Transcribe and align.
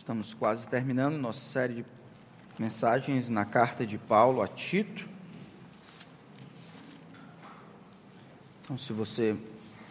Estamos 0.00 0.32
quase 0.32 0.66
terminando 0.66 1.18
nossa 1.18 1.44
série 1.44 1.74
de 1.74 1.84
mensagens 2.58 3.28
na 3.28 3.44
carta 3.44 3.84
de 3.84 3.98
Paulo 3.98 4.40
a 4.40 4.48
Tito. 4.48 5.06
Então, 8.62 8.78
se 8.78 8.94
você, 8.94 9.36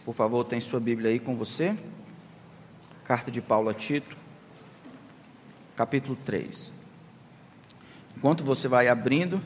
por 0.04 0.16
favor, 0.16 0.44
tem 0.44 0.60
sua 0.60 0.80
Bíblia 0.80 1.12
aí 1.12 1.20
com 1.20 1.36
você. 1.36 1.78
Carta 3.06 3.30
de 3.30 3.40
Paulo 3.40 3.70
a 3.70 3.74
Tito, 3.74 4.18
capítulo 5.76 6.18
3. 6.26 6.72
Enquanto 8.18 8.44
você 8.44 8.68
vai 8.68 8.88
abrindo, 8.88 9.40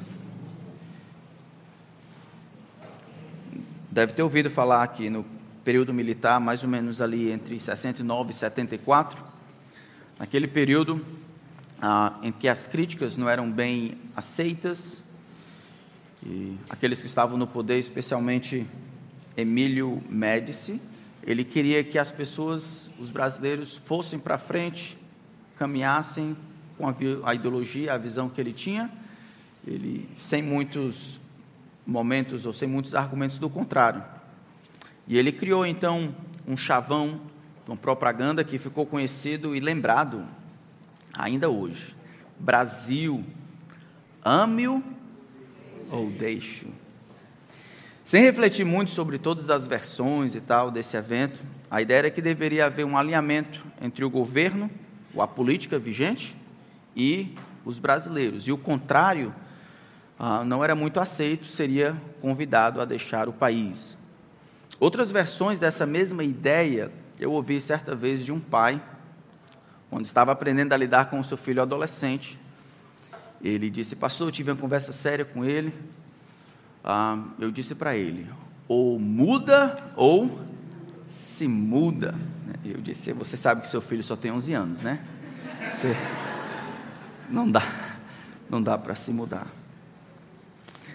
deve 3.92 4.14
ter 4.14 4.24
ouvido 4.24 4.50
falar 4.50 4.82
aqui 4.82 5.10
no 5.10 5.26
período 5.66 5.94
militar, 5.94 6.40
mais 6.40 6.64
ou 6.64 6.70
menos 6.70 7.02
ali 7.02 7.30
entre 7.30 7.60
69 7.60 8.32
e 8.32 8.34
74 8.34 9.33
Naquele 10.24 10.48
período 10.48 11.06
ah, 11.82 12.18
em 12.24 12.32
que 12.32 12.48
as 12.48 12.66
críticas 12.66 13.18
não 13.18 13.28
eram 13.28 13.52
bem 13.52 13.98
aceitas, 14.16 15.04
e 16.26 16.58
aqueles 16.70 17.02
que 17.02 17.08
estavam 17.08 17.38
no 17.38 17.46
poder, 17.46 17.78
especialmente 17.78 18.66
Emílio 19.36 20.02
Médici, 20.10 20.82
ele 21.24 21.44
queria 21.44 21.84
que 21.84 22.00
as 22.00 22.10
pessoas, 22.10 22.90
os 22.98 23.12
brasileiros, 23.12 23.76
fossem 23.76 24.18
para 24.18 24.38
frente, 24.38 24.98
caminhassem 25.58 26.38
com 26.78 26.88
a, 26.88 26.96
a 27.26 27.36
ideologia, 27.36 27.94
a 27.94 27.98
visão 27.98 28.30
que 28.30 28.40
ele 28.40 28.54
tinha, 28.54 28.90
ele 29.68 30.08
sem 30.16 30.42
muitos 30.42 31.20
momentos 31.86 32.46
ou 32.46 32.54
sem 32.54 32.70
muitos 32.70 32.96
argumentos 32.96 33.38
do 33.38 33.50
contrário. 33.50 34.02
E 35.06 35.18
ele 35.18 35.34
criou 35.34 35.66
então 35.66 36.16
um 36.48 36.56
chavão 36.56 37.20
uma 37.68 37.78
propaganda 37.78 38.44
que 38.44 38.58
ficou 38.58 38.86
conhecido 38.86 39.56
e 39.56 39.60
lembrado 39.60 40.26
ainda 41.14 41.50
hoje. 41.50 41.96
Brasil, 42.40 43.24
ame-o 44.24 44.84
ou 45.90 46.10
deixe-o. 46.10 46.72
Sem 48.04 48.22
refletir 48.22 48.66
muito 48.66 48.92
sobre 48.92 49.18
todas 49.18 49.50
as 49.50 49.66
versões 49.66 50.36
e 50.36 50.42
tal 50.42 50.70
desse 50.70 50.98
evento, 50.98 51.40
a 51.72 51.82
ideia 51.82 52.00
era 52.00 52.12
que 52.12 52.22
deveria 52.22 52.66
haver 52.66 52.86
um 52.86 52.98
alinhamento 52.98 53.64
entre 53.82 54.04
o 54.04 54.10
governo, 54.10 54.70
a 55.18 55.28
política 55.28 55.80
vigente 55.80 56.36
e 56.96 57.34
os 57.64 57.80
brasileiros. 57.80 58.48
E 58.48 58.52
o 58.52 58.58
contrário 58.58 59.34
ah, 60.20 60.44
não 60.44 60.64
era 60.64 60.76
muito 60.76 61.00
aceito, 61.00 61.48
seria 61.48 61.96
convidado 62.20 62.82
a 62.82 62.86
deixar 62.86 63.30
o 63.30 63.34
país. 63.34 63.98
Outras 64.80 65.12
versões 65.12 65.60
dessa 65.60 65.86
mesma 65.86 66.24
ideia 66.24 66.92
eu 67.20 67.32
ouvi 67.32 67.60
certa 67.62 67.96
vez 67.96 68.24
de 68.24 68.32
um 68.32 68.40
pai, 68.40 68.82
quando 69.90 70.06
estava 70.06 70.32
aprendendo 70.32 70.74
a 70.74 70.78
lidar 70.78 71.06
com 71.10 71.20
o 71.20 71.24
seu 71.24 71.38
filho 71.38 71.62
adolescente. 71.62 72.40
Ele 73.42 73.70
disse, 73.70 73.96
pastor, 73.96 74.28
eu 74.28 74.32
tive 74.32 74.52
uma 74.52 74.58
conversa 74.58 74.92
séria 74.92 75.24
com 75.24 75.46
ele. 75.46 75.74
Ah, 76.84 77.22
eu 77.40 77.52
disse 77.52 77.76
para 77.76 77.96
ele, 77.96 78.28
ou 78.68 79.00
muda 79.00 79.78
ou 79.96 80.42
se 81.10 81.48
muda. 81.48 82.16
Eu 82.66 82.82
disse, 82.82 83.14
você 83.14 83.38
sabe 83.38 83.62
que 83.62 83.68
seu 83.68 83.82
filho 83.82 84.04
só 84.04 84.16
tem 84.16 84.32
11 84.32 84.54
anos, 84.54 84.82
né? 84.82 85.06
Você... 85.60 85.96
Não 87.30 87.50
dá, 87.50 87.64
não 88.50 88.62
dá 88.62 88.78
para 88.78 88.96
se 88.96 89.12
mudar. 89.12 89.48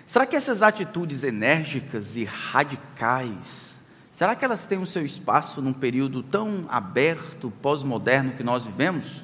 Será 0.06 0.27
que 0.27 0.36
essas 0.36 0.62
atitudes 0.62 1.22
enérgicas 1.22 2.16
e 2.16 2.25
radicais 2.25 3.77
Será 4.19 4.34
que 4.34 4.44
elas 4.44 4.66
têm 4.66 4.83
o 4.83 4.86
seu 4.86 5.06
espaço 5.06 5.62
num 5.62 5.72
período 5.72 6.24
tão 6.24 6.66
aberto, 6.69 7.52
pós-moderno 7.62 8.33
que 8.33 8.42
nós 8.42 8.64
vivemos? 8.64 9.22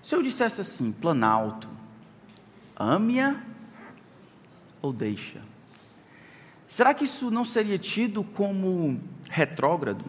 Se 0.00 0.14
eu 0.14 0.22
dissesse 0.22 0.62
assim, 0.62 0.90
Planalto, 0.90 1.68
ame-a 2.74 3.42
ou 4.80 4.90
deixa? 4.90 5.42
Será 6.66 6.94
que 6.94 7.04
isso 7.04 7.30
não 7.30 7.44
seria 7.44 7.76
tido 7.76 8.24
como 8.24 8.98
retrógrado? 9.28 10.06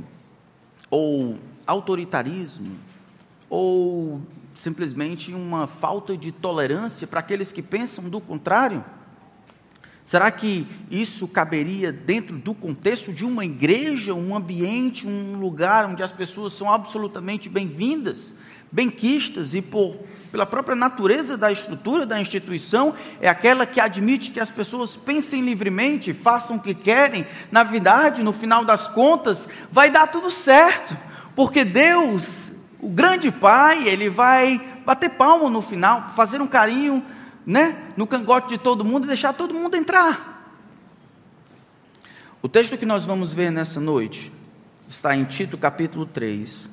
Ou 0.89 1.37
autoritarismo? 1.67 2.79
Ou 3.49 4.21
simplesmente 4.53 5.33
uma 5.33 5.67
falta 5.67 6.15
de 6.15 6.31
tolerância 6.31 7.05
para 7.05 7.19
aqueles 7.19 7.51
que 7.51 7.61
pensam 7.61 8.07
do 8.09 8.21
contrário? 8.21 8.85
Será 10.05 10.29
que 10.29 10.67
isso 10.91 11.27
caberia 11.27 11.91
dentro 11.91 12.37
do 12.37 12.53
contexto 12.53 13.11
de 13.11 13.25
uma 13.25 13.43
igreja, 13.43 14.13
um 14.13 14.35
ambiente, 14.35 15.07
um 15.07 15.35
lugar 15.39 15.85
onde 15.85 16.03
as 16.03 16.11
pessoas 16.11 16.53
são 16.53 16.71
absolutamente 16.71 17.49
bem-vindas, 17.49 18.35
benquistas 18.71 19.55
e 19.55 19.63
por 19.63 19.97
pela 20.31 20.45
própria 20.45 20.75
natureza 20.75 21.37
da 21.37 21.49
estrutura 21.49 22.05
da 22.05 22.19
instituição, 22.19 22.93
é 23.21 23.29
aquela 23.29 23.65
que 23.65 23.79
admite 23.79 24.31
que 24.31 24.39
as 24.39 24.51
pessoas 24.51 24.93
pensem 24.97 25.41
livremente, 25.41 26.11
façam 26.11 26.57
o 26.57 26.59
que 26.61 26.73
querem, 26.73 27.25
na 27.49 27.63
verdade, 27.63 28.21
no 28.21 28.33
final 28.33 28.65
das 28.65 28.85
contas, 28.85 29.47
vai 29.71 29.89
dar 29.89 30.07
tudo 30.07 30.29
certo, 30.29 30.95
porque 31.33 31.63
Deus, 31.63 32.51
o 32.81 32.89
grande 32.89 33.31
Pai, 33.31 33.87
ele 33.87 34.09
vai 34.09 34.61
bater 34.85 35.11
palma 35.11 35.49
no 35.49 35.61
final, 35.61 36.11
fazer 36.13 36.41
um 36.41 36.47
carinho 36.47 37.01
né, 37.45 37.91
no 37.95 38.07
cangote 38.07 38.49
de 38.49 38.57
todo 38.57 38.83
mundo 38.83 39.05
e 39.05 39.07
deixar 39.07 39.33
todo 39.33 39.53
mundo 39.53 39.75
entrar. 39.75 40.49
O 42.41 42.49
texto 42.49 42.77
que 42.77 42.85
nós 42.85 43.05
vamos 43.05 43.33
ver 43.33 43.51
nessa 43.51 43.79
noite 43.79 44.31
está 44.89 45.15
em 45.15 45.23
Tito 45.23 45.57
capítulo 45.57 46.05
3, 46.05 46.69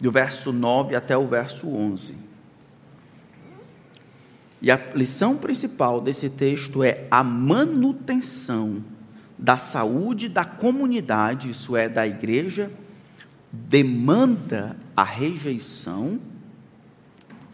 do 0.00 0.10
verso 0.10 0.52
9 0.52 0.94
até 0.94 1.16
o 1.16 1.26
verso 1.26 1.68
11. 1.68 2.14
E 4.62 4.70
a 4.70 4.76
lição 4.94 5.36
principal 5.36 6.00
desse 6.00 6.28
texto 6.28 6.82
é 6.82 7.06
a 7.10 7.24
manutenção 7.24 8.84
da 9.38 9.56
saúde 9.56 10.28
da 10.28 10.44
comunidade, 10.44 11.50
isso 11.50 11.74
é, 11.74 11.88
da 11.88 12.06
igreja, 12.06 12.70
demanda 13.50 14.76
a 14.94 15.02
rejeição 15.02 16.20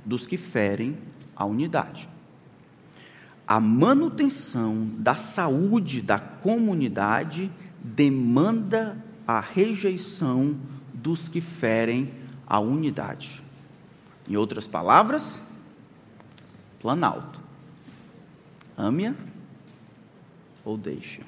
dos 0.04 0.26
que 0.26 0.36
ferem 0.36 0.98
a 1.36 1.44
unidade. 1.44 2.08
A 3.46 3.60
manutenção 3.60 4.88
da 4.98 5.14
saúde 5.14 6.00
da 6.00 6.18
comunidade 6.18 7.50
demanda 7.80 8.96
a 9.26 9.40
rejeição 9.40 10.58
dos 10.92 11.28
que 11.28 11.40
ferem 11.40 12.10
a 12.46 12.58
unidade. 12.58 13.42
Em 14.28 14.36
outras 14.36 14.66
palavras, 14.66 15.46
planalto. 16.80 17.40
Ame-a 18.76 19.14
ou 20.64 20.76
deixa. 20.76 21.22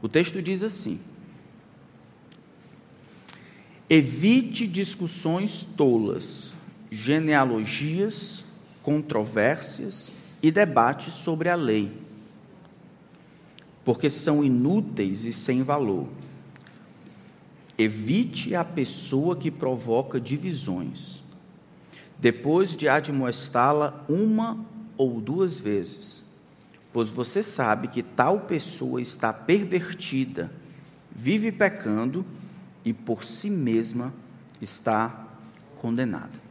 O 0.00 0.08
texto 0.08 0.40
diz 0.40 0.62
assim: 0.62 0.98
Evite 3.90 4.66
discussões 4.66 5.64
tolas, 5.64 6.52
genealogias, 6.90 8.44
controvérsias 8.88 10.10
e 10.42 10.50
debates 10.50 11.12
sobre 11.12 11.50
a 11.50 11.54
lei, 11.54 11.92
porque 13.84 14.08
são 14.08 14.42
inúteis 14.42 15.26
e 15.26 15.32
sem 15.32 15.62
valor. 15.62 16.08
Evite 17.76 18.54
a 18.54 18.64
pessoa 18.64 19.36
que 19.36 19.50
provoca 19.50 20.18
divisões, 20.18 21.22
depois 22.18 22.74
de 22.74 22.88
admoestá-la 22.88 24.06
uma 24.08 24.58
ou 24.96 25.20
duas 25.20 25.58
vezes, 25.58 26.24
pois 26.90 27.10
você 27.10 27.42
sabe 27.42 27.88
que 27.88 28.02
tal 28.02 28.40
pessoa 28.40 29.02
está 29.02 29.34
pervertida, 29.34 30.50
vive 31.14 31.52
pecando 31.52 32.24
e 32.86 32.94
por 32.94 33.22
si 33.22 33.50
mesma 33.50 34.14
está 34.62 35.28
condenada. 35.76 36.47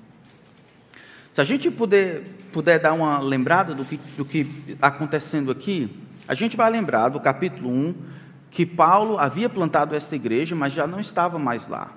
Se 1.38 1.42
a 1.42 1.44
gente 1.44 1.70
puder, 1.70 2.24
puder 2.52 2.80
dar 2.80 2.94
uma 2.94 3.20
lembrada 3.20 3.76
do 3.76 3.86
que, 3.86 3.98
do 4.18 4.26
que 4.26 4.40
está 4.70 4.88
acontecendo 4.88 5.52
aqui, 5.52 5.88
a 6.28 6.34
gente 6.34 6.58
vai 6.58 6.68
lembrar 6.68 7.10
do 7.10 7.20
capítulo 7.20 7.70
1 7.70 7.96
que 8.50 8.66
Paulo 8.66 9.20
havia 9.20 9.48
plantado 9.48 9.96
essa 9.96 10.16
igreja, 10.16 10.56
mas 10.56 10.74
já 10.74 10.88
não 10.88 11.00
estava 11.00 11.38
mais 11.38 11.68
lá. 11.68 11.92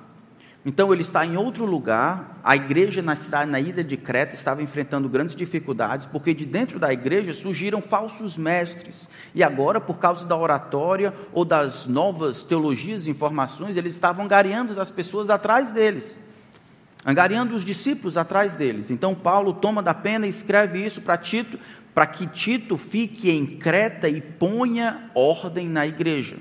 Então 0.63 0.93
ele 0.93 1.01
está 1.01 1.25
em 1.25 1.39
outro 1.39 1.65
lugar, 1.65 2.39
a 2.45 2.55
igreja 2.55 3.01
na 3.01 3.17
cidade, 3.17 3.51
na 3.51 3.59
ilha 3.59 3.83
de 3.83 3.97
Creta, 3.97 4.35
estava 4.35 4.63
enfrentando 4.63 5.09
grandes 5.09 5.35
dificuldades, 5.35 6.05
porque 6.05 6.35
de 6.35 6.45
dentro 6.45 6.79
da 6.79 6.93
igreja 6.93 7.33
surgiram 7.33 7.81
falsos 7.81 8.37
mestres. 8.37 9.09
E 9.35 9.43
agora, 9.43 9.81
por 9.81 9.99
causa 9.99 10.27
da 10.27 10.37
oratória 10.37 11.15
ou 11.33 11.47
das 11.47 11.87
novas 11.87 12.45
teologias 12.45 13.07
e 13.07 13.11
informações, 13.11 13.79
eles 13.79 13.95
estavam 13.95 14.29
gareando 14.29 14.79
as 14.79 14.91
pessoas 14.91 15.31
atrás 15.31 15.71
deles 15.71 16.29
angariando 17.05 17.55
os 17.55 17.64
discípulos 17.64 18.17
atrás 18.17 18.55
deles. 18.55 18.91
Então 18.91 19.14
Paulo 19.14 19.52
toma 19.55 19.82
da 19.82 19.94
pena 19.94 20.26
e 20.26 20.31
escreve 20.31 20.85
isso 20.85 21.02
para 21.02 21.17
Tito, 21.17 21.58
para 21.94 22.06
que 22.06 22.26
Tito 22.26 22.76
fique 22.76 23.31
em 23.31 23.47
Creta 23.47 24.08
e 24.08 24.20
ponha 24.20 25.11
ordem 25.14 25.69
na 25.69 25.87
igreja. 25.87 26.37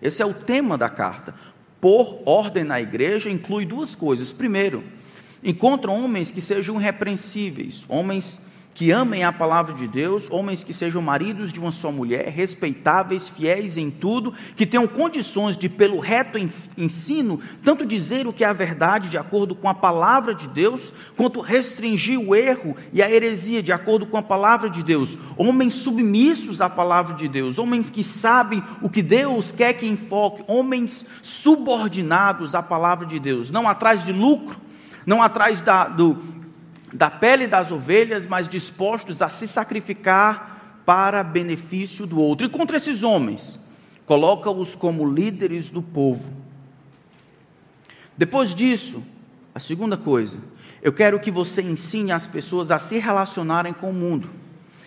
Esse 0.00 0.22
é 0.22 0.26
o 0.26 0.34
tema 0.34 0.78
da 0.78 0.88
carta. 0.88 1.34
por 1.80 2.22
ordem 2.26 2.64
na 2.64 2.80
igreja 2.80 3.30
inclui 3.30 3.64
duas 3.64 3.94
coisas. 3.94 4.32
Primeiro, 4.32 4.82
encontra 5.44 5.90
homens 5.90 6.32
que 6.32 6.40
sejam 6.40 6.80
irrepreensíveis, 6.80 7.84
homens 7.88 8.48
que 8.74 8.92
amem 8.92 9.24
a 9.24 9.32
palavra 9.32 9.74
de 9.74 9.88
Deus, 9.88 10.30
homens 10.30 10.62
que 10.62 10.72
sejam 10.72 11.02
maridos 11.02 11.52
de 11.52 11.58
uma 11.58 11.72
só 11.72 11.90
mulher, 11.90 12.28
respeitáveis, 12.28 13.28
fiéis 13.28 13.76
em 13.76 13.90
tudo, 13.90 14.32
que 14.54 14.64
tenham 14.64 14.86
condições 14.86 15.56
de, 15.56 15.68
pelo 15.68 15.98
reto 15.98 16.38
ensino, 16.76 17.40
tanto 17.62 17.84
dizer 17.84 18.26
o 18.26 18.32
que 18.32 18.44
é 18.44 18.46
a 18.46 18.52
verdade 18.52 19.08
de 19.08 19.18
acordo 19.18 19.54
com 19.54 19.68
a 19.68 19.74
palavra 19.74 20.32
de 20.32 20.46
Deus, 20.46 20.92
quanto 21.16 21.40
restringir 21.40 22.20
o 22.20 22.36
erro 22.36 22.76
e 22.92 23.02
a 23.02 23.10
heresia 23.10 23.62
de 23.62 23.72
acordo 23.72 24.06
com 24.06 24.16
a 24.16 24.22
palavra 24.22 24.70
de 24.70 24.82
Deus. 24.82 25.18
Homens 25.36 25.74
submissos 25.74 26.60
à 26.60 26.70
palavra 26.70 27.16
de 27.16 27.26
Deus, 27.26 27.58
homens 27.58 27.90
que 27.90 28.04
sabem 28.04 28.62
o 28.80 28.88
que 28.88 29.02
Deus 29.02 29.50
quer 29.50 29.72
que 29.72 29.86
enfoque, 29.86 30.44
homens 30.46 31.06
subordinados 31.20 32.54
à 32.54 32.62
palavra 32.62 33.06
de 33.06 33.18
Deus, 33.18 33.50
não 33.50 33.68
atrás 33.68 34.04
de 34.04 34.12
lucro, 34.12 34.56
não 35.04 35.22
atrás 35.22 35.60
da, 35.60 35.88
do, 35.88 36.18
da 36.92 37.10
pele 37.10 37.46
das 37.46 37.70
ovelhas, 37.70 38.26
mas 38.26 38.48
dispostos 38.48 39.22
a 39.22 39.28
se 39.28 39.46
sacrificar 39.46 40.82
para 40.84 41.22
benefício 41.22 42.06
do 42.06 42.18
outro. 42.20 42.46
E 42.46 42.50
contra 42.50 42.76
esses 42.76 43.02
homens, 43.02 43.58
coloca-os 44.06 44.74
como 44.74 45.04
líderes 45.04 45.70
do 45.70 45.82
povo. 45.82 46.32
Depois 48.16 48.54
disso, 48.54 49.04
a 49.54 49.60
segunda 49.60 49.96
coisa, 49.96 50.38
eu 50.82 50.92
quero 50.92 51.20
que 51.20 51.30
você 51.30 51.62
ensine 51.62 52.10
as 52.10 52.26
pessoas 52.26 52.70
a 52.70 52.78
se 52.78 52.98
relacionarem 52.98 53.72
com 53.72 53.90
o 53.90 53.94
mundo. 53.94 54.30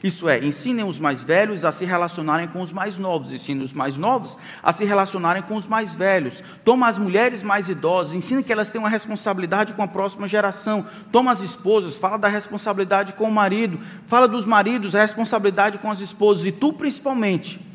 Isso 0.04 0.28
é, 0.28 0.44
ensinem 0.44 0.84
os 0.84 1.00
mais 1.00 1.22
velhos 1.22 1.64
a 1.64 1.72
se 1.72 1.86
relacionarem 1.86 2.48
com 2.48 2.62
os 2.62 2.74
mais 2.74 2.98
novos, 2.98 3.32
ensinem 3.32 3.64
os 3.64 3.72
mais 3.72 3.98
novos 3.98 4.38
a 4.64 4.74
se 4.74 4.84
relacionarem 4.84 5.44
com 5.44 5.56
os 5.56 5.68
mais 5.68 5.94
velhos. 5.94 6.44
Toma 6.66 6.88
as 6.88 6.98
mulheres 6.98 7.44
mais 7.44 7.70
idosas, 7.70 8.14
ensina 8.14 8.42
que 8.42 8.52
elas 8.52 8.72
têm 8.72 8.80
uma 8.80 8.90
responsabilidade 8.90 9.74
com 9.74 9.84
a 9.84 9.88
próxima 9.88 10.28
geração. 10.28 10.86
Toma 11.12 11.32
as 11.32 11.42
esposas, 11.42 11.98
fala 11.98 12.18
da 12.18 12.28
responsabilidade 12.28 13.14
com 13.14 13.26
o 13.26 13.32
marido, 13.32 13.80
fala 14.08 14.28
dos 14.28 14.46
maridos, 14.46 14.96
a 14.96 15.02
responsabilidade 15.02 15.78
com 15.78 15.92
as 15.92 16.00
esposas, 16.00 16.48
e 16.48 16.52
tu 16.52 16.74
principalmente 16.74 17.71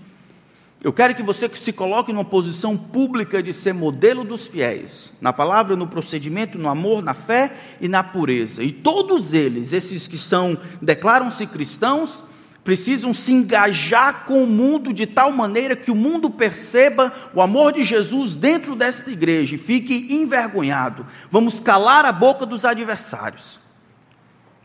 eu 0.86 0.92
quero 0.92 1.16
que 1.16 1.22
você 1.24 1.50
se 1.56 1.72
coloque 1.72 2.12
numa 2.12 2.24
posição 2.24 2.76
pública 2.76 3.42
de 3.42 3.52
ser 3.52 3.74
modelo 3.74 4.22
dos 4.22 4.46
fiéis, 4.46 5.12
na 5.20 5.32
palavra, 5.32 5.74
no 5.74 5.88
procedimento, 5.88 6.56
no 6.56 6.68
amor, 6.68 7.02
na 7.02 7.12
fé 7.12 7.52
e 7.80 7.88
na 7.88 8.04
pureza. 8.04 8.62
E 8.62 8.70
todos 8.70 9.34
eles, 9.34 9.72
esses 9.72 10.06
que 10.06 10.16
são 10.16 10.56
declaram-se 10.80 11.44
cristãos, 11.48 12.26
precisam 12.62 13.12
se 13.12 13.32
engajar 13.32 14.26
com 14.26 14.44
o 14.44 14.46
mundo 14.46 14.92
de 14.92 15.06
tal 15.08 15.32
maneira 15.32 15.74
que 15.74 15.90
o 15.90 15.96
mundo 15.96 16.30
perceba 16.30 17.12
o 17.34 17.42
amor 17.42 17.72
de 17.72 17.82
Jesus 17.82 18.36
dentro 18.36 18.76
desta 18.76 19.10
igreja 19.10 19.56
e 19.56 19.58
fique 19.58 20.14
envergonhado. 20.14 21.04
Vamos 21.32 21.58
calar 21.58 22.04
a 22.04 22.12
boca 22.12 22.46
dos 22.46 22.64
adversários. 22.64 23.58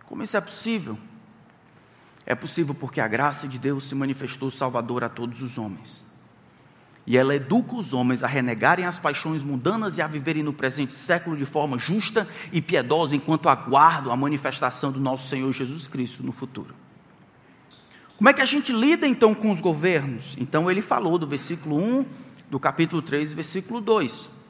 Como 0.05 0.21
isso 0.21 0.37
é 0.37 0.41
possível? 0.41 0.99
É 2.27 2.35
possível 2.35 2.75
porque 2.75 3.01
a 3.01 3.07
graça 3.07 3.47
de 3.47 3.57
Deus 3.57 3.85
se 3.85 3.95
manifestou 3.95 4.51
salvador 4.51 5.03
a 5.03 5.09
todos 5.09 5.41
os 5.41 5.57
homens. 5.57 6.10
E 7.05 7.17
ela 7.17 7.35
educa 7.35 7.75
os 7.75 7.93
homens 7.93 8.23
a 8.23 8.27
renegarem 8.27 8.85
as 8.85 8.99
paixões 8.99 9.43
mundanas 9.43 9.97
e 9.97 10.01
a 10.01 10.07
viverem 10.07 10.43
no 10.43 10.53
presente 10.53 10.93
século 10.93 11.35
de 11.35 11.45
forma 11.45 11.77
justa 11.77 12.27
e 12.51 12.61
piedosa, 12.61 13.15
enquanto 13.15 13.49
aguardam 13.49 14.11
a 14.11 14.15
manifestação 14.15 14.91
do 14.91 14.99
nosso 14.99 15.27
Senhor 15.27 15.51
Jesus 15.51 15.87
Cristo 15.87 16.23
no 16.23 16.31
futuro. 16.31 16.75
Como 18.17 18.29
é 18.29 18.33
que 18.33 18.41
a 18.41 18.45
gente 18.45 18.71
lida 18.71 19.07
então 19.07 19.33
com 19.33 19.49
os 19.49 19.59
governos? 19.59 20.35
Então 20.37 20.69
ele 20.69 20.81
falou 20.81 21.17
do 21.17 21.25
versículo 21.25 21.77
1 21.77 22.05
do 22.51 22.59
capítulo 22.59 23.01
3, 23.01 23.33
versículo 23.33 23.81
2. 23.81 24.41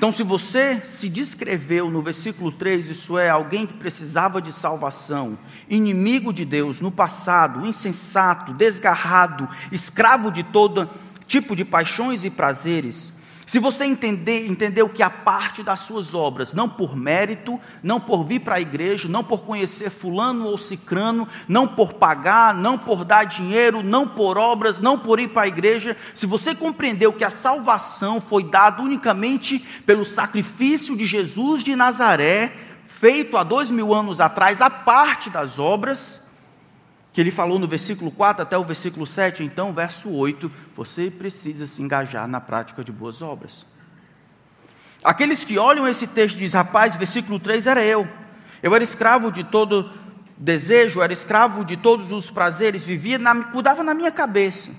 Então, 0.00 0.10
se 0.10 0.22
você 0.22 0.80
se 0.82 1.10
descreveu 1.10 1.90
no 1.90 2.00
versículo 2.00 2.50
3, 2.50 2.86
isso 2.86 3.18
é, 3.18 3.28
alguém 3.28 3.66
que 3.66 3.74
precisava 3.74 4.40
de 4.40 4.50
salvação, 4.50 5.38
inimigo 5.68 6.32
de 6.32 6.42
Deus 6.42 6.80
no 6.80 6.90
passado, 6.90 7.66
insensato, 7.66 8.54
desgarrado, 8.54 9.46
escravo 9.70 10.30
de 10.30 10.42
todo 10.42 10.88
tipo 11.30 11.54
de 11.54 11.64
paixões 11.64 12.24
e 12.24 12.30
prazeres, 12.30 13.12
se 13.46 13.60
você 13.60 13.84
entender, 13.84 14.48
entendeu 14.48 14.88
que 14.88 15.02
a 15.02 15.10
parte 15.10 15.62
das 15.62 15.80
suas 15.80 16.12
obras, 16.12 16.54
não 16.54 16.68
por 16.68 16.96
mérito, 16.96 17.58
não 17.82 18.00
por 18.00 18.24
vir 18.24 18.40
para 18.40 18.56
a 18.56 18.60
igreja, 18.60 19.08
não 19.08 19.22
por 19.22 19.42
conhecer 19.42 19.90
fulano 19.90 20.46
ou 20.46 20.58
cicrano, 20.58 21.26
não 21.48 21.68
por 21.68 21.94
pagar, 21.94 22.52
não 22.54 22.76
por 22.76 23.04
dar 23.04 23.24
dinheiro, 23.24 23.82
não 23.82 24.06
por 24.06 24.38
obras, 24.38 24.80
não 24.80 24.98
por 24.98 25.20
ir 25.20 25.28
para 25.28 25.42
a 25.42 25.48
igreja, 25.48 25.96
se 26.14 26.26
você 26.26 26.54
compreendeu 26.54 27.12
que 27.12 27.24
a 27.24 27.30
salvação 27.30 28.20
foi 28.20 28.44
dada 28.44 28.82
unicamente 28.82 29.58
pelo 29.86 30.04
sacrifício 30.04 30.96
de 30.96 31.06
Jesus 31.06 31.62
de 31.62 31.76
Nazaré, 31.76 32.52
feito 32.86 33.36
há 33.36 33.44
dois 33.44 33.70
mil 33.70 33.94
anos 33.94 34.20
atrás, 34.20 34.60
a 34.60 34.70
parte 34.70 35.30
das 35.30 35.58
obras, 35.58 36.29
que 37.12 37.20
ele 37.20 37.30
falou 37.30 37.58
no 37.58 37.66
versículo 37.66 38.10
4 38.10 38.42
até 38.42 38.56
o 38.56 38.64
versículo 38.64 39.06
7, 39.06 39.42
então, 39.42 39.72
verso 39.72 40.10
8, 40.10 40.50
você 40.74 41.10
precisa 41.10 41.66
se 41.66 41.82
engajar 41.82 42.28
na 42.28 42.40
prática 42.40 42.84
de 42.84 42.92
boas 42.92 43.20
obras. 43.20 43.66
Aqueles 45.02 45.44
que 45.44 45.58
olham 45.58 45.88
esse 45.88 46.06
texto 46.06 46.36
dizem, 46.36 46.58
rapaz, 46.58 46.96
versículo 46.96 47.40
3 47.40 47.66
era 47.66 47.82
eu. 47.82 48.06
Eu 48.62 48.74
era 48.74 48.84
escravo 48.84 49.32
de 49.32 49.42
todo 49.42 49.90
desejo, 50.36 51.02
era 51.02 51.12
escravo 51.12 51.64
de 51.64 51.76
todos 51.76 52.12
os 52.12 52.30
prazeres, 52.30 52.84
vivia, 52.84 53.18
na, 53.18 53.44
cuidava 53.44 53.82
na 53.82 53.94
minha 53.94 54.12
cabeça. 54.12 54.70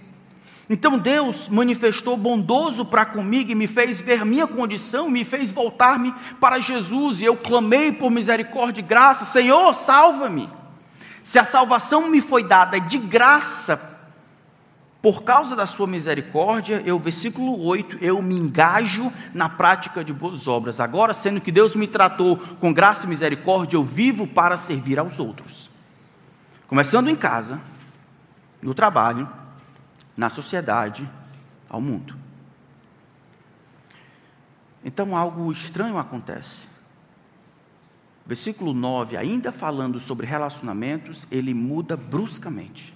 Então 0.70 0.98
Deus 0.98 1.50
manifestou 1.50 2.16
bondoso 2.16 2.86
para 2.86 3.04
comigo 3.04 3.52
e 3.52 3.56
me 3.56 3.68
fez 3.68 4.00
ver 4.00 4.24
minha 4.24 4.48
condição, 4.48 5.10
me 5.10 5.26
fez 5.26 5.52
voltar-me 5.52 6.14
para 6.40 6.60
Jesus, 6.60 7.20
e 7.20 7.26
eu 7.26 7.36
clamei 7.36 7.92
por 7.92 8.10
misericórdia 8.10 8.80
e 8.80 8.86
graça, 8.86 9.26
Senhor, 9.26 9.74
salva-me. 9.74 10.61
Se 11.24 11.38
a 11.40 11.44
salvação 11.44 12.10
me 12.10 12.22
foi 12.22 12.44
dada 12.44 12.80
de 12.80 12.98
graça, 12.98 13.92
por 15.02 15.24
causa 15.24 15.56
da 15.56 15.66
sua 15.66 15.88
misericórdia, 15.88 16.82
eu, 16.86 17.00
versículo 17.00 17.60
8, 17.66 17.98
eu 18.02 18.22
me 18.22 18.36
engajo 18.36 19.12
na 19.34 19.50
prática 19.50 20.04
de 20.04 20.14
boas 20.14 20.48
obras. 20.48 20.80
Agora, 20.80 21.14
sendo 21.14 21.42
que 21.42 21.52
Deus 21.52 21.76
me 21.76 21.88
tratou 21.88 22.38
com 22.38 22.72
graça 22.72 23.06
e 23.06 23.10
misericórdia, 23.10 23.78
eu 23.78 23.84
vivo 23.84 24.28
para 24.28 24.58
servir 24.58 25.00
aos 25.00 25.20
outros. 25.20 25.72
Começando 26.68 27.10
em 27.10 27.16
casa, 27.16 27.60
no 28.62 28.76
trabalho, 28.76 29.28
na 30.16 30.30
sociedade, 30.30 31.10
ao 31.68 31.82
mundo. 31.82 32.16
Então 34.84 35.16
algo 35.16 35.52
estranho 35.52 35.98
acontece. 35.98 36.71
Versículo 38.26 38.74
9, 38.74 39.18
ainda 39.18 39.52
falando 39.52 40.00
sobre 40.00 40.26
relacionamentos, 40.26 41.28
ele 41.32 41.54
muda 41.54 41.98
bruscamente. 41.98 42.94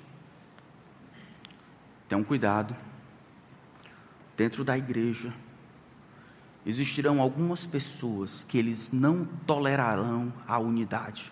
Tenham 2.08 2.24
cuidado. 2.24 2.76
Dentro 4.38 4.64
da 4.64 4.78
igreja, 4.78 5.34
existirão 6.66 7.22
algumas 7.22 7.66
pessoas 7.66 8.44
que 8.44 8.58
eles 8.58 8.92
não 8.92 9.26
tolerarão 9.48 10.32
a 10.48 10.60
unidade. 10.60 11.32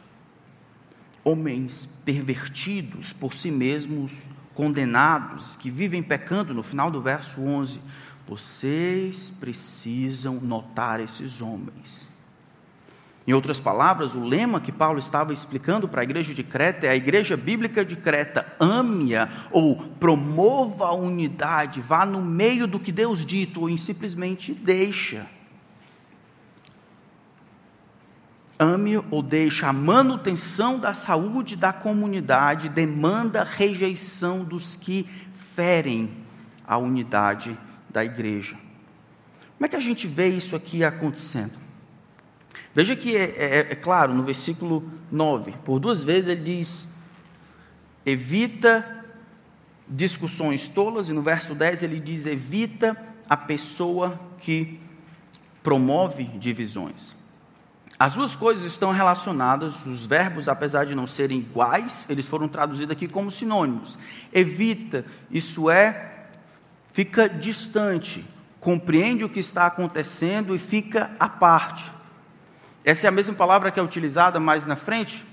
Homens 1.23 1.87
pervertidos 2.05 3.13
por 3.13 3.33
si 3.33 3.51
mesmos, 3.51 4.13
condenados, 4.53 5.55
que 5.55 5.69
vivem 5.69 6.01
pecando, 6.01 6.53
no 6.53 6.63
final 6.63 6.89
do 6.89 7.01
verso 7.01 7.41
11. 7.41 7.79
Vocês 8.25 9.29
precisam 9.29 10.35
notar 10.35 10.99
esses 10.99 11.41
homens. 11.41 12.07
Em 13.25 13.31
outras 13.31 13.57
palavras, 13.57 14.13
o 14.13 14.25
lema 14.25 14.59
que 14.59 14.71
Paulo 14.71 14.99
estava 14.99 15.31
explicando 15.31 15.87
para 15.87 16.01
a 16.01 16.03
igreja 16.03 16.33
de 16.33 16.43
Creta 16.43 16.87
é 16.87 16.89
a 16.89 16.95
igreja 16.95 17.37
bíblica 17.37 17.85
de 17.85 17.95
Creta, 17.95 18.45
ame-a 18.59 19.47
ou 19.49 19.77
promova 19.77 20.87
a 20.87 20.93
unidade, 20.93 21.79
vá 21.79 22.05
no 22.05 22.21
meio 22.21 22.67
do 22.67 22.79
que 22.79 22.91
Deus 22.91 23.25
dito 23.25 23.61
ou 23.61 23.77
simplesmente 23.77 24.53
deixa. 24.53 25.25
Ame 28.59 29.01
ou 29.09 29.23
deixa 29.23 29.67
a 29.67 29.73
manutenção 29.73 30.77
da 30.77 30.93
saúde 30.93 31.55
da 31.55 31.71
comunidade, 31.71 32.67
demanda 32.67 33.43
rejeição 33.43 34.43
dos 34.43 34.75
que 34.75 35.07
ferem 35.31 36.11
a 36.67 36.77
unidade 36.77 37.57
da 37.89 38.03
igreja. 38.03 38.57
Como 39.57 39.65
é 39.65 39.69
que 39.69 39.75
a 39.77 39.81
gente 39.81 40.07
vê 40.07 40.27
isso 40.27 40.57
aqui 40.57 40.83
acontecendo? 40.83 41.62
Veja 42.75 42.95
que 42.95 43.15
é, 43.15 43.23
é, 43.23 43.57
é, 43.71 43.75
claro, 43.75 44.13
no 44.13 44.23
versículo 44.23 44.83
9, 45.11 45.53
por 45.63 45.79
duas 45.79 46.03
vezes 46.03 46.29
ele 46.29 46.41
diz: 46.41 46.97
evita 48.05 49.05
discussões 49.87 50.67
tolas, 50.67 51.07
e 51.07 51.13
no 51.13 51.21
verso 51.21 51.53
10 51.53 51.83
ele 51.83 51.99
diz: 51.99 52.25
evita 52.25 52.97
a 53.29 53.37
pessoa 53.37 54.19
que 54.39 54.79
promove 55.61 56.23
divisões. 56.23 57.15
As 57.99 58.15
duas 58.15 58.35
coisas 58.35 58.65
estão 58.65 58.91
relacionadas, 58.91 59.85
os 59.85 60.05
verbos, 60.05 60.49
apesar 60.49 60.85
de 60.85 60.95
não 60.95 61.05
serem 61.05 61.37
iguais, 61.37 62.07
eles 62.09 62.27
foram 62.27 62.47
traduzidos 62.47 62.91
aqui 62.91 63.07
como 63.07 63.31
sinônimos. 63.31 63.97
Evita, 64.33 65.05
isso 65.29 65.69
é, 65.69 66.25
fica 66.91 67.29
distante, 67.29 68.25
compreende 68.59 69.23
o 69.23 69.29
que 69.29 69.39
está 69.39 69.67
acontecendo 69.67 70.55
e 70.55 70.59
fica 70.59 71.11
à 71.19 71.29
parte. 71.29 71.92
Essa 72.85 73.07
é 73.07 73.09
a 73.09 73.11
mesma 73.11 73.33
palavra 73.33 73.71
que 73.71 73.79
é 73.79 73.83
utilizada 73.83 74.39
mais 74.41 74.67
na 74.67 74.75
frente, 74.75 75.23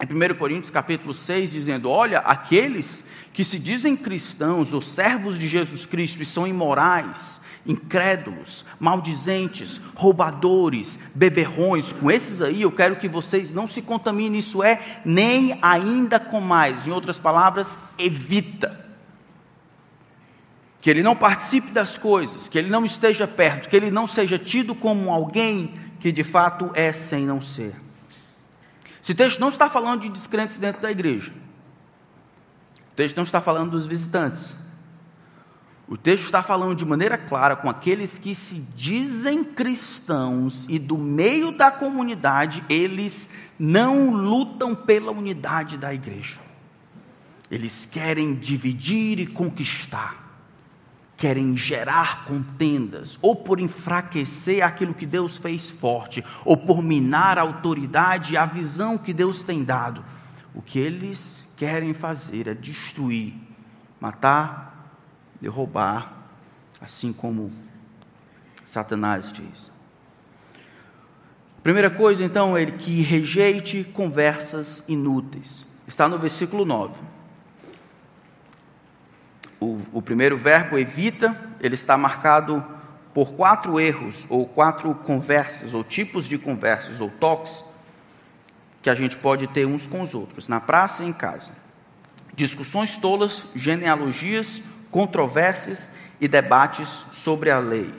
em 0.00 0.32
1 0.32 0.34
Coríntios 0.34 0.70
capítulo 0.70 1.14
6, 1.14 1.52
dizendo: 1.52 1.88
Olha, 1.88 2.18
aqueles 2.18 3.02
que 3.32 3.42
se 3.42 3.58
dizem 3.58 3.96
cristãos 3.96 4.74
ou 4.74 4.82
servos 4.82 5.38
de 5.38 5.48
Jesus 5.48 5.86
Cristo 5.86 6.22
e 6.22 6.26
são 6.26 6.46
imorais, 6.46 7.40
incrédulos, 7.66 8.66
maldizentes, 8.78 9.80
roubadores, 9.94 10.98
beberrões, 11.14 11.90
com 11.90 12.10
esses 12.10 12.42
aí 12.42 12.60
eu 12.60 12.70
quero 12.70 12.96
que 12.96 13.08
vocês 13.08 13.50
não 13.50 13.66
se 13.66 13.80
contaminem, 13.80 14.38
isso 14.38 14.62
é, 14.62 15.00
nem 15.06 15.58
ainda 15.62 16.20
com 16.20 16.40
mais. 16.40 16.86
Em 16.86 16.90
outras 16.90 17.18
palavras, 17.18 17.78
evita 17.98 18.84
que 20.82 20.90
ele 20.90 21.02
não 21.02 21.16
participe 21.16 21.72
das 21.72 21.96
coisas, 21.96 22.46
que 22.46 22.58
ele 22.58 22.68
não 22.68 22.84
esteja 22.84 23.26
perto, 23.26 23.70
que 23.70 23.76
ele 23.76 23.90
não 23.90 24.06
seja 24.06 24.38
tido 24.38 24.74
como 24.74 25.10
alguém 25.10 25.72
que 26.04 26.12
de 26.12 26.22
fato 26.22 26.70
é 26.74 26.92
sem 26.92 27.24
não 27.24 27.40
ser. 27.40 27.74
Esse 29.02 29.14
texto 29.14 29.40
não 29.40 29.48
está 29.48 29.70
falando 29.70 30.02
de 30.02 30.10
descrentes 30.10 30.58
dentro 30.58 30.82
da 30.82 30.90
igreja. 30.90 31.32
O 32.92 32.94
texto 32.94 33.16
não 33.16 33.24
está 33.24 33.40
falando 33.40 33.70
dos 33.70 33.86
visitantes. 33.86 34.54
O 35.88 35.96
texto 35.96 36.24
está 36.24 36.42
falando 36.42 36.76
de 36.76 36.84
maneira 36.84 37.16
clara 37.16 37.56
com 37.56 37.70
aqueles 37.70 38.18
que 38.18 38.34
se 38.34 38.60
dizem 38.76 39.42
cristãos 39.42 40.66
e 40.68 40.78
do 40.78 40.98
meio 40.98 41.50
da 41.52 41.70
comunidade, 41.70 42.62
eles 42.68 43.30
não 43.58 44.10
lutam 44.10 44.74
pela 44.74 45.10
unidade 45.10 45.78
da 45.78 45.94
igreja. 45.94 46.38
Eles 47.50 47.86
querem 47.86 48.34
dividir 48.34 49.20
e 49.20 49.26
conquistar 49.26 50.23
querem 51.16 51.56
gerar 51.56 52.24
contendas, 52.24 53.18
ou 53.22 53.36
por 53.36 53.60
enfraquecer 53.60 54.64
aquilo 54.64 54.94
que 54.94 55.06
Deus 55.06 55.36
fez 55.36 55.70
forte, 55.70 56.24
ou 56.44 56.56
por 56.56 56.82
minar 56.82 57.38
a 57.38 57.42
autoridade 57.42 58.34
e 58.34 58.36
a 58.36 58.44
visão 58.44 58.98
que 58.98 59.12
Deus 59.12 59.44
tem 59.44 59.64
dado. 59.64 60.04
O 60.54 60.60
que 60.60 60.78
eles 60.78 61.46
querem 61.56 61.94
fazer 61.94 62.48
é 62.48 62.54
destruir, 62.54 63.34
matar, 64.00 64.90
derrubar, 65.40 66.12
assim 66.80 67.12
como 67.12 67.52
Satanás 68.64 69.32
diz. 69.32 69.70
Primeira 71.62 71.88
coisa, 71.88 72.22
então, 72.22 72.56
é 72.56 72.66
que 72.66 73.00
rejeite 73.00 73.84
conversas 73.84 74.84
inúteis. 74.86 75.64
Está 75.86 76.08
no 76.08 76.18
versículo 76.18 76.64
9 76.64 77.13
o, 79.64 79.86
o 79.92 80.02
primeiro 80.02 80.36
verbo, 80.36 80.78
evita, 80.78 81.36
ele 81.60 81.74
está 81.74 81.96
marcado 81.96 82.64
por 83.14 83.32
quatro 83.32 83.80
erros, 83.80 84.26
ou 84.28 84.46
quatro 84.46 84.94
conversas, 84.94 85.72
ou 85.72 85.82
tipos 85.82 86.24
de 86.24 86.36
conversas, 86.36 87.00
ou 87.00 87.08
toques, 87.08 87.64
que 88.82 88.90
a 88.90 88.94
gente 88.94 89.16
pode 89.16 89.46
ter 89.46 89.66
uns 89.66 89.86
com 89.86 90.02
os 90.02 90.14
outros, 90.14 90.48
na 90.48 90.60
praça 90.60 91.02
e 91.02 91.08
em 91.08 91.12
casa. 91.12 91.52
Discussões 92.34 92.98
tolas, 92.98 93.44
genealogias, 93.54 94.64
controvérsias 94.90 95.96
e 96.20 96.28
debates 96.28 96.88
sobre 97.12 97.50
a 97.50 97.58
lei. 97.58 97.92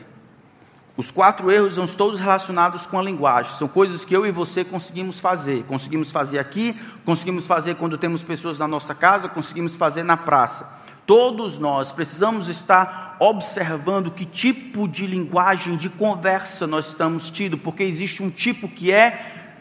Os 0.98 1.12
quatro 1.12 1.52
erros 1.52 1.76
são 1.76 1.88
todos 1.88 2.20
relacionados 2.20 2.86
com 2.86 2.98
a 2.98 3.04
linguagem, 3.04 3.54
são 3.54 3.68
coisas 3.68 4.06
que 4.06 4.16
eu 4.16 4.26
e 4.26 4.32
você 4.32 4.64
conseguimos 4.64 5.20
fazer. 5.20 5.64
Conseguimos 5.64 6.12
fazer 6.12 6.40
aqui, 6.40 6.80
conseguimos 7.04 7.46
fazer 7.48 7.76
quando 7.76 7.98
temos 7.98 8.24
pessoas 8.24 8.60
na 8.60 8.68
nossa 8.68 8.94
casa, 8.96 9.28
conseguimos 9.28 9.76
fazer 9.76 10.04
na 10.04 10.16
praça. 10.16 10.85
Todos 11.06 11.60
nós 11.60 11.92
precisamos 11.92 12.48
estar 12.48 13.16
observando 13.20 14.10
que 14.12 14.26
tipo 14.26 14.88
de 14.88 15.06
linguagem 15.06 15.78
de 15.78 15.90
conversa 15.90 16.66
nós 16.66 16.88
estamos 16.88 17.30
tendo, 17.30 17.58
porque 17.58 17.84
existe 17.84 18.24
um 18.24 18.30
tipo 18.30 18.68
que 18.68 18.92
é 18.92 19.54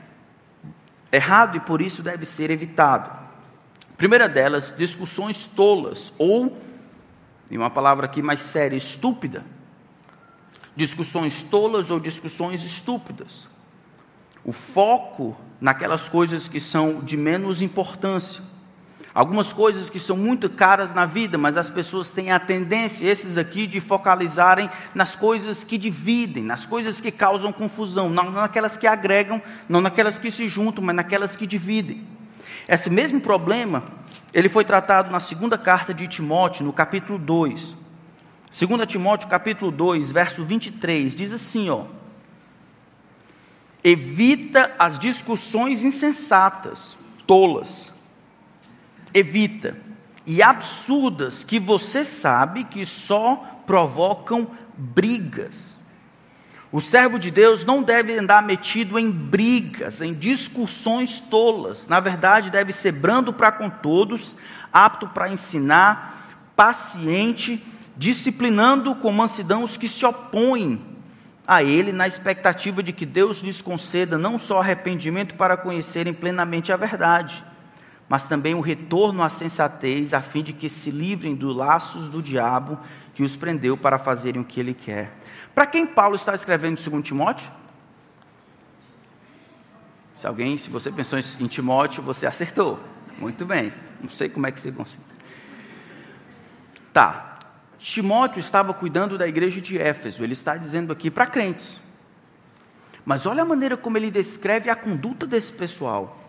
errado 1.12 1.56
e 1.56 1.60
por 1.60 1.82
isso 1.82 2.02
deve 2.02 2.24
ser 2.24 2.50
evitado. 2.50 3.10
primeira 3.96 4.28
delas, 4.28 4.74
discussões 4.76 5.46
tolas, 5.46 6.12
ou, 6.18 6.56
em 7.50 7.56
uma 7.56 7.70
palavra 7.70 8.06
aqui 8.06 8.22
mais 8.22 8.40
séria, 8.40 8.76
estúpida. 8.76 9.44
Discussões 10.74 11.44
tolas 11.44 11.90
ou 11.90 12.00
discussões 12.00 12.64
estúpidas. 12.64 13.46
O 14.44 14.52
foco 14.52 15.36
naquelas 15.60 16.08
coisas 16.08 16.48
que 16.48 16.58
são 16.58 17.00
de 17.00 17.16
menos 17.16 17.62
importância. 17.62 18.42
Algumas 19.14 19.52
coisas 19.52 19.88
que 19.88 20.00
são 20.00 20.16
muito 20.16 20.50
caras 20.50 20.92
na 20.92 21.06
vida, 21.06 21.38
mas 21.38 21.56
as 21.56 21.70
pessoas 21.70 22.10
têm 22.10 22.32
a 22.32 22.40
tendência, 22.40 23.06
esses 23.06 23.38
aqui, 23.38 23.64
de 23.64 23.78
focalizarem 23.78 24.68
nas 24.92 25.14
coisas 25.14 25.62
que 25.62 25.78
dividem, 25.78 26.42
nas 26.42 26.66
coisas 26.66 27.00
que 27.00 27.12
causam 27.12 27.52
confusão, 27.52 28.10
não 28.10 28.32
naquelas 28.32 28.76
que 28.76 28.88
agregam, 28.88 29.40
não 29.68 29.80
naquelas 29.80 30.18
que 30.18 30.32
se 30.32 30.48
juntam, 30.48 30.82
mas 30.82 30.96
naquelas 30.96 31.36
que 31.36 31.46
dividem. 31.46 32.04
Esse 32.68 32.90
mesmo 32.90 33.20
problema, 33.20 33.84
ele 34.32 34.48
foi 34.48 34.64
tratado 34.64 35.12
na 35.12 35.20
segunda 35.20 35.56
carta 35.56 35.94
de 35.94 36.08
Timóteo, 36.08 36.64
no 36.64 36.72
capítulo 36.72 37.16
2. 37.16 37.76
2 38.50 38.86
Timóteo, 38.88 39.28
capítulo 39.28 39.70
2, 39.70 40.10
verso 40.10 40.42
23, 40.44 41.14
diz 41.14 41.32
assim, 41.32 41.70
ó: 41.70 41.84
Evita 43.84 44.74
as 44.76 44.98
discussões 44.98 45.84
insensatas, 45.84 46.96
tolas, 47.28 47.93
evita, 49.14 49.76
e 50.26 50.42
absurdas 50.42 51.44
que 51.44 51.58
você 51.58 52.04
sabe 52.04 52.64
que 52.64 52.84
só 52.84 53.62
provocam 53.64 54.50
brigas. 54.76 55.76
O 56.72 56.80
servo 56.80 57.20
de 57.20 57.30
Deus 57.30 57.64
não 57.64 57.84
deve 57.84 58.18
andar 58.18 58.42
metido 58.42 58.98
em 58.98 59.08
brigas, 59.08 60.00
em 60.00 60.12
discussões 60.12 61.20
tolas. 61.20 61.86
Na 61.86 62.00
verdade, 62.00 62.50
deve 62.50 62.72
ser 62.72 62.90
brando 62.90 63.32
para 63.32 63.52
com 63.52 63.70
todos, 63.70 64.34
apto 64.72 65.06
para 65.06 65.30
ensinar, 65.30 66.36
paciente, 66.56 67.64
disciplinando 67.96 68.96
com 68.96 69.12
mansidão 69.12 69.62
os 69.62 69.76
que 69.76 69.86
se 69.86 70.04
opõem 70.04 70.80
a 71.46 71.62
ele, 71.62 71.92
na 71.92 72.08
expectativa 72.08 72.82
de 72.82 72.92
que 72.92 73.06
Deus 73.06 73.38
lhes 73.38 73.62
conceda 73.62 74.18
não 74.18 74.36
só 74.36 74.60
arrependimento 74.60 75.36
para 75.36 75.56
conhecerem 75.56 76.12
plenamente 76.12 76.72
a 76.72 76.76
verdade, 76.76 77.44
mas 78.14 78.28
também 78.28 78.54
o 78.54 78.60
retorno 78.60 79.24
à 79.24 79.28
sensatez, 79.28 80.14
a 80.14 80.22
fim 80.22 80.44
de 80.44 80.52
que 80.52 80.68
se 80.68 80.88
livrem 80.92 81.34
dos 81.34 81.56
laços 81.56 82.08
do 82.08 82.22
diabo 82.22 82.78
que 83.12 83.24
os 83.24 83.34
prendeu 83.34 83.76
para 83.76 83.98
fazerem 83.98 84.40
o 84.40 84.44
que 84.44 84.60
ele 84.60 84.72
quer. 84.72 85.18
Para 85.52 85.66
quem 85.66 85.84
Paulo 85.84 86.14
está 86.14 86.32
escrevendo 86.32 86.78
em 86.80 86.90
2 86.90 87.04
Timóteo? 87.04 87.50
Se 90.16 90.28
alguém, 90.28 90.56
se 90.56 90.70
você 90.70 90.92
pensou 90.92 91.18
em 91.18 91.48
Timóteo, 91.48 92.04
você 92.04 92.24
acertou. 92.30 92.78
Muito 93.18 93.44
bem. 93.44 93.72
Não 94.00 94.08
sei 94.08 94.28
como 94.28 94.46
é 94.46 94.52
que 94.52 94.60
você 94.60 94.70
conseguiu. 94.70 95.04
Tá. 96.92 97.40
Timóteo 97.80 98.38
estava 98.38 98.72
cuidando 98.72 99.18
da 99.18 99.26
igreja 99.26 99.60
de 99.60 99.76
Éfeso. 99.76 100.22
Ele 100.22 100.34
está 100.34 100.56
dizendo 100.56 100.92
aqui 100.92 101.10
para 101.10 101.26
crentes. 101.26 101.80
Mas 103.04 103.26
olha 103.26 103.42
a 103.42 103.44
maneira 103.44 103.76
como 103.76 103.96
ele 103.96 104.12
descreve 104.12 104.70
a 104.70 104.76
conduta 104.76 105.26
desse 105.26 105.52
pessoal. 105.54 106.23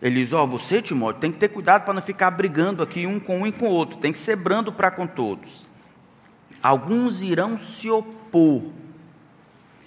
Ele 0.00 0.20
diz: 0.20 0.32
Ó, 0.32 0.44
oh, 0.44 0.46
você, 0.46 0.82
Timóteo, 0.82 1.20
tem 1.20 1.32
que 1.32 1.38
ter 1.38 1.48
cuidado 1.48 1.84
para 1.84 1.94
não 1.94 2.02
ficar 2.02 2.30
brigando 2.30 2.82
aqui 2.82 3.06
um 3.06 3.18
com 3.18 3.40
um 3.40 3.46
e 3.46 3.52
com 3.52 3.66
o 3.66 3.70
outro, 3.70 3.98
tem 3.98 4.12
que 4.12 4.18
ser 4.18 4.36
brando 4.36 4.72
para 4.72 4.90
com 4.90 5.06
todos. 5.06 5.66
Alguns 6.62 7.22
irão 7.22 7.58
se 7.58 7.90
opor. 7.90 8.62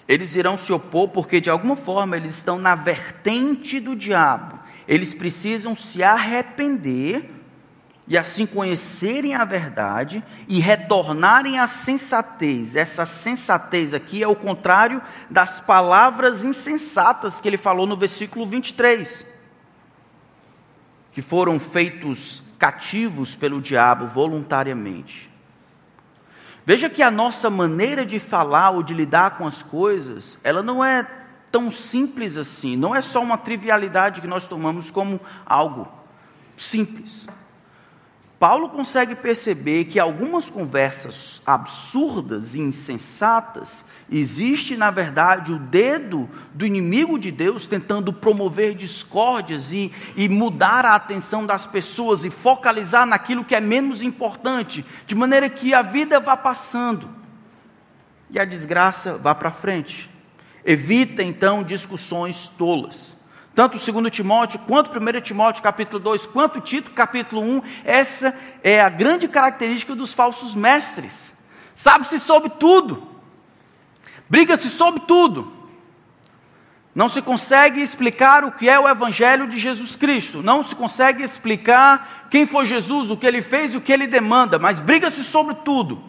Eles 0.08 0.34
irão 0.34 0.58
se 0.58 0.72
opor 0.72 1.08
porque, 1.08 1.40
de 1.40 1.50
alguma 1.50 1.76
forma, 1.76 2.16
eles 2.16 2.36
estão 2.36 2.58
na 2.58 2.74
vertente 2.74 3.78
do 3.78 3.94
diabo. 3.94 4.58
Eles 4.88 5.14
precisam 5.14 5.76
se 5.76 6.02
arrepender 6.02 7.30
e 8.08 8.18
assim 8.18 8.44
conhecerem 8.44 9.36
a 9.36 9.44
verdade 9.44 10.24
e 10.48 10.58
retornarem 10.58 11.60
à 11.60 11.68
sensatez. 11.68 12.74
Essa 12.74 13.06
sensatez 13.06 13.94
aqui 13.94 14.20
é 14.20 14.26
o 14.26 14.34
contrário 14.34 15.00
das 15.30 15.60
palavras 15.60 16.42
insensatas 16.42 17.40
que 17.40 17.46
ele 17.46 17.56
falou 17.56 17.86
no 17.86 17.96
versículo 17.96 18.44
23 18.44 19.39
que 21.12 21.22
foram 21.22 21.58
feitos 21.58 22.42
cativos 22.58 23.34
pelo 23.34 23.60
diabo 23.60 24.06
voluntariamente. 24.06 25.30
Veja 26.64 26.90
que 26.90 27.02
a 27.02 27.10
nossa 27.10 27.48
maneira 27.48 28.04
de 28.04 28.18
falar 28.18 28.70
ou 28.70 28.82
de 28.82 28.94
lidar 28.94 29.38
com 29.38 29.46
as 29.46 29.62
coisas, 29.62 30.38
ela 30.44 30.62
não 30.62 30.84
é 30.84 31.06
tão 31.50 31.70
simples 31.70 32.36
assim, 32.36 32.76
não 32.76 32.94
é 32.94 33.00
só 33.00 33.22
uma 33.22 33.36
trivialidade 33.36 34.20
que 34.20 34.26
nós 34.26 34.46
tomamos 34.46 34.90
como 34.90 35.20
algo 35.44 35.88
simples. 36.56 37.26
Paulo 38.38 38.70
consegue 38.70 39.14
perceber 39.14 39.84
que 39.84 39.98
algumas 39.98 40.48
conversas 40.48 41.42
absurdas 41.44 42.54
e 42.54 42.60
insensatas 42.60 43.86
existe, 44.10 44.76
na 44.76 44.90
verdade, 44.90 45.52
o 45.52 45.58
dedo 45.58 46.28
do 46.52 46.66
inimigo 46.66 47.18
de 47.18 47.30
Deus 47.30 47.66
tentando 47.66 48.12
promover 48.12 48.74
discórdias 48.74 49.72
e, 49.72 49.92
e 50.16 50.28
mudar 50.28 50.84
a 50.84 50.94
atenção 50.94 51.46
das 51.46 51.66
pessoas 51.66 52.24
e 52.24 52.30
focalizar 52.30 53.06
naquilo 53.06 53.44
que 53.44 53.54
é 53.54 53.60
menos 53.60 54.02
importante, 54.02 54.84
de 55.06 55.14
maneira 55.14 55.48
que 55.48 55.72
a 55.72 55.82
vida 55.82 56.18
vá 56.18 56.36
passando 56.36 57.08
e 58.30 58.38
a 58.38 58.44
desgraça 58.44 59.16
vá 59.16 59.34
para 59.34 59.50
frente. 59.50 60.10
Evita 60.64 61.22
então 61.22 61.62
discussões 61.62 62.48
tolas. 62.48 63.14
Tanto 63.54 63.76
o 63.76 64.00
2 64.00 64.12
Timóteo, 64.12 64.60
quanto 64.60 64.96
o 64.96 65.02
1 65.02 65.20
Timóteo 65.20 65.62
capítulo 65.62 65.98
2, 65.98 66.26
quanto 66.26 66.60
Tito 66.60 66.92
capítulo 66.92 67.42
1, 67.42 67.62
essa 67.84 68.34
é 68.62 68.80
a 68.80 68.88
grande 68.88 69.26
característica 69.26 69.94
dos 69.94 70.12
falsos 70.12 70.54
mestres. 70.54 71.32
Sabe-se 71.74 72.20
sobre 72.20 72.50
tudo, 72.50 73.09
briga-se 74.30 74.68
sobre 74.68 75.00
tudo. 75.00 75.52
Não 76.94 77.08
se 77.08 77.20
consegue 77.20 77.80
explicar 77.80 78.44
o 78.44 78.52
que 78.52 78.68
é 78.68 78.78
o 78.78 78.88
Evangelho 78.88 79.48
de 79.48 79.58
Jesus 79.58 79.96
Cristo, 79.96 80.42
não 80.42 80.62
se 80.62 80.74
consegue 80.74 81.22
explicar 81.22 82.28
quem 82.30 82.46
foi 82.46 82.66
Jesus, 82.66 83.10
o 83.10 83.16
que 83.16 83.26
ele 83.26 83.42
fez 83.42 83.74
e 83.74 83.76
o 83.76 83.80
que 83.80 83.92
ele 83.92 84.06
demanda, 84.06 84.58
mas 84.58 84.80
briga-se 84.80 85.22
sobre 85.22 85.54
tudo. 85.56 86.02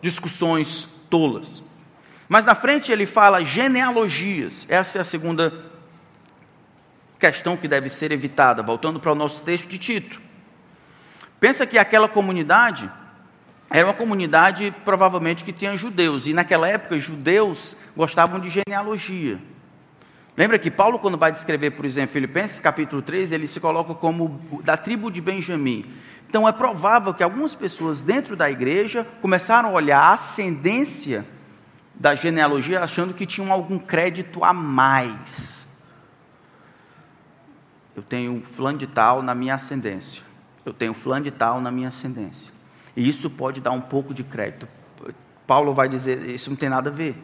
Discussões 0.00 1.06
tolas. 1.10 1.62
Mas 2.28 2.44
na 2.44 2.54
frente 2.54 2.90
ele 2.90 3.06
fala 3.06 3.44
genealogias, 3.44 4.66
essa 4.68 4.98
é 4.98 5.00
a 5.00 5.04
segunda 5.04 5.52
questão 7.18 7.56
que 7.56 7.68
deve 7.68 7.88
ser 7.88 8.12
evitada, 8.12 8.62
voltando 8.62 9.00
para 9.00 9.12
o 9.12 9.14
nosso 9.14 9.44
texto 9.44 9.68
de 9.68 9.78
Tito. 9.78 10.20
Pensa 11.38 11.66
que 11.66 11.78
aquela 11.78 12.08
comunidade 12.08 12.90
era 13.70 13.86
uma 13.86 13.94
comunidade 13.94 14.74
provavelmente 14.84 15.44
que 15.44 15.52
tinha 15.52 15.76
judeus, 15.76 16.26
e 16.26 16.32
naquela 16.32 16.68
época 16.68 16.98
judeus 16.98 17.76
gostavam 17.96 18.38
de 18.38 18.50
genealogia. 18.50 19.40
Lembra 20.36 20.58
que 20.58 20.70
Paulo, 20.70 20.98
quando 20.98 21.16
vai 21.16 21.32
descrever, 21.32 21.70
por 21.70 21.84
exemplo, 21.84 22.12
Filipenses 22.12 22.60
capítulo 22.60 23.00
3, 23.00 23.32
ele 23.32 23.46
se 23.46 23.58
coloca 23.58 23.94
como 23.94 24.40
da 24.62 24.76
tribo 24.76 25.10
de 25.10 25.20
Benjamim. 25.20 25.86
Então 26.28 26.46
é 26.46 26.52
provável 26.52 27.14
que 27.14 27.22
algumas 27.22 27.54
pessoas 27.54 28.02
dentro 28.02 28.36
da 28.36 28.50
igreja 28.50 29.06
começaram 29.22 29.70
a 29.70 29.72
olhar 29.72 30.00
a 30.00 30.12
ascendência 30.12 31.24
da 31.94 32.14
genealogia 32.14 32.82
achando 32.82 33.14
que 33.14 33.24
tinham 33.24 33.50
algum 33.50 33.78
crédito 33.78 34.44
a 34.44 34.52
mais. 34.52 35.66
Eu 37.96 38.02
tenho 38.02 38.42
fulano 38.42 38.76
de 38.76 38.86
tal 38.86 39.22
na 39.22 39.34
minha 39.34 39.54
ascendência. 39.54 40.22
Eu 40.66 40.74
tenho 40.74 40.92
fulano 40.92 41.24
de 41.24 41.30
tal 41.30 41.62
na 41.62 41.70
minha 41.70 41.88
ascendência. 41.88 42.52
E 42.96 43.08
isso 43.08 43.28
pode 43.30 43.60
dar 43.60 43.72
um 43.72 43.80
pouco 43.80 44.14
de 44.14 44.24
crédito. 44.24 44.66
Paulo 45.46 45.74
vai 45.74 45.88
dizer, 45.88 46.28
isso 46.28 46.50
não 46.50 46.56
tem 46.56 46.68
nada 46.68 46.90
a 46.90 46.92
ver. 46.92 47.16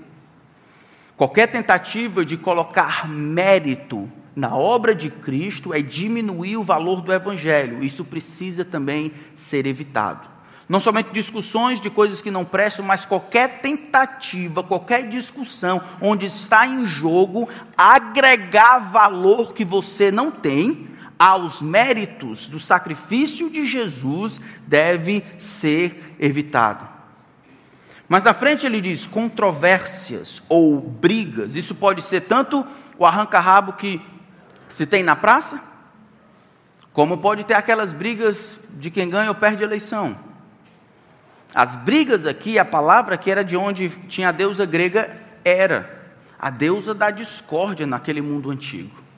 Qualquer 1.16 1.46
tentativa 1.46 2.24
de 2.24 2.36
colocar 2.36 3.08
mérito 3.08 4.10
na 4.34 4.54
obra 4.54 4.94
de 4.94 5.10
Cristo 5.10 5.74
é 5.74 5.80
diminuir 5.80 6.56
o 6.56 6.62
valor 6.62 7.00
do 7.00 7.12
Evangelho. 7.12 7.82
Isso 7.82 8.04
precisa 8.04 8.64
também 8.64 9.12
ser 9.34 9.66
evitado. 9.66 10.32
Não 10.68 10.80
somente 10.80 11.10
discussões 11.12 11.80
de 11.80 11.90
coisas 11.90 12.22
que 12.22 12.30
não 12.30 12.44
prestam, 12.44 12.84
mas 12.84 13.04
qualquer 13.04 13.60
tentativa, 13.60 14.62
qualquer 14.62 15.08
discussão 15.08 15.82
onde 16.00 16.26
está 16.26 16.66
em 16.66 16.86
jogo 16.86 17.48
agregar 17.76 18.78
valor 18.78 19.52
que 19.52 19.64
você 19.64 20.10
não 20.10 20.30
tem 20.30 20.88
aos 21.22 21.62
méritos 21.62 22.48
do 22.48 22.58
sacrifício 22.58 23.48
de 23.48 23.64
Jesus 23.64 24.40
deve 24.66 25.24
ser 25.38 26.16
evitado. 26.18 26.84
Mas 28.08 28.24
na 28.24 28.34
frente 28.34 28.66
ele 28.66 28.80
diz 28.80 29.06
controvérsias 29.06 30.42
ou 30.48 30.80
brigas. 30.80 31.54
Isso 31.54 31.76
pode 31.76 32.02
ser 32.02 32.22
tanto 32.22 32.66
o 32.98 33.06
arranca-rabo 33.06 33.74
que 33.74 34.00
se 34.68 34.84
tem 34.84 35.04
na 35.04 35.14
praça, 35.14 35.62
como 36.92 37.16
pode 37.18 37.44
ter 37.44 37.54
aquelas 37.54 37.92
brigas 37.92 38.58
de 38.70 38.90
quem 38.90 39.08
ganha 39.08 39.28
ou 39.28 39.34
perde 39.36 39.62
a 39.62 39.66
eleição. 39.66 40.18
As 41.54 41.76
brigas 41.76 42.26
aqui, 42.26 42.58
a 42.58 42.64
palavra 42.64 43.16
que 43.16 43.30
era 43.30 43.44
de 43.44 43.56
onde 43.56 43.88
tinha 44.08 44.30
a 44.30 44.32
deusa 44.32 44.66
grega, 44.66 45.16
era 45.44 46.16
a 46.36 46.50
deusa 46.50 46.92
da 46.92 47.12
discórdia 47.12 47.86
naquele 47.86 48.20
mundo 48.20 48.50
antigo. 48.50 49.11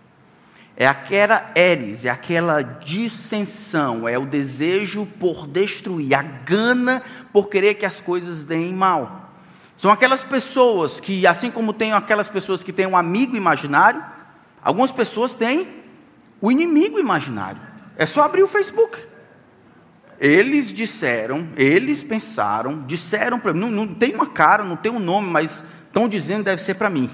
É 0.77 0.87
aquela 0.87 1.47
Eris, 1.55 2.05
é 2.05 2.11
aquela 2.11 2.63
dissensão, 2.63 4.09
é 4.09 4.19
o 4.19 4.27
desejo 4.27 5.07
por 5.21 5.47
destruir, 5.47 6.15
a 6.15 6.23
gana 6.23 7.03
por 7.33 7.49
querer 7.49 7.75
que 7.75 7.87
as 7.87 8.01
coisas 8.01 8.43
deem 8.43 8.73
mal. 8.73 9.33
São 9.77 9.91
aquelas 9.91 10.23
pessoas 10.23 10.99
que, 10.99 11.27
assim 11.27 11.51
como 11.51 11.73
tem 11.73 11.93
aquelas 11.93 12.29
pessoas 12.29 12.63
que 12.63 12.73
têm 12.73 12.87
um 12.87 12.97
amigo 12.97 13.37
imaginário, 13.37 14.03
algumas 14.63 14.91
pessoas 14.91 15.35
têm 15.35 15.69
o 16.41 16.51
inimigo 16.51 16.99
imaginário. 16.99 17.61
É 17.97 18.07
só 18.07 18.23
abrir 18.23 18.43
o 18.43 18.49
Facebook. 18.49 18.99
Eles 20.19 20.73
disseram, 20.73 21.49
eles 21.57 22.03
pensaram, 22.03 22.83
disseram 22.85 23.39
para 23.39 23.53
mim, 23.53 23.61
não, 23.61 23.71
não 23.71 23.95
tem 23.95 24.15
uma 24.15 24.27
cara, 24.27 24.65
não 24.65 24.77
tem 24.77 24.91
um 24.91 24.99
nome, 24.99 25.29
mas 25.31 25.65
estão 25.87 26.09
dizendo 26.09 26.45
deve 26.45 26.63
ser 26.63 26.75
para 26.75 26.91
mim. 26.91 27.11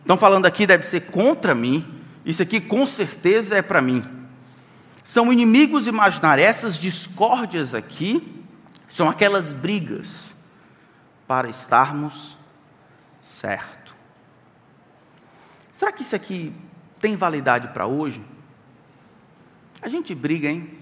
Estão 0.00 0.16
falando 0.16 0.46
aqui 0.46 0.66
deve 0.66 0.84
ser 0.84 1.02
contra 1.06 1.54
mim. 1.54 1.93
Isso 2.24 2.42
aqui 2.42 2.60
com 2.60 2.86
certeza 2.86 3.56
é 3.56 3.62
para 3.62 3.82
mim. 3.82 4.02
São 5.02 5.32
inimigos 5.32 5.86
imaginários. 5.86 6.46
Essas 6.46 6.78
discórdias 6.78 7.74
aqui 7.74 8.42
são 8.88 9.08
aquelas 9.08 9.52
brigas 9.52 10.30
para 11.26 11.48
estarmos 11.48 12.36
certo. 13.20 13.94
Será 15.72 15.92
que 15.92 16.02
isso 16.02 16.16
aqui 16.16 16.54
tem 17.00 17.16
validade 17.16 17.68
para 17.68 17.86
hoje? 17.86 18.24
A 19.82 19.88
gente 19.88 20.14
briga, 20.14 20.48
hein? 20.48 20.78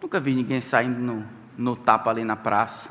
Nunca 0.00 0.20
vi 0.20 0.34
ninguém 0.34 0.60
saindo 0.60 1.00
no, 1.00 1.26
no 1.56 1.76
tapa 1.76 2.10
ali 2.10 2.24
na 2.24 2.36
praça. 2.36 2.90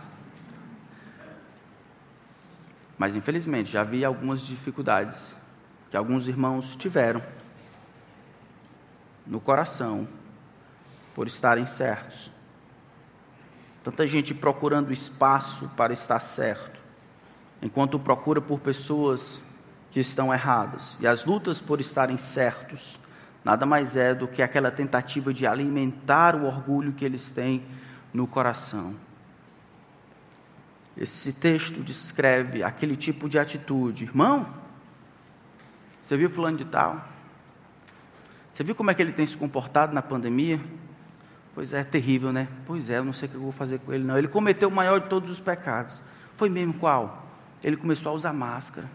Mas 2.98 3.16
infelizmente 3.16 3.72
já 3.72 3.84
vi 3.84 4.06
algumas 4.06 4.42
dificuldades 4.42 5.36
que 5.92 5.98
alguns 5.98 6.28
irmãos 6.28 6.76
tiveram 6.76 7.22
no 9.28 9.42
coração 9.42 10.08
por 11.14 11.28
estarem 11.28 11.66
certos. 11.66 12.32
Tanta 13.84 14.08
gente 14.08 14.34
procurando 14.34 14.94
espaço 14.94 15.70
para 15.76 15.92
estar 15.92 16.20
certo, 16.22 16.80
enquanto 17.62 18.00
procura 18.00 18.40
por 18.42 18.62
pessoas 18.62 19.42
que 19.92 20.00
estão 20.00 20.34
erradas. 20.34 20.96
E 21.00 21.06
as 21.06 21.26
lutas 21.26 21.60
por 21.60 21.82
estarem 21.82 22.18
certos 22.18 22.98
nada 23.44 23.66
mais 23.66 23.96
é 23.96 24.14
do 24.14 24.28
que 24.28 24.42
aquela 24.42 24.72
tentativa 24.72 25.34
de 25.34 25.46
alimentar 25.46 26.36
o 26.36 26.46
orgulho 26.46 26.94
que 26.94 27.04
eles 27.04 27.32
têm 27.32 27.66
no 28.14 28.26
coração. 28.26 28.96
Esse 30.96 31.34
texto 31.34 31.82
descreve 31.82 32.64
aquele 32.64 32.96
tipo 32.96 33.28
de 33.28 33.40
atitude. 33.40 34.04
Irmão, 34.04 34.61
você 36.02 36.18
viu 36.18 36.30
fulano 36.30 36.58
de 36.58 36.66
tal? 36.66 37.06
Você 38.52 38.64
viu 38.64 38.76
como 38.76 38.92
é 38.92 38.94
que 38.94 39.02
ele 39.02 39.12
tem 39.12 39.26
se 39.26 39.38
comportado 39.38 39.94
na 39.94 40.02
pandemia? 40.02 40.60
Pois 41.54 41.74
é, 41.74 41.84
terrível, 41.84 42.32
né? 42.32 42.48
Pois 42.66 42.90
é, 42.90 42.98
eu 42.98 43.04
não 43.04 43.14
sei 43.14 43.28
o 43.28 43.32
que 43.32 43.36
eu 43.36 43.42
vou 43.42 43.52
fazer 43.52 43.80
com 43.80 43.94
ele, 43.94 44.04
não. 44.04 44.18
Ele 44.18 44.28
cometeu 44.28 44.70
o 44.70 44.72
maior 44.72 45.02
de 45.02 45.10
todos 45.10 45.30
os 45.30 45.40
pecados. 45.40 46.02
Foi 46.36 46.50
mesmo 46.50 46.74
qual? 46.74 47.28
Ele 47.64 47.78
começou 47.78 48.12
a 48.12 48.16
usar 48.16 48.34
máscara. 48.34 48.90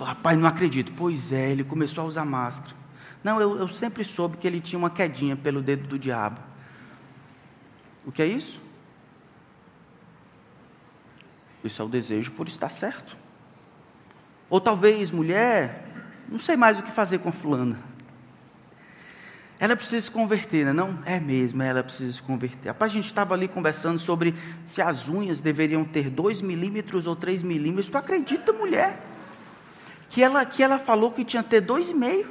Rapaz, 0.00 0.38
não 0.38 0.48
acredito. 0.48 0.92
Pois 0.96 1.32
é, 1.32 1.50
ele 1.50 1.64
começou 1.64 2.04
a 2.04 2.06
usar 2.06 2.24
máscara. 2.24 2.74
Não, 3.22 3.40
eu, 3.40 3.56
eu 3.58 3.68
sempre 3.68 4.04
soube 4.04 4.36
que 4.36 4.46
ele 4.46 4.60
tinha 4.60 4.78
uma 4.78 4.90
quedinha 4.90 5.36
pelo 5.36 5.62
dedo 5.62 5.86
do 5.86 5.98
diabo. 5.98 6.40
O 8.04 8.12
que 8.12 8.20
é 8.20 8.26
isso? 8.26 8.60
Isso 11.62 11.80
é 11.80 11.84
o 11.84 11.88
desejo 11.88 12.32
por 12.32 12.48
estar 12.48 12.68
certo. 12.68 13.16
Ou 14.48 14.60
talvez, 14.60 15.10
mulher, 15.10 15.84
não 16.28 16.38
sei 16.38 16.56
mais 16.56 16.78
o 16.78 16.82
que 16.82 16.90
fazer 16.90 17.18
com 17.18 17.28
a 17.28 17.32
fulana. 17.32 17.78
Ela 19.58 19.76
precisa 19.76 20.00
se 20.00 20.10
converter, 20.10 20.66
né? 20.66 20.72
não? 20.72 20.98
É 21.06 21.18
mesmo, 21.20 21.62
ela 21.62 21.82
precisa 21.82 22.12
se 22.12 22.22
converter. 22.22 22.68
Rapaz, 22.68 22.90
a 22.92 22.94
gente 22.94 23.06
estava 23.06 23.34
ali 23.34 23.48
conversando 23.48 23.98
sobre 23.98 24.34
se 24.64 24.82
as 24.82 25.08
unhas 25.08 25.40
deveriam 25.40 25.84
ter 25.84 26.10
2 26.10 26.42
milímetros 26.42 27.06
ou 27.06 27.14
3 27.14 27.42
milímetros. 27.42 27.88
Tu 27.88 27.96
acredita, 27.96 28.52
mulher? 28.52 29.00
Que 30.10 30.22
ela, 30.22 30.44
que 30.44 30.62
ela 30.62 30.78
falou 30.78 31.10
que 31.12 31.24
tinha 31.24 31.42
que 31.42 31.50
ter 31.50 31.62
2,5. 31.62 32.26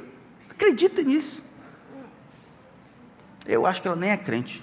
Acredita 0.50 1.02
nisso. 1.02 1.42
Eu 3.46 3.66
acho 3.66 3.82
que 3.82 3.88
ela 3.88 3.96
nem 3.96 4.10
é 4.10 4.16
crente. 4.16 4.62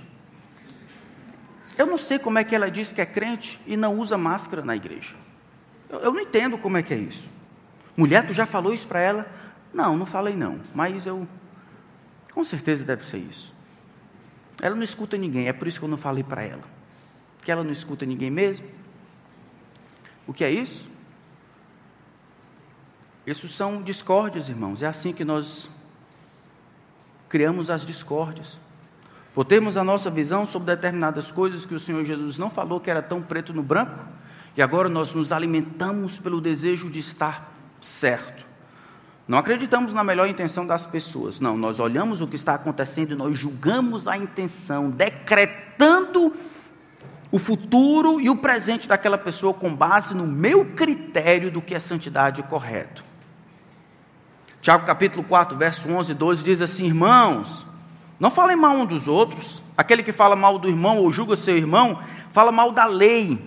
Eu 1.78 1.86
não 1.86 1.98
sei 1.98 2.20
como 2.20 2.38
é 2.38 2.44
que 2.44 2.56
ela 2.56 2.70
diz 2.70 2.92
que 2.92 3.02
é 3.02 3.06
crente 3.06 3.60
e 3.66 3.76
não 3.76 3.98
usa 3.98 4.18
máscara 4.18 4.64
na 4.64 4.76
igreja. 4.76 5.16
Eu, 5.90 6.00
eu 6.00 6.14
não 6.14 6.20
entendo 6.20 6.58
como 6.58 6.78
é 6.78 6.84
que 6.84 6.94
é 6.94 6.98
isso. 6.98 7.26
Mulher, 7.96 8.26
tu 8.26 8.34
já 8.34 8.46
falou 8.46 8.74
isso 8.74 8.88
para 8.88 9.00
ela? 9.00 9.32
Não, 9.74 9.98
não 9.98 10.06
falei 10.06 10.36
não. 10.36 10.60
Mas 10.74 11.06
eu. 11.06 11.28
Com 12.34 12.44
certeza 12.44 12.84
deve 12.84 13.06
ser 13.06 13.18
isso. 13.18 13.54
Ela 14.62 14.76
não 14.76 14.84
escuta 14.84 15.18
ninguém, 15.18 15.48
é 15.48 15.54
por 15.54 15.68
isso 15.68 15.80
que 15.80 15.86
eu 15.86 15.90
não 15.90 15.98
falei 15.98 16.24
para 16.24 16.44
ela. 16.44 16.64
Que 17.42 17.52
ela 17.52 17.64
não 17.64 17.72
escuta 17.72 18.06
ninguém 18.06 18.30
mesmo. 18.30 18.66
O 20.28 20.34
que 20.34 20.44
é 20.44 20.52
isso? 20.52 20.86
Isso 23.26 23.48
são 23.48 23.82
discórdias, 23.82 24.50
irmãos. 24.50 24.82
É 24.82 24.88
assim 24.88 25.12
que 25.14 25.26
nós 25.26 25.70
criamos 27.28 27.70
as 27.70 27.86
discórdias. 27.86 28.58
Por 29.34 29.46
termos 29.46 29.78
a 29.78 29.84
nossa 29.84 30.10
visão 30.10 30.46
sobre 30.46 30.76
determinadas 30.76 31.32
coisas 31.32 31.66
que 31.66 31.74
o 31.74 31.80
Senhor 31.80 32.04
Jesus 32.04 32.38
não 32.38 32.50
falou 32.50 32.80
que 32.80 32.90
era 32.90 33.02
tão 33.02 33.22
preto 33.22 33.54
no 33.54 33.64
branco, 33.64 33.98
e 34.56 34.62
agora 34.62 34.90
nós 34.90 35.14
nos 35.14 35.32
alimentamos 35.32 36.20
pelo 36.20 36.42
desejo 36.42 36.90
de 36.90 37.00
estar 37.00 37.51
certo. 37.82 38.46
Não 39.28 39.38
acreditamos 39.38 39.94
na 39.94 40.04
melhor 40.04 40.28
intenção 40.28 40.66
das 40.66 40.86
pessoas, 40.86 41.40
não. 41.40 41.58
Nós 41.58 41.80
olhamos 41.80 42.22
o 42.22 42.28
que 42.28 42.36
está 42.36 42.54
acontecendo 42.54 43.14
e 43.14 43.16
nós 43.16 43.38
julgamos 43.38 44.08
a 44.08 44.18
intenção, 44.18 44.90
decretando 44.90 46.34
o 47.32 47.40
futuro 47.40 48.20
e 48.20 48.30
o 48.30 48.36
presente 48.36 48.88
daquela 48.88 49.18
pessoa 49.18 49.54
com 49.54 49.74
base 49.74 50.14
no 50.14 50.28
meu 50.28 50.66
critério 50.66 51.50
do 51.50 51.62
que 51.62 51.74
é 51.74 51.80
santidade 51.80 52.44
correto. 52.44 53.04
Tiago 54.62 54.86
capítulo 54.86 55.24
4, 55.24 55.58
verso 55.58 55.90
11 55.90 56.12
e 56.12 56.16
12 56.16 56.44
diz 56.44 56.62
assim: 56.62 56.86
Irmãos, 56.86 57.66
não 58.20 58.30
falem 58.30 58.56
mal 58.56 58.76
um 58.76 58.86
dos 58.86 59.08
outros. 59.08 59.64
Aquele 59.76 60.04
que 60.04 60.12
fala 60.12 60.36
mal 60.36 60.60
do 60.60 60.68
irmão 60.68 60.98
ou 60.98 61.12
julga 61.12 61.36
seu 61.36 61.58
irmão, 61.58 62.00
fala 62.32 62.52
mal 62.52 62.72
da 62.72 62.86
lei. 62.86 63.40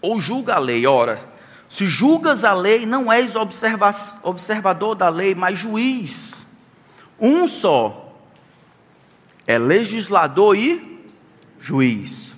Ou 0.00 0.18
julga 0.18 0.54
a 0.54 0.58
lei. 0.58 0.84
Ora, 0.86 1.31
se 1.72 1.88
julgas 1.88 2.44
a 2.44 2.52
lei, 2.52 2.84
não 2.84 3.10
és 3.10 3.34
observa 3.34 3.90
observador 4.24 4.94
da 4.94 5.08
lei, 5.08 5.34
mas 5.34 5.58
juiz. 5.58 6.44
Um 7.18 7.48
só 7.48 8.14
é 9.46 9.58
legislador 9.58 10.54
e 10.54 11.10
juiz. 11.58 12.34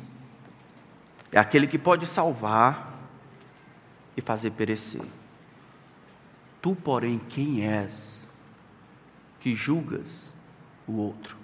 É 1.32 1.40
aquele 1.40 1.66
que 1.66 1.76
pode 1.76 2.06
salvar 2.06 2.96
e 4.16 4.20
fazer 4.20 4.52
perecer. 4.52 5.02
Tu, 6.62 6.76
porém, 6.76 7.18
quem 7.18 7.66
és 7.66 8.28
que 9.40 9.52
julgas 9.52 10.32
o 10.86 10.92
outro? 10.92 11.36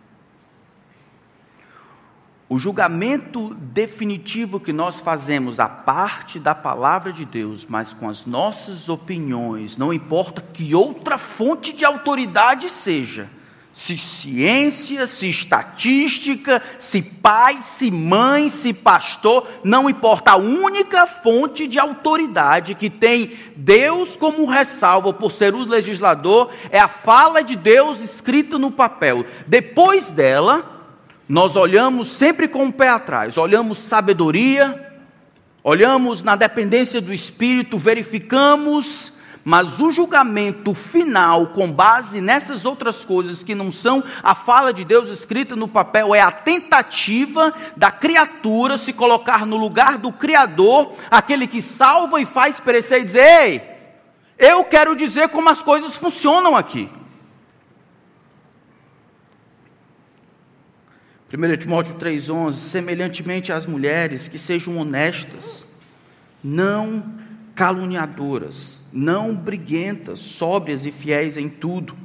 O 2.52 2.58
julgamento 2.58 3.54
definitivo 3.54 4.58
que 4.58 4.72
nós 4.72 4.98
fazemos 4.98 5.60
a 5.60 5.68
parte 5.68 6.40
da 6.40 6.52
palavra 6.52 7.12
de 7.12 7.24
Deus, 7.24 7.64
mas 7.64 7.92
com 7.92 8.08
as 8.08 8.26
nossas 8.26 8.88
opiniões, 8.88 9.76
não 9.76 9.92
importa 9.92 10.42
que 10.52 10.74
outra 10.74 11.16
fonte 11.16 11.72
de 11.72 11.84
autoridade 11.84 12.68
seja, 12.68 13.30
se 13.72 13.96
ciência, 13.96 15.06
se 15.06 15.30
estatística, 15.30 16.60
se 16.76 17.00
pai, 17.02 17.62
se 17.62 17.88
mãe, 17.88 18.48
se 18.48 18.74
pastor, 18.74 19.46
não 19.62 19.88
importa, 19.88 20.32
a 20.32 20.36
única 20.36 21.06
fonte 21.06 21.68
de 21.68 21.78
autoridade 21.78 22.74
que 22.74 22.90
tem 22.90 23.30
Deus 23.54 24.16
como 24.16 24.44
ressalva 24.44 25.12
por 25.12 25.30
ser 25.30 25.54
o 25.54 25.62
legislador 25.62 26.50
é 26.72 26.80
a 26.80 26.88
fala 26.88 27.44
de 27.44 27.54
Deus 27.54 28.00
escrita 28.00 28.58
no 28.58 28.72
papel. 28.72 29.24
Depois 29.46 30.10
dela, 30.10 30.79
nós 31.30 31.54
olhamos 31.54 32.08
sempre 32.08 32.48
com 32.48 32.66
o 32.66 32.72
pé 32.72 32.88
atrás, 32.88 33.38
olhamos 33.38 33.78
sabedoria, 33.78 34.98
olhamos 35.62 36.24
na 36.24 36.34
dependência 36.34 37.00
do 37.00 37.12
Espírito, 37.12 37.78
verificamos, 37.78 39.12
mas 39.44 39.78
o 39.78 39.92
julgamento 39.92 40.74
final, 40.74 41.46
com 41.46 41.70
base 41.70 42.20
nessas 42.20 42.66
outras 42.66 43.04
coisas 43.04 43.44
que 43.44 43.54
não 43.54 43.70
são 43.70 44.02
a 44.24 44.34
fala 44.34 44.72
de 44.72 44.84
Deus 44.84 45.08
escrita 45.08 45.54
no 45.54 45.68
papel, 45.68 46.16
é 46.16 46.20
a 46.20 46.32
tentativa 46.32 47.54
da 47.76 47.92
criatura 47.92 48.76
se 48.76 48.92
colocar 48.92 49.46
no 49.46 49.56
lugar 49.56 49.98
do 49.98 50.10
Criador, 50.10 50.92
aquele 51.08 51.46
que 51.46 51.62
salva 51.62 52.20
e 52.20 52.26
faz 52.26 52.58
perecer 52.58 53.02
e 53.02 53.04
dizer: 53.04 53.22
Ei, 53.22 53.62
eu 54.36 54.64
quero 54.64 54.96
dizer 54.96 55.28
como 55.28 55.48
as 55.48 55.62
coisas 55.62 55.96
funcionam 55.96 56.56
aqui. 56.56 56.90
1 61.32 61.56
Timóteo 61.58 61.94
3,11: 61.94 62.52
semelhantemente 62.54 63.52
às 63.52 63.64
mulheres, 63.64 64.26
que 64.26 64.38
sejam 64.38 64.76
honestas, 64.76 65.64
não 66.42 67.04
caluniadoras, 67.54 68.86
não 68.92 69.34
briguentas, 69.34 70.18
sóbrias 70.18 70.84
e 70.84 70.90
fiéis 70.90 71.36
em 71.36 71.48
tudo. 71.48 71.96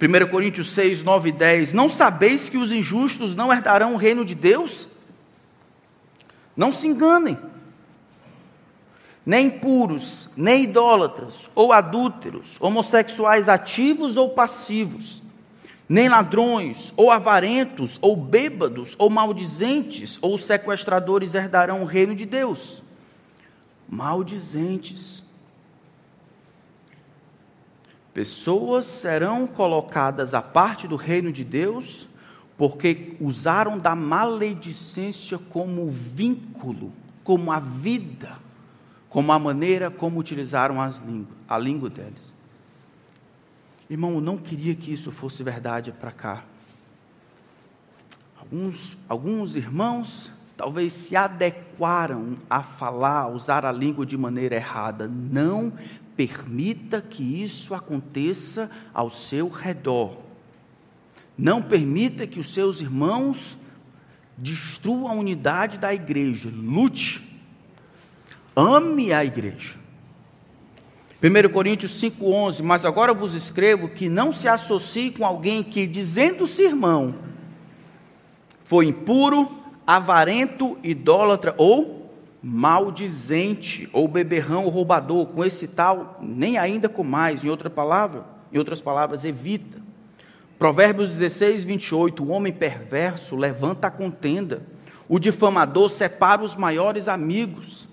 1 0.00 0.30
Coríntios 0.30 0.70
6, 0.70 1.02
9 1.02 1.28
e 1.28 1.32
10: 1.32 1.74
Não 1.74 1.90
sabeis 1.90 2.48
que 2.48 2.56
os 2.56 2.72
injustos 2.72 3.34
não 3.34 3.52
herdarão 3.52 3.94
o 3.94 3.98
reino 3.98 4.24
de 4.24 4.34
Deus? 4.34 4.88
Não 6.56 6.72
se 6.72 6.86
enganem, 6.86 7.36
nem 9.26 9.50
puros, 9.50 10.30
nem 10.34 10.64
idólatras, 10.64 11.50
ou 11.54 11.70
adúlteros, 11.70 12.56
homossexuais 12.60 13.46
ativos 13.46 14.16
ou 14.16 14.30
passivos 14.30 15.25
nem 15.88 16.08
ladrões, 16.08 16.92
ou 16.96 17.10
avarentos, 17.10 17.98
ou 18.02 18.16
bêbados, 18.16 18.96
ou 18.98 19.08
maldizentes, 19.08 20.18
ou 20.20 20.36
sequestradores 20.36 21.34
herdarão 21.34 21.82
o 21.82 21.86
reino 21.86 22.14
de 22.14 22.26
Deus. 22.26 22.82
Maldizentes. 23.88 25.22
Pessoas 28.12 28.86
serão 28.86 29.46
colocadas 29.46 30.34
à 30.34 30.42
parte 30.42 30.88
do 30.88 30.96
reino 30.96 31.30
de 31.30 31.44
Deus 31.44 32.08
porque 32.56 33.14
usaram 33.20 33.78
da 33.78 33.94
maledicência 33.94 35.38
como 35.38 35.90
vínculo, 35.90 36.92
como 37.22 37.52
a 37.52 37.60
vida, 37.60 38.38
como 39.10 39.30
a 39.30 39.38
maneira 39.38 39.90
como 39.90 40.18
utilizaram 40.18 40.80
as 40.80 40.98
línguas, 40.98 41.36
a 41.46 41.58
língua 41.58 41.90
deles. 41.90 42.35
Irmão, 43.88 44.14
eu 44.14 44.20
não 44.20 44.36
queria 44.36 44.74
que 44.74 44.92
isso 44.92 45.12
fosse 45.12 45.42
verdade 45.42 45.92
para 45.92 46.10
cá. 46.10 46.44
Alguns, 48.36 48.96
alguns 49.08 49.56
irmãos 49.56 50.30
talvez 50.56 50.92
se 50.92 51.14
adequaram 51.14 52.36
a 52.48 52.62
falar, 52.62 53.20
a 53.22 53.28
usar 53.28 53.64
a 53.64 53.70
língua 53.70 54.04
de 54.04 54.16
maneira 54.16 54.56
errada. 54.56 55.06
Não 55.06 55.72
permita 56.16 57.00
que 57.00 57.42
isso 57.42 57.74
aconteça 57.74 58.70
ao 58.92 59.10
seu 59.10 59.48
redor. 59.48 60.16
Não 61.36 61.62
permita 61.62 62.26
que 62.26 62.40
os 62.40 62.52
seus 62.52 62.80
irmãos 62.80 63.56
destruam 64.36 65.08
a 65.08 65.12
unidade 65.12 65.78
da 65.78 65.94
igreja. 65.94 66.50
Lute. 66.52 67.22
Ame 68.54 69.12
a 69.12 69.24
igreja. 69.24 69.85
1 71.22 71.48
Coríntios 71.50 71.92
5,11: 72.00 72.62
Mas 72.62 72.84
agora 72.84 73.14
vos 73.14 73.34
escrevo 73.34 73.88
que 73.88 74.08
não 74.08 74.32
se 74.32 74.48
associe 74.48 75.10
com 75.10 75.24
alguém 75.24 75.62
que, 75.62 75.86
dizendo-se 75.86 76.62
irmão, 76.62 77.14
foi 78.64 78.86
impuro, 78.86 79.50
avarento, 79.86 80.76
idólatra 80.82 81.54
ou 81.56 81.96
maldizente, 82.42 83.88
ou 83.92 84.06
beberrão, 84.06 84.64
ou 84.64 84.70
roubador, 84.70 85.26
com 85.26 85.44
esse 85.44 85.68
tal, 85.68 86.18
nem 86.22 86.56
ainda 86.58 86.88
com 86.88 87.02
mais, 87.02 87.44
em 87.44 87.48
outra 87.48 87.68
palavra, 87.68 88.24
em 88.52 88.58
outras 88.58 88.80
palavras, 88.80 89.24
evita. 89.24 89.82
Provérbios 90.56 91.08
16, 91.08 91.64
28, 91.64 92.22
o 92.22 92.28
homem 92.28 92.52
perverso 92.52 93.34
levanta 93.34 93.88
a 93.88 93.90
contenda, 93.90 94.62
o 95.08 95.18
difamador 95.18 95.90
separa 95.90 96.42
os 96.42 96.54
maiores 96.54 97.08
amigos, 97.08 97.85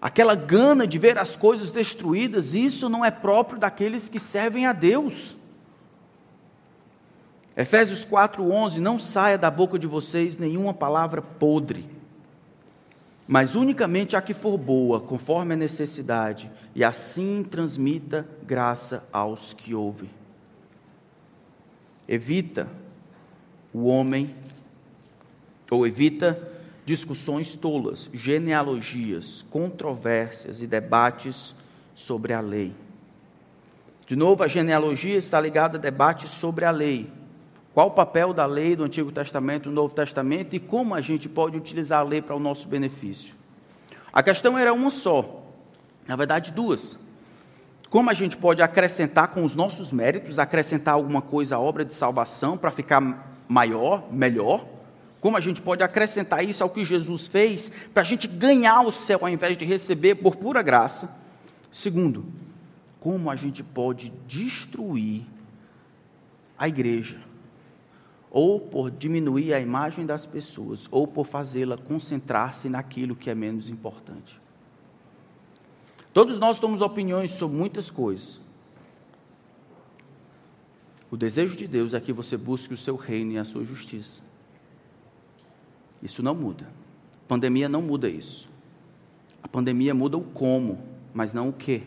aquela 0.00 0.34
gana 0.34 0.86
de 0.86 0.98
ver 0.98 1.18
as 1.18 1.36
coisas 1.36 1.70
destruídas, 1.70 2.54
isso 2.54 2.88
não 2.88 3.04
é 3.04 3.10
próprio 3.10 3.58
daqueles 3.58 4.08
que 4.08 4.18
servem 4.18 4.66
a 4.66 4.72
Deus. 4.72 5.36
Efésios 7.56 8.04
4:11 8.04 8.78
Não 8.78 8.98
saia 8.98 9.38
da 9.38 9.50
boca 9.50 9.78
de 9.78 9.86
vocês 9.86 10.36
nenhuma 10.36 10.74
palavra 10.74 11.22
podre, 11.22 11.88
mas 13.26 13.54
unicamente 13.54 14.14
a 14.14 14.22
que 14.22 14.34
for 14.34 14.58
boa, 14.58 15.00
conforme 15.00 15.54
a 15.54 15.56
necessidade, 15.56 16.50
e 16.74 16.84
assim 16.84 17.42
transmita 17.42 18.28
graça 18.44 19.08
aos 19.12 19.52
que 19.52 19.74
ouvem. 19.74 20.10
Evita 22.06 22.68
o 23.72 23.86
homem 23.86 24.34
ou 25.70 25.86
evita 25.86 26.55
discussões 26.86 27.56
tolas, 27.56 28.08
genealogias, 28.14 29.44
controvérsias 29.50 30.62
e 30.62 30.68
debates 30.68 31.56
sobre 31.92 32.32
a 32.32 32.40
lei. 32.40 32.72
De 34.06 34.14
novo, 34.14 34.44
a 34.44 34.48
genealogia 34.48 35.18
está 35.18 35.40
ligada 35.40 35.76
a 35.76 35.80
debates 35.80 36.30
sobre 36.30 36.64
a 36.64 36.70
lei. 36.70 37.12
Qual 37.74 37.88
o 37.88 37.90
papel 37.90 38.32
da 38.32 38.46
lei 38.46 38.76
do 38.76 38.84
Antigo 38.84 39.10
Testamento 39.10 39.64
do 39.64 39.74
Novo 39.74 39.92
Testamento 39.92 40.54
e 40.54 40.60
como 40.60 40.94
a 40.94 41.00
gente 41.00 41.28
pode 41.28 41.56
utilizar 41.56 42.00
a 42.00 42.04
lei 42.04 42.22
para 42.22 42.36
o 42.36 42.38
nosso 42.38 42.68
benefício? 42.68 43.34
A 44.12 44.22
questão 44.22 44.56
era 44.56 44.72
uma 44.72 44.90
só, 44.92 45.42
na 46.06 46.14
verdade, 46.14 46.52
duas. 46.52 47.00
Como 47.90 48.08
a 48.08 48.14
gente 48.14 48.36
pode 48.36 48.62
acrescentar 48.62 49.28
com 49.28 49.42
os 49.42 49.56
nossos 49.56 49.90
méritos, 49.90 50.38
acrescentar 50.38 50.94
alguma 50.94 51.20
coisa 51.20 51.56
à 51.56 51.58
obra 51.58 51.84
de 51.84 51.92
salvação 51.92 52.56
para 52.56 52.70
ficar 52.70 53.00
maior, 53.48 54.10
melhor? 54.12 54.75
Como 55.20 55.36
a 55.36 55.40
gente 55.40 55.60
pode 55.60 55.82
acrescentar 55.82 56.44
isso 56.44 56.62
ao 56.62 56.70
que 56.70 56.84
Jesus 56.84 57.26
fez 57.26 57.70
para 57.92 58.02
a 58.02 58.04
gente 58.04 58.28
ganhar 58.28 58.82
o 58.82 58.92
céu 58.92 59.20
ao 59.22 59.28
invés 59.28 59.56
de 59.56 59.64
receber 59.64 60.16
por 60.16 60.36
pura 60.36 60.62
graça? 60.62 61.16
Segundo, 61.70 62.24
como 63.00 63.30
a 63.30 63.36
gente 63.36 63.62
pode 63.62 64.12
destruir 64.26 65.24
a 66.58 66.68
igreja 66.68 67.26
ou 68.36 68.60
por 68.60 68.90
diminuir 68.90 69.54
a 69.54 69.60
imagem 69.60 70.04
das 70.04 70.26
pessoas, 70.26 70.86
ou 70.90 71.06
por 71.06 71.26
fazê-la 71.26 71.78
concentrar-se 71.78 72.68
naquilo 72.68 73.16
que 73.16 73.30
é 73.30 73.34
menos 73.34 73.70
importante. 73.70 74.38
Todos 76.12 76.38
nós 76.38 76.58
temos 76.58 76.82
opiniões 76.82 77.30
sobre 77.30 77.56
muitas 77.56 77.88
coisas. 77.88 78.38
O 81.10 81.16
desejo 81.16 81.56
de 81.56 81.66
Deus 81.66 81.94
é 81.94 82.00
que 82.00 82.12
você 82.12 82.36
busque 82.36 82.74
o 82.74 82.76
seu 82.76 82.94
reino 82.96 83.32
e 83.32 83.38
a 83.38 83.44
sua 83.44 83.64
justiça. 83.64 84.25
Isso 86.06 86.22
não 86.22 86.34
muda. 86.34 86.64
A 87.24 87.28
pandemia 87.28 87.68
não 87.68 87.82
muda 87.82 88.08
isso. 88.08 88.48
A 89.42 89.48
pandemia 89.48 89.92
muda 89.92 90.16
o 90.16 90.22
como, 90.22 90.78
mas 91.12 91.34
não 91.34 91.48
o 91.48 91.52
que. 91.52 91.82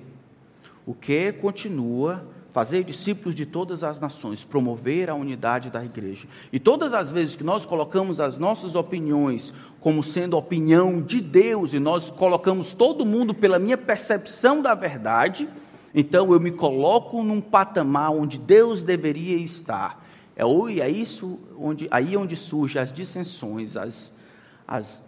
O 0.86 0.94
que 0.94 1.32
continua 1.32 2.26
fazer 2.52 2.84
discípulos 2.84 3.34
de 3.34 3.46
todas 3.46 3.82
as 3.82 4.02
nações, 4.02 4.44
promover 4.44 5.10
a 5.10 5.16
unidade 5.16 5.70
da 5.70 5.86
igreja. 5.86 6.28
E 6.52 6.60
todas 6.60 6.94
as 6.94 7.12
vezes 7.12 7.38
que 7.38 7.44
nós 7.44 7.66
colocamos 7.66 8.20
as 8.20 8.38
nossas 8.38 8.76
opiniões 8.76 9.54
como 9.80 10.04
sendo 10.04 10.36
opinião 10.36 11.02
de 11.02 11.22
Deus 11.22 11.74
e 11.74 11.80
nós 11.80 12.10
colocamos 12.10 12.74
todo 12.74 13.06
mundo 13.06 13.34
pela 13.34 13.58
minha 13.58 13.78
percepção 13.78 14.62
da 14.62 14.76
verdade, 14.76 15.48
então 15.96 16.34
eu 16.34 16.40
me 16.42 16.52
coloco 16.52 17.24
num 17.24 17.40
patamar 17.40 18.12
onde 18.12 18.38
Deus 18.38 18.84
deveria 18.84 19.38
estar. 19.38 20.04
É, 20.40 20.80
é 20.80 20.90
isso 20.90 21.38
onde, 21.60 21.90
aí 21.92 22.16
onde 22.16 22.34
surgem 22.38 22.82
as 22.82 22.94
dissensões, 22.94 23.76
as, 23.76 24.20
as 24.66 25.04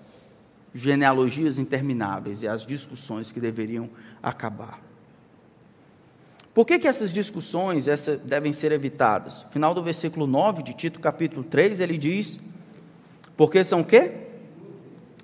genealogias 0.76 1.58
intermináveis 1.58 2.44
e 2.44 2.50
as 2.50 2.66
discussões 2.66 3.32
que 3.32 3.40
deveriam 3.40 3.90
acabar. 4.22 4.82
Por 6.54 6.66
que, 6.66 6.78
que 6.78 6.88
essas 6.88 7.14
discussões 7.14 7.88
essa, 7.88 8.18
devem 8.18 8.52
ser 8.52 8.74
evitadas? 8.74 9.46
Final 9.52 9.74
do 9.74 9.82
versículo 9.82 10.28
9 10.28 10.64
de 10.64 10.74
Tito, 10.74 11.00
capítulo 11.00 11.46
3, 11.46 11.80
ele 11.80 11.98
diz: 11.98 12.42
Porque 13.38 13.64
são 13.64 13.86
quê? 13.86 14.12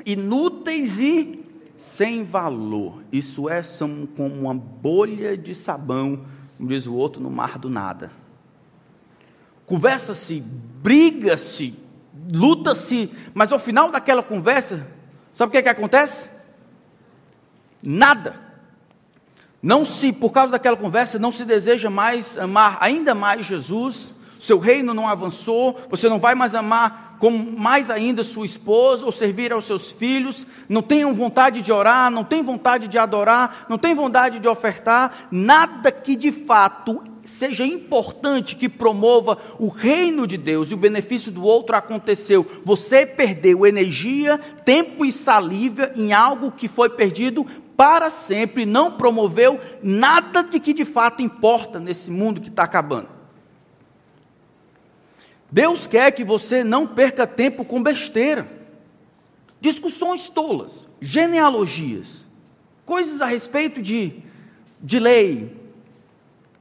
Inúteis 0.05 1.01
e 1.01 1.43
sem 1.77 2.23
valor. 2.23 3.03
Isso 3.11 3.49
é, 3.49 3.61
são 3.61 4.07
como 4.15 4.33
uma 4.35 4.53
bolha 4.53 5.35
de 5.37 5.53
sabão, 5.53 6.25
como 6.55 6.69
diz 6.69 6.87
o 6.87 6.95
outro, 6.95 7.21
no 7.21 7.29
mar 7.29 7.59
do 7.59 7.69
nada. 7.69 8.09
Conversa-se, 9.67 10.41
briga-se, 10.81 11.77
luta-se, 12.31 13.11
mas 13.33 13.51
ao 13.51 13.59
final 13.59 13.91
daquela 13.91 14.23
conversa, 14.23 14.87
sabe 15.33 15.49
o 15.49 15.51
que, 15.51 15.57
é 15.57 15.61
que 15.61 15.67
acontece? 15.67 16.37
Nada. 17.83 18.33
Não 19.61 19.83
se, 19.83 20.13
por 20.13 20.31
causa 20.31 20.53
daquela 20.53 20.77
conversa, 20.77 21.19
não 21.19 21.33
se 21.33 21.43
deseja 21.43 21.89
mais 21.89 22.37
amar 22.37 22.77
ainda 22.79 23.13
mais 23.13 23.45
Jesus, 23.45 24.13
seu 24.39 24.57
reino 24.57 24.93
não 24.93 25.05
avançou, 25.05 25.77
você 25.89 26.07
não 26.07 26.17
vai 26.17 26.33
mais 26.33 26.55
amar 26.55 27.17
como 27.19 27.59
mais 27.59 27.89
ainda 27.89 28.23
sua 28.23 28.45
esposa 28.45 29.05
ou 29.05 29.11
servir 29.11 29.51
aos 29.51 29.65
seus 29.65 29.91
filhos, 29.91 30.47
não 30.69 30.81
tenham 30.81 31.13
vontade 31.13 31.61
de 31.61 31.73
orar, 31.73 32.09
não 32.09 32.23
tem 32.23 32.41
vontade 32.41 32.87
de 32.87 32.97
adorar, 32.97 33.65
não 33.67 33.77
tem 33.77 33.93
vontade 33.93 34.39
de 34.39 34.47
ofertar, 34.47 35.27
nada 35.29 35.91
que 35.91 36.15
de 36.15 36.31
fato 36.31 37.03
seja 37.27 37.65
importante 37.65 38.55
que 38.55 38.69
promova 38.69 39.37
o 39.59 39.67
reino 39.67 40.25
de 40.25 40.37
Deus 40.37 40.71
e 40.71 40.73
o 40.73 40.77
benefício 40.77 41.31
do 41.31 41.43
outro 41.43 41.75
aconteceu. 41.75 42.45
Você 42.63 43.05
perdeu 43.05 43.67
energia, 43.67 44.37
tempo 44.37 45.05
e 45.05 45.11
saliva 45.11 45.91
em 45.95 46.13
algo 46.13 46.51
que 46.51 46.67
foi 46.67 46.89
perdido 46.89 47.45
para 47.75 48.09
sempre, 48.09 48.65
não 48.65 48.93
promoveu 48.93 49.59
nada 49.83 50.41
de 50.41 50.59
que 50.59 50.73
de 50.73 50.85
fato 50.85 51.21
importa 51.21 51.79
nesse 51.79 52.09
mundo 52.09 52.41
que 52.41 52.49
está 52.49 52.63
acabando. 52.63 53.09
Deus 55.51 55.85
quer 55.85 56.11
que 56.11 56.23
você 56.23 56.63
não 56.63 56.87
perca 56.87 57.27
tempo 57.27 57.63
com 57.63 57.83
besteira, 57.83 58.47
discussões 59.61 60.29
tolas, 60.29 60.87
genealogias, 60.99 62.25
coisas 62.85 63.21
a 63.21 63.25
respeito 63.25 63.81
de, 63.81 64.13
de 64.81 64.99
lei 64.99 65.56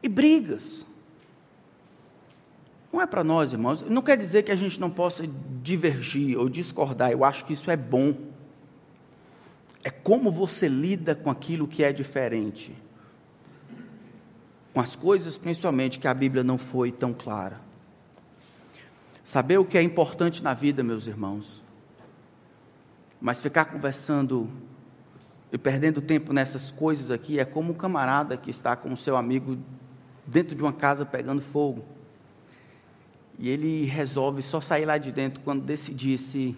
e 0.06 0.08
brigas. 0.08 0.86
Não 2.92 3.02
é 3.02 3.06
para 3.06 3.22
nós, 3.22 3.52
irmãos. 3.52 3.82
Não 3.82 4.00
quer 4.00 4.16
dizer 4.16 4.42
que 4.42 4.52
a 4.52 4.56
gente 4.56 4.80
não 4.80 4.90
possa 4.90 5.26
divergir 5.62 6.38
ou 6.38 6.48
discordar. 6.48 7.10
Eu 7.10 7.24
acho 7.24 7.44
que 7.44 7.52
isso 7.52 7.70
é 7.70 7.76
bom 7.76 8.16
é 9.86 9.90
como 9.90 10.32
você 10.32 10.66
lida 10.66 11.14
com 11.14 11.30
aquilo 11.30 11.68
que 11.68 11.84
é 11.84 11.92
diferente. 11.92 12.76
Com 14.74 14.80
as 14.80 14.96
coisas, 14.96 15.38
principalmente, 15.38 16.00
que 16.00 16.08
a 16.08 16.12
Bíblia 16.12 16.42
não 16.42 16.58
foi 16.58 16.90
tão 16.90 17.14
clara. 17.14 17.60
Saber 19.24 19.58
o 19.58 19.64
que 19.64 19.78
é 19.78 19.82
importante 19.82 20.42
na 20.42 20.54
vida, 20.54 20.82
meus 20.82 21.06
irmãos. 21.06 21.62
Mas 23.20 23.40
ficar 23.40 23.66
conversando 23.66 24.50
e 25.52 25.56
perdendo 25.56 26.00
tempo 26.00 26.32
nessas 26.32 26.68
coisas 26.68 27.12
aqui 27.12 27.38
é 27.38 27.44
como 27.44 27.70
um 27.70 27.76
camarada 27.76 28.36
que 28.36 28.50
está 28.50 28.74
com 28.74 28.92
o 28.92 28.96
seu 28.96 29.16
amigo 29.16 29.56
dentro 30.26 30.54
de 30.54 30.62
uma 30.62 30.72
casa 30.72 31.06
pegando 31.06 31.40
fogo. 31.40 31.84
E 33.38 33.48
ele 33.48 33.84
resolve 33.84 34.42
só 34.42 34.60
sair 34.60 34.84
lá 34.84 34.98
de 34.98 35.12
dentro 35.12 35.40
quando 35.42 35.62
decidir 35.62 36.18
se 36.18 36.56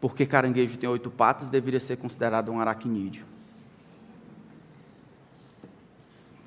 porque 0.00 0.26
caranguejo 0.26 0.76
tem 0.76 0.86
oito 0.86 1.10
patas, 1.10 1.48
deveria 1.48 1.80
ser 1.80 1.96
considerado 1.96 2.52
um 2.52 2.60
aracnídeo. 2.60 3.24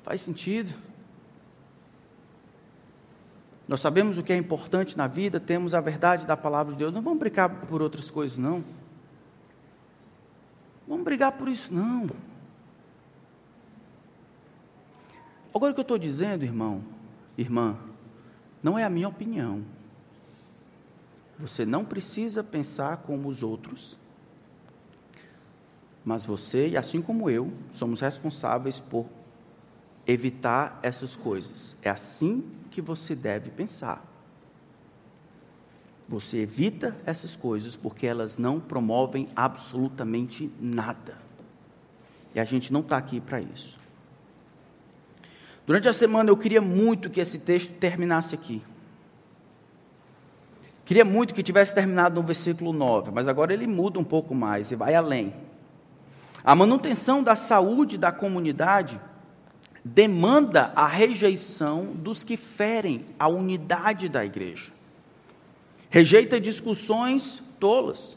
Faz 0.04 0.20
sentido. 0.20 0.72
Nós 3.66 3.80
sabemos 3.80 4.16
o 4.16 4.22
que 4.22 4.32
é 4.32 4.36
importante 4.36 4.96
na 4.96 5.08
vida, 5.08 5.40
temos 5.40 5.74
a 5.74 5.80
verdade 5.80 6.24
da 6.24 6.36
palavra 6.36 6.72
de 6.72 6.78
Deus. 6.78 6.94
Não 6.94 7.02
vamos 7.02 7.18
brigar 7.18 7.50
por 7.66 7.82
outras 7.82 8.08
coisas, 8.08 8.38
não. 8.38 8.64
Vamos 10.86 11.02
brigar 11.02 11.32
por 11.32 11.48
isso, 11.48 11.74
não. 11.74 12.08
Agora 15.54 15.72
o 15.72 15.74
que 15.74 15.80
eu 15.80 15.82
estou 15.82 15.98
dizendo, 15.98 16.44
irmão, 16.44 16.82
irmã, 17.36 17.76
não 18.62 18.78
é 18.78 18.84
a 18.84 18.90
minha 18.90 19.08
opinião. 19.08 19.64
Você 21.38 21.64
não 21.64 21.84
precisa 21.84 22.42
pensar 22.42 22.98
como 22.98 23.28
os 23.28 23.42
outros, 23.42 23.96
mas 26.04 26.24
você, 26.24 26.68
e 26.68 26.76
assim 26.76 27.02
como 27.02 27.28
eu, 27.28 27.52
somos 27.70 28.00
responsáveis 28.00 28.80
por 28.80 29.06
evitar 30.06 30.80
essas 30.82 31.14
coisas. 31.14 31.76
É 31.82 31.90
assim 31.90 32.50
que 32.70 32.80
você 32.80 33.14
deve 33.14 33.50
pensar. 33.50 34.04
Você 36.08 36.38
evita 36.38 36.96
essas 37.04 37.36
coisas 37.36 37.76
porque 37.76 38.06
elas 38.06 38.38
não 38.38 38.58
promovem 38.58 39.28
absolutamente 39.36 40.50
nada. 40.58 41.18
E 42.34 42.40
a 42.40 42.44
gente 42.44 42.72
não 42.72 42.80
está 42.80 42.96
aqui 42.96 43.20
para 43.20 43.40
isso. 43.42 43.78
Durante 45.68 45.86
a 45.86 45.92
semana 45.92 46.30
eu 46.30 46.36
queria 46.38 46.62
muito 46.62 47.10
que 47.10 47.20
esse 47.20 47.40
texto 47.40 47.74
terminasse 47.74 48.34
aqui. 48.34 48.62
Queria 50.86 51.04
muito 51.04 51.34
que 51.34 51.42
tivesse 51.42 51.74
terminado 51.74 52.14
no 52.14 52.26
versículo 52.26 52.72
9, 52.72 53.10
mas 53.10 53.28
agora 53.28 53.52
ele 53.52 53.66
muda 53.66 53.98
um 53.98 54.04
pouco 54.04 54.34
mais 54.34 54.70
e 54.70 54.74
vai 54.74 54.94
além. 54.94 55.34
A 56.42 56.54
manutenção 56.54 57.22
da 57.22 57.36
saúde 57.36 57.98
da 57.98 58.10
comunidade 58.10 58.98
demanda 59.84 60.72
a 60.74 60.86
rejeição 60.86 61.92
dos 61.94 62.24
que 62.24 62.38
ferem 62.38 63.02
a 63.18 63.28
unidade 63.28 64.08
da 64.08 64.24
igreja. 64.24 64.72
Rejeita 65.90 66.40
discussões 66.40 67.42
tolas. 67.60 68.16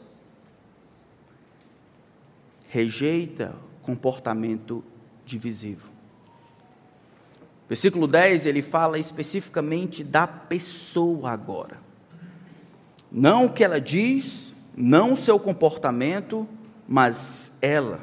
Rejeita 2.66 3.54
comportamento 3.82 4.82
divisivo. 5.26 5.91
Versículo 7.72 8.06
10, 8.06 8.44
ele 8.44 8.60
fala 8.60 8.98
especificamente 8.98 10.04
da 10.04 10.26
pessoa 10.26 11.30
agora. 11.30 11.78
Não 13.10 13.46
o 13.46 13.50
que 13.50 13.64
ela 13.64 13.80
diz, 13.80 14.54
não 14.76 15.14
o 15.14 15.16
seu 15.16 15.40
comportamento, 15.40 16.46
mas 16.86 17.56
ela. 17.62 17.98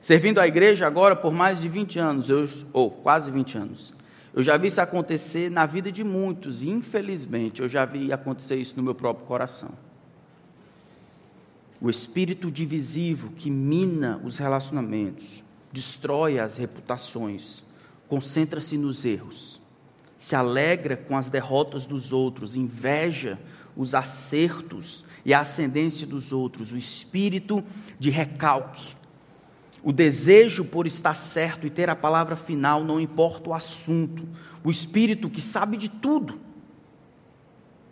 Servindo 0.00 0.40
a 0.40 0.48
igreja 0.48 0.86
agora 0.86 1.14
por 1.14 1.30
mais 1.30 1.60
de 1.60 1.68
20 1.68 1.98
anos, 1.98 2.30
eu, 2.30 2.48
ou 2.72 2.90
quase 2.90 3.30
20 3.30 3.58
anos, 3.58 3.92
eu 4.32 4.42
já 4.42 4.56
vi 4.56 4.68
isso 4.68 4.80
acontecer 4.80 5.50
na 5.50 5.66
vida 5.66 5.92
de 5.92 6.02
muitos, 6.02 6.62
e 6.62 6.70
infelizmente 6.70 7.60
eu 7.60 7.68
já 7.68 7.84
vi 7.84 8.14
acontecer 8.14 8.56
isso 8.56 8.78
no 8.78 8.82
meu 8.82 8.94
próprio 8.94 9.26
coração. 9.26 9.72
O 11.78 11.90
espírito 11.90 12.50
divisivo 12.50 13.32
que 13.32 13.50
mina 13.50 14.18
os 14.24 14.38
relacionamentos, 14.38 15.44
destrói 15.70 16.38
as 16.38 16.56
reputações, 16.56 17.65
concentra-se 18.08 18.76
nos 18.76 19.04
erros. 19.04 19.60
Se 20.16 20.34
alegra 20.34 20.96
com 20.96 21.16
as 21.16 21.28
derrotas 21.28 21.86
dos 21.86 22.12
outros, 22.12 22.56
inveja 22.56 23.38
os 23.76 23.94
acertos 23.94 25.04
e 25.24 25.34
a 25.34 25.40
ascendência 25.40 26.06
dos 26.06 26.32
outros, 26.32 26.72
o 26.72 26.76
espírito 26.76 27.62
de 27.98 28.10
recalque, 28.10 28.94
o 29.82 29.92
desejo 29.92 30.64
por 30.64 30.86
estar 30.86 31.14
certo 31.14 31.66
e 31.66 31.70
ter 31.70 31.90
a 31.90 31.96
palavra 31.96 32.34
final, 32.34 32.82
não 32.82 33.00
importa 33.00 33.50
o 33.50 33.54
assunto, 33.54 34.26
o 34.64 34.70
espírito 34.70 35.28
que 35.28 35.40
sabe 35.40 35.76
de 35.76 35.88
tudo, 35.88 36.40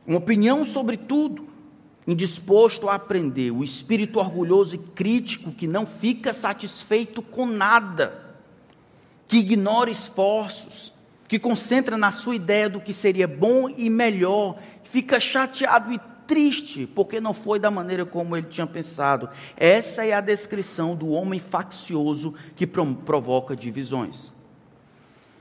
uma 0.06 0.18
opinião 0.18 0.64
sobre 0.64 0.96
tudo, 0.96 1.46
indisposto 2.06 2.88
a 2.88 2.94
aprender, 2.94 3.50
o 3.50 3.64
espírito 3.64 4.18
orgulhoso 4.18 4.76
e 4.76 4.78
crítico 4.78 5.52
que 5.52 5.66
não 5.66 5.86
fica 5.86 6.32
satisfeito 6.32 7.22
com 7.22 7.46
nada, 7.46 8.23
que 9.26 9.38
ignora 9.38 9.90
esforços, 9.90 10.92
que 11.28 11.38
concentra 11.38 11.96
na 11.96 12.10
sua 12.10 12.36
ideia 12.36 12.68
do 12.68 12.80
que 12.80 12.92
seria 12.92 13.26
bom 13.26 13.68
e 13.68 13.88
melhor, 13.88 14.58
fica 14.84 15.18
chateado 15.18 15.92
e 15.92 16.00
triste 16.26 16.86
porque 16.86 17.20
não 17.20 17.34
foi 17.34 17.58
da 17.58 17.70
maneira 17.70 18.04
como 18.04 18.36
ele 18.36 18.46
tinha 18.46 18.66
pensado. 18.66 19.28
Essa 19.56 20.04
é 20.04 20.12
a 20.12 20.20
descrição 20.20 20.94
do 20.94 21.08
homem 21.08 21.40
faccioso 21.40 22.34
que 22.54 22.66
provoca 22.66 23.56
divisões. 23.56 24.32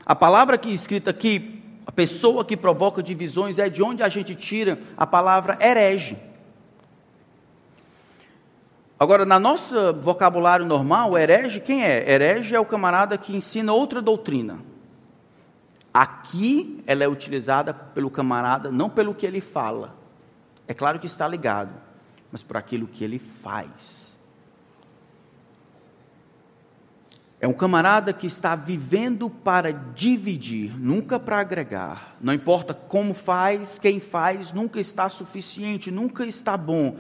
A 0.06 0.16
palavra 0.16 0.58
que 0.58 0.70
é 0.70 0.74
escrita 0.74 1.12
aqui, 1.12 1.62
a 1.86 1.92
pessoa 1.92 2.44
que 2.44 2.58
provoca 2.58 3.02
divisões, 3.02 3.60
é 3.60 3.70
de 3.70 3.82
onde 3.82 4.04
a 4.04 4.10
gente 4.10 4.36
tira 4.36 4.80
a 4.98 5.06
palavra 5.06 5.58
herege. 5.62 6.18
Agora, 9.00 9.26
na 9.26 9.40
nosso 9.40 9.94
vocabulário 9.94 10.66
normal, 10.66 11.18
herege 11.18 11.60
quem 11.60 11.84
é? 11.84 12.10
Herege 12.10 12.56
é 12.56 12.60
o 12.60 12.66
camarada 12.66 13.18
que 13.18 13.36
ensina 13.36 13.74
outra 13.74 14.02
doutrina. 14.02 14.60
Aqui 15.94 16.84
ela 16.88 17.04
é 17.04 17.08
utilizada 17.08 17.74
pelo 17.74 18.10
camarada 18.10 18.72
não 18.72 18.90
pelo 18.90 19.14
que 19.14 19.26
ele 19.26 19.42
fala. 19.42 19.96
É 20.68 20.74
claro 20.74 21.00
que 21.00 21.06
está 21.06 21.28
ligado, 21.28 21.72
mas 22.32 22.42
por 22.42 22.58
aquilo 22.58 22.88
que 22.88 23.04
ele 23.04 23.20
faz. 23.20 24.03
É 27.44 27.48
um 27.48 27.52
camarada 27.52 28.14
que 28.14 28.26
está 28.26 28.56
vivendo 28.56 29.30
para 29.30 29.74
dividir, 29.74 30.80
nunca 30.80 31.20
para 31.20 31.42
agregar. 31.42 32.16
Não 32.22 32.34
importa 32.34 32.74
como 32.74 33.14
faz, 33.14 33.78
quem 33.78 34.00
faz, 34.00 34.54
nunca 34.54 34.80
está 34.80 35.10
suficiente, 35.10 35.92
nunca 35.92 36.26
está 36.26 36.56
bom. 36.56 36.96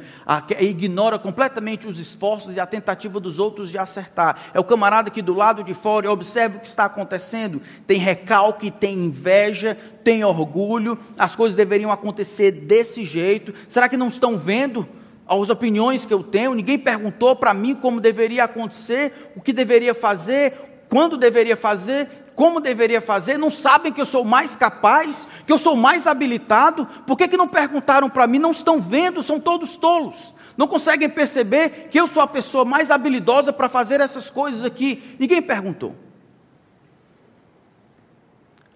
Ignora 0.59 1.17
completamente 1.17 1.87
os 1.87 1.97
esforços 1.97 2.57
e 2.57 2.59
a 2.59 2.65
tentativa 2.65 3.21
dos 3.21 3.39
outros 3.39 3.71
de 3.71 3.77
acertar. 3.77 4.37
É 4.53 4.59
o 4.59 4.65
camarada 4.65 5.09
que 5.09 5.21
do 5.21 5.33
lado 5.33 5.63
de 5.63 5.73
fora 5.73 6.11
observa 6.11 6.57
o 6.57 6.59
que 6.59 6.67
está 6.67 6.83
acontecendo, 6.83 7.61
tem 7.87 7.97
recalque, 7.97 8.69
tem 8.69 8.95
inveja, 8.95 9.77
tem 10.03 10.25
orgulho. 10.25 10.99
As 11.17 11.33
coisas 11.37 11.55
deveriam 11.55 11.89
acontecer 11.89 12.51
desse 12.51 13.05
jeito. 13.05 13.53
Será 13.69 13.87
que 13.87 13.95
não 13.95 14.09
estão 14.09 14.37
vendo? 14.37 14.85
As 15.27 15.49
opiniões 15.49 16.05
que 16.05 16.13
eu 16.13 16.21
tenho, 16.21 16.53
ninguém 16.53 16.77
perguntou 16.77 17.35
para 17.35 17.53
mim 17.53 17.73
como 17.73 18.01
deveria 18.01 18.43
acontecer, 18.43 19.31
o 19.35 19.41
que 19.41 19.53
deveria 19.53 19.93
fazer, 19.93 20.53
quando 20.89 21.17
deveria 21.17 21.57
fazer, 21.57 22.07
como 22.35 22.59
deveria 22.59 23.01
fazer, 23.01 23.37
não 23.37 23.49
sabem 23.49 23.91
que 23.91 24.01
eu 24.01 24.05
sou 24.05 24.23
mais 24.23 24.55
capaz, 24.55 25.27
que 25.45 25.51
eu 25.51 25.57
sou 25.57 25.75
mais 25.75 26.05
habilitado, 26.05 26.85
por 27.07 27.17
que, 27.17 27.27
que 27.27 27.37
não 27.37 27.47
perguntaram 27.47 28.09
para 28.09 28.27
mim? 28.27 28.37
Não 28.37 28.51
estão 28.51 28.81
vendo, 28.81 29.23
são 29.23 29.39
todos 29.39 29.77
tolos, 29.77 30.33
não 30.57 30.67
conseguem 30.67 31.09
perceber 31.09 31.87
que 31.89 31.99
eu 31.99 32.05
sou 32.05 32.21
a 32.21 32.27
pessoa 32.27 32.65
mais 32.65 32.91
habilidosa 32.91 33.51
para 33.51 33.69
fazer 33.69 34.01
essas 34.01 34.29
coisas 34.29 34.63
aqui, 34.63 35.15
ninguém 35.19 35.41
perguntou. 35.41 35.95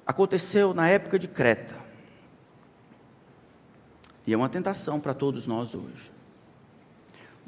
Aconteceu 0.06 0.74
na 0.74 0.88
época 0.90 1.20
de 1.20 1.28
Creta, 1.28 1.76
e 4.26 4.34
é 4.34 4.38
uma 4.38 4.50
tentação 4.50 5.00
para 5.00 5.14
todos 5.14 5.46
nós 5.46 5.76
hoje. 5.76 6.17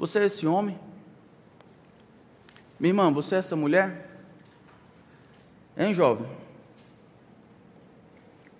Você 0.00 0.18
é 0.18 0.24
esse 0.24 0.46
homem? 0.46 0.80
Minha 2.78 2.92
irmã, 2.92 3.12
você 3.12 3.34
é 3.34 3.38
essa 3.38 3.54
mulher? 3.54 4.18
Hein, 5.76 5.92
jovem? 5.92 6.26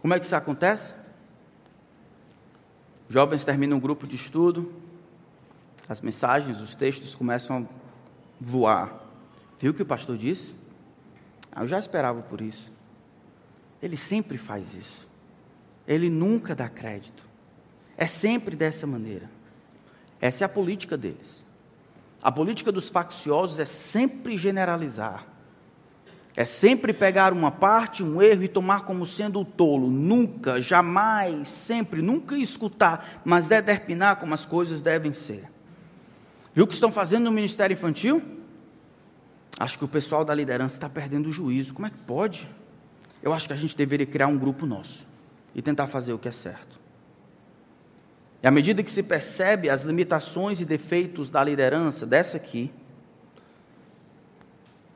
Como 0.03 0.13
é 0.13 0.19
que 0.19 0.27
isso 0.27 0.37
acontece? 0.37 0.97
Jovens 3.09 3.43
terminam 3.43 3.79
um 3.79 3.81
grupo 3.81 4.07
de 4.07 4.17
estudo, 4.17 4.71
as 5.89 6.03
mensagens, 6.03 6.61
os 6.61 6.75
textos 6.75 7.15
começam 7.15 7.67
a 7.67 7.75
voar. 8.39 9.03
Viu 9.59 9.71
o 9.71 9.75
que 9.75 9.83
o 9.83 9.87
pastor 9.87 10.19
disse? 10.19 10.55
Ah, 11.51 11.63
eu 11.63 11.69
já 11.69 11.79
esperava 11.79 12.21
por 12.21 12.43
isso. 12.43 12.71
Ele 13.83 13.97
sempre 13.97 14.37
faz 14.37 14.75
isso. 14.75 15.09
Ele 15.89 16.11
nunca 16.11 16.55
dá 16.55 16.69
crédito. 16.69 17.25
É 17.97 18.07
sempre 18.07 18.55
dessa 18.55 18.87
maneira. 18.87 19.40
Essa 20.21 20.45
é 20.45 20.47
a 20.47 20.49
política 20.49 20.97
deles. 20.97 21.45
A 22.23 22.31
política 22.31 22.71
dos 22.71 22.89
facciosos 22.89 23.59
é 23.59 23.65
sempre 23.65 24.37
generalizar. 24.37 25.27
É 26.37 26.45
sempre 26.45 26.93
pegar 26.93 27.33
uma 27.33 27.51
parte, 27.51 28.03
um 28.03 28.23
erro 28.23 28.45
e 28.45 28.49
tomar 28.49 28.85
como 28.85 29.05
sendo 29.05 29.41
o 29.41 29.45
tolo. 29.45 29.91
Nunca, 29.91 30.61
jamais, 30.61 31.49
sempre, 31.49 32.03
nunca 32.03 32.37
escutar, 32.37 33.23
mas 33.25 33.49
determinar 33.49 34.17
como 34.17 34.35
as 34.35 34.45
coisas 34.45 34.83
devem 34.83 35.13
ser. 35.13 35.51
Viu 36.55 36.65
o 36.65 36.67
que 36.67 36.75
estão 36.75 36.93
fazendo 36.93 37.25
no 37.25 37.31
Ministério 37.31 37.75
Infantil? 37.75 38.23
Acho 39.59 39.79
que 39.79 39.85
o 39.85 39.89
pessoal 39.89 40.25
da 40.25 40.35
liderança 40.35 40.77
está 40.77 40.89
perdendo 40.89 41.29
o 41.29 41.33
juízo. 41.33 41.75
Como 41.75 41.87
é 41.87 41.91
que 41.91 41.99
pode? 41.99 42.49
Eu 43.23 43.33
acho 43.33 43.47
que 43.47 43.53
a 43.53 43.57
gente 43.57 43.77
deveria 43.77 44.07
criar 44.07 44.27
um 44.27 44.39
grupo 44.39 44.65
nosso 44.67 45.07
e 45.55 45.61
tentar 45.61 45.87
fazer 45.87 46.13
o 46.13 46.19
que 46.19 46.29
é 46.29 46.33
certo. 46.33 46.80
E 48.43 48.47
à 48.47 48.51
medida 48.51 48.83
que 48.83 48.91
se 48.91 49.03
percebe 49.03 49.69
as 49.69 49.83
limitações 49.83 50.61
e 50.61 50.65
defeitos 50.65 51.31
da 51.31 51.45
liderança, 51.45 52.07
dessa 52.07 52.39
aqui, 52.39 52.73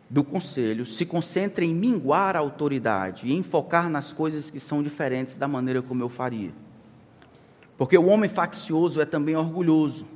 do 0.09 0.25
conselho, 0.25 0.87
se 0.87 1.05
concentra 1.05 1.65
em 1.65 1.75
minguar 1.75 2.37
a 2.37 2.39
autoridade 2.39 3.27
e 3.27 3.35
em 3.35 3.43
focar 3.43 3.91
nas 3.91 4.13
coisas 4.13 4.51
que 4.51 4.61
são 4.61 4.83
diferentes 4.83 5.35
da 5.35 5.47
maneira 5.47 5.83
como 5.83 6.03
eu 6.03 6.09
faria. 6.09 6.53
Porque 7.77 7.99
o 7.99 8.07
homem 8.07 8.31
faccioso 8.31 9.01
é 9.01 9.05
também 9.05 9.37
orgulhoso. 9.37 10.07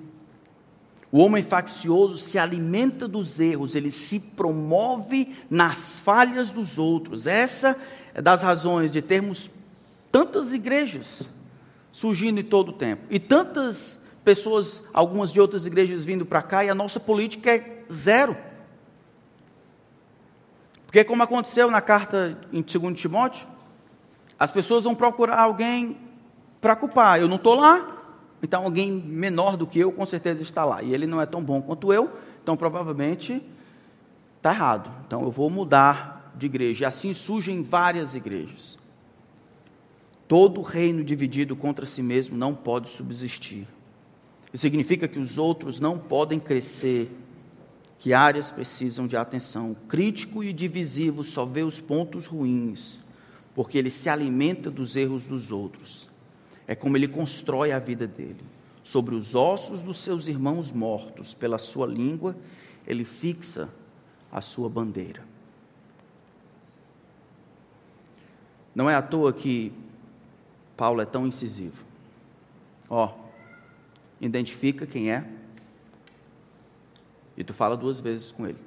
O 1.10 1.18
homem 1.18 1.42
faccioso 1.42 2.16
se 2.16 2.38
alimenta 2.38 3.08
dos 3.08 3.40
erros, 3.40 3.74
ele 3.74 3.90
se 3.90 4.20
promove 4.20 5.34
nas 5.50 5.94
falhas 5.96 6.52
dos 6.52 6.78
outros. 6.78 7.26
Essa 7.26 7.76
é 8.14 8.22
das 8.22 8.42
razões 8.42 8.90
de 8.90 9.02
termos 9.02 9.50
tantas 10.12 10.52
igrejas 10.52 11.28
surgindo 11.98 12.38
em 12.38 12.44
todo 12.44 12.68
o 12.68 12.72
tempo. 12.72 13.02
E 13.10 13.18
tantas 13.18 14.06
pessoas, 14.24 14.88
algumas 14.94 15.32
de 15.32 15.40
outras 15.40 15.66
igrejas 15.66 16.04
vindo 16.04 16.24
para 16.24 16.40
cá, 16.42 16.64
e 16.64 16.70
a 16.70 16.74
nossa 16.74 17.00
política 17.00 17.50
é 17.50 17.84
zero. 17.90 18.36
Porque, 20.86 21.02
como 21.02 21.24
aconteceu 21.24 21.68
na 21.70 21.80
carta 21.80 22.38
em 22.52 22.62
2 22.62 22.98
Timóteo, 22.98 23.48
as 24.38 24.52
pessoas 24.52 24.84
vão 24.84 24.94
procurar 24.94 25.40
alguém 25.40 25.96
para 26.60 26.76
culpar. 26.76 27.18
Eu 27.18 27.26
não 27.26 27.34
estou 27.34 27.56
lá, 27.56 28.00
então 28.40 28.62
alguém 28.62 28.92
menor 28.92 29.56
do 29.56 29.66
que 29.66 29.80
eu 29.80 29.90
com 29.90 30.06
certeza 30.06 30.42
está 30.42 30.64
lá. 30.64 30.80
E 30.82 30.94
ele 30.94 31.06
não 31.06 31.20
é 31.20 31.26
tão 31.26 31.42
bom 31.42 31.60
quanto 31.60 31.92
eu, 31.92 32.12
então 32.40 32.56
provavelmente 32.56 33.42
está 34.36 34.52
errado. 34.52 34.88
Então 35.04 35.22
eu 35.24 35.32
vou 35.32 35.50
mudar 35.50 36.32
de 36.36 36.46
igreja. 36.46 36.84
E 36.84 36.86
assim 36.86 37.12
surgem 37.12 37.60
várias 37.60 38.14
igrejas. 38.14 38.78
Todo 40.28 40.60
reino 40.60 41.02
dividido 41.02 41.56
contra 41.56 41.86
si 41.86 42.02
mesmo 42.02 42.36
não 42.36 42.54
pode 42.54 42.90
subsistir. 42.90 43.66
Isso 44.52 44.60
significa 44.60 45.08
que 45.08 45.18
os 45.18 45.38
outros 45.38 45.80
não 45.80 45.98
podem 45.98 46.38
crescer, 46.38 47.10
que 47.98 48.12
áreas 48.12 48.50
precisam 48.50 49.06
de 49.06 49.16
atenção. 49.16 49.74
crítico 49.88 50.44
e 50.44 50.52
divisivo 50.52 51.24
só 51.24 51.46
vê 51.46 51.62
os 51.62 51.80
pontos 51.80 52.26
ruins, 52.26 52.98
porque 53.54 53.78
ele 53.78 53.90
se 53.90 54.10
alimenta 54.10 54.70
dos 54.70 54.96
erros 54.96 55.26
dos 55.26 55.50
outros. 55.50 56.08
É 56.66 56.74
como 56.74 56.98
ele 56.98 57.08
constrói 57.08 57.72
a 57.72 57.78
vida 57.78 58.06
dele. 58.06 58.44
Sobre 58.84 59.14
os 59.14 59.34
ossos 59.34 59.82
dos 59.82 59.98
seus 59.98 60.28
irmãos 60.28 60.70
mortos, 60.70 61.32
pela 61.32 61.58
sua 61.58 61.86
língua, 61.86 62.36
ele 62.86 63.04
fixa 63.04 63.70
a 64.30 64.42
sua 64.42 64.68
bandeira. 64.68 65.22
Não 68.74 68.88
é 68.88 68.94
à 68.94 69.02
toa 69.02 69.32
que 69.32 69.72
Paulo 70.78 71.02
é 71.02 71.04
tão 71.04 71.26
incisivo. 71.26 71.84
Ó, 72.88 73.12
identifica 74.20 74.86
quem 74.86 75.10
é 75.10 75.28
e 77.36 77.42
tu 77.42 77.52
fala 77.52 77.76
duas 77.76 77.98
vezes 77.98 78.30
com 78.30 78.46
ele. 78.46 78.60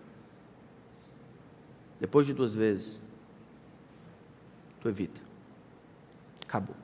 Depois 2.02 2.28
de 2.28 2.34
duas 2.34 2.54
vezes, 2.54 3.00
tu 4.82 4.90
evita. 4.90 5.22
Acabou. 6.44 6.76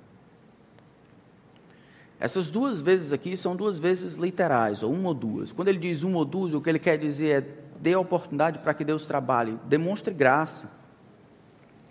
Essas 2.18 2.50
duas 2.50 2.82
vezes 2.82 3.12
aqui 3.12 3.36
são 3.36 3.54
duas 3.54 3.78
vezes 3.78 4.16
literais, 4.16 4.82
ou 4.82 4.94
uma 4.94 5.10
ou 5.10 5.14
duas. 5.14 5.52
Quando 5.52 5.68
ele 5.68 5.80
diz 5.80 6.04
uma 6.04 6.20
ou 6.20 6.26
duas, 6.26 6.54
o 6.54 6.62
que 6.62 6.70
ele 6.70 6.80
quer 6.80 6.98
dizer 6.98 7.44
é 7.44 7.82
dê 7.82 7.94
a 7.94 8.00
oportunidade 8.00 8.60
para 8.60 8.74
que 8.74 8.86
Deus 8.86 9.06
trabalhe, 9.06 9.60
demonstre 9.66 10.14
graça. 10.14 10.72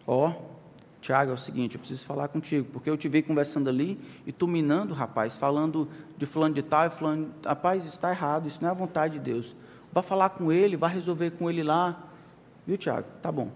Ó, 0.07 0.56
Tiago, 1.07 1.31
é 1.31 1.35
o 1.35 1.39
seguinte, 1.39 1.77
eu 1.77 1.79
preciso 1.79 2.05
falar 2.05 2.27
contigo, 2.27 2.67
porque 2.73 2.91
eu 2.91 2.97
te 2.97 3.09
vi 3.09 3.23
conversando 3.23 3.71
ali 3.71 3.97
e 4.27 4.33
tu 4.33 4.49
minando, 4.49 4.93
rapaz, 4.93 5.37
falando 5.37 5.89
de 6.19 6.27
fulano 6.27 6.53
de 6.53 6.65
tal, 6.65 6.85
e 6.85 6.91
fulano, 6.91 7.31
rapaz, 7.45 7.85
está 7.85 8.11
errado, 8.11 8.49
isso 8.49 8.59
não 8.61 8.71
é 8.71 8.73
a 8.73 8.75
vontade 8.75 9.15
de 9.15 9.21
Deus. 9.21 9.55
Vá 9.93 10.03
falar 10.03 10.31
com 10.31 10.51
ele, 10.51 10.77
vá 10.77 10.89
resolver 10.89 11.31
com 11.31 11.49
ele 11.49 11.63
lá. 11.63 11.97
Viu, 12.67 12.77
Tiago? 12.77 13.07
Tá 13.23 13.31
bom. 13.31 13.53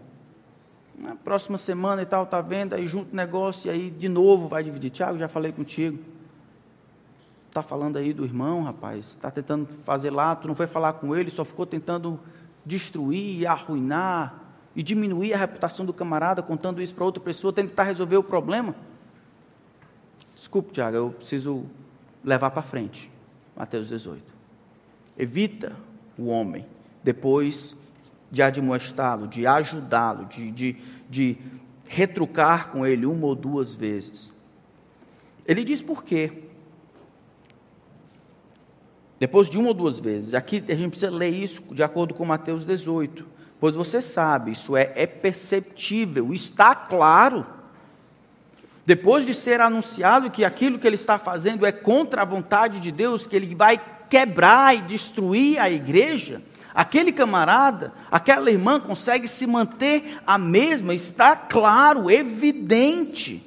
Na 0.96 1.16
próxima 1.16 1.58
semana 1.58 2.02
e 2.02 2.06
tal, 2.06 2.24
tá 2.24 2.40
vendo, 2.40 2.74
aí 2.74 2.86
junto 2.86 3.12
o 3.12 3.16
negócio, 3.16 3.66
e 3.66 3.70
aí 3.74 3.90
de 3.90 4.08
novo 4.08 4.46
vai 4.46 4.62
dividir. 4.62 4.90
Tiago, 4.90 5.18
já 5.18 5.28
falei 5.28 5.50
contigo. 5.50 5.98
está 7.48 7.64
falando 7.64 7.96
aí 7.96 8.12
do 8.12 8.24
irmão, 8.24 8.62
rapaz, 8.62 9.06
está 9.06 9.28
tentando 9.28 9.66
fazer 9.66 10.10
lá, 10.10 10.36
tu 10.36 10.46
não 10.46 10.54
foi 10.54 10.68
falar 10.68 10.92
com 10.92 11.16
ele, 11.16 11.32
só 11.32 11.44
ficou 11.44 11.66
tentando 11.66 12.20
destruir, 12.64 13.44
arruinar 13.44 14.39
e 14.74 14.82
diminuir 14.82 15.34
a 15.34 15.38
reputação 15.38 15.84
do 15.84 15.92
camarada, 15.92 16.42
contando 16.42 16.80
isso 16.80 16.94
para 16.94 17.04
outra 17.04 17.22
pessoa, 17.22 17.52
tentar 17.52 17.84
resolver 17.84 18.16
o 18.16 18.22
problema. 18.22 18.74
Desculpe, 20.34 20.72
Tiago, 20.72 20.96
eu 20.96 21.10
preciso 21.10 21.66
levar 22.24 22.50
para 22.50 22.62
frente. 22.62 23.10
Mateus 23.56 23.88
18. 23.88 24.32
Evita 25.18 25.76
o 26.16 26.26
homem, 26.26 26.64
depois 27.02 27.76
de 28.30 28.42
admoestá-lo, 28.42 29.26
de 29.26 29.46
ajudá-lo, 29.46 30.24
de, 30.26 30.50
de, 30.50 30.76
de 31.10 31.38
retrucar 31.88 32.70
com 32.70 32.86
ele 32.86 33.04
uma 33.04 33.26
ou 33.26 33.34
duas 33.34 33.74
vezes. 33.74 34.32
Ele 35.46 35.64
diz 35.64 35.82
por 35.82 36.04
quê. 36.04 36.44
Depois 39.18 39.50
de 39.50 39.58
uma 39.58 39.68
ou 39.68 39.74
duas 39.74 39.98
vezes. 39.98 40.32
Aqui 40.32 40.64
a 40.68 40.74
gente 40.74 40.90
precisa 40.90 41.10
ler 41.10 41.34
isso 41.34 41.74
de 41.74 41.82
acordo 41.82 42.14
com 42.14 42.24
Mateus 42.24 42.64
18. 42.64 43.26
Pois 43.60 43.74
você 43.74 44.00
sabe, 44.00 44.52
isso 44.52 44.74
é, 44.74 44.90
é 44.96 45.06
perceptível, 45.06 46.32
está 46.32 46.74
claro. 46.74 47.46
Depois 48.86 49.26
de 49.26 49.34
ser 49.34 49.60
anunciado 49.60 50.30
que 50.30 50.46
aquilo 50.46 50.78
que 50.78 50.86
ele 50.86 50.94
está 50.94 51.18
fazendo 51.18 51.66
é 51.66 51.70
contra 51.70 52.22
a 52.22 52.24
vontade 52.24 52.80
de 52.80 52.90
Deus, 52.90 53.26
que 53.26 53.36
ele 53.36 53.54
vai 53.54 53.78
quebrar 54.08 54.74
e 54.74 54.80
destruir 54.80 55.60
a 55.60 55.70
igreja, 55.70 56.42
aquele 56.74 57.12
camarada, 57.12 57.92
aquela 58.10 58.50
irmã 58.50 58.80
consegue 58.80 59.28
se 59.28 59.46
manter 59.46 60.18
a 60.26 60.38
mesma, 60.38 60.94
está 60.94 61.36
claro, 61.36 62.10
evidente 62.10 63.46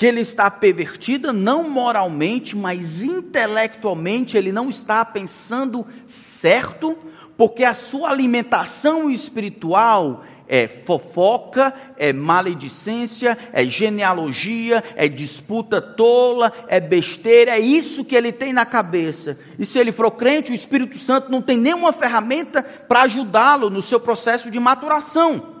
que 0.00 0.06
ele 0.06 0.22
está 0.22 0.50
pervertida, 0.50 1.30
não 1.30 1.68
moralmente, 1.68 2.56
mas 2.56 3.02
intelectualmente, 3.02 4.34
ele 4.34 4.50
não 4.50 4.70
está 4.70 5.04
pensando 5.04 5.86
certo, 6.08 6.96
porque 7.40 7.64
a 7.64 7.72
sua 7.72 8.10
alimentação 8.10 9.10
espiritual 9.10 10.22
é 10.46 10.68
fofoca, 10.68 11.72
é 11.96 12.12
maledicência, 12.12 13.38
é 13.50 13.64
genealogia, 13.64 14.84
é 14.94 15.08
disputa 15.08 15.80
tola, 15.80 16.52
é 16.68 16.78
besteira, 16.78 17.52
é 17.52 17.58
isso 17.58 18.04
que 18.04 18.14
ele 18.14 18.30
tem 18.30 18.52
na 18.52 18.66
cabeça. 18.66 19.40
E 19.58 19.64
se 19.64 19.78
ele 19.78 19.90
for 19.90 20.10
crente, 20.10 20.52
o 20.52 20.54
Espírito 20.54 20.98
Santo 20.98 21.30
não 21.30 21.40
tem 21.40 21.56
nenhuma 21.56 21.94
ferramenta 21.94 22.62
para 22.62 23.04
ajudá-lo 23.04 23.70
no 23.70 23.80
seu 23.80 24.00
processo 24.00 24.50
de 24.50 24.60
maturação 24.60 25.58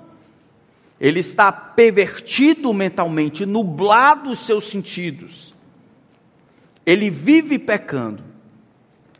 ele 1.00 1.20
está 1.20 1.50
pervertido 1.50 2.74
mentalmente, 2.74 3.46
nublado 3.46 4.28
os 4.28 4.40
seus 4.40 4.66
sentidos. 4.66 5.54
Ele 6.84 7.08
vive 7.08 7.58
pecando 7.58 8.29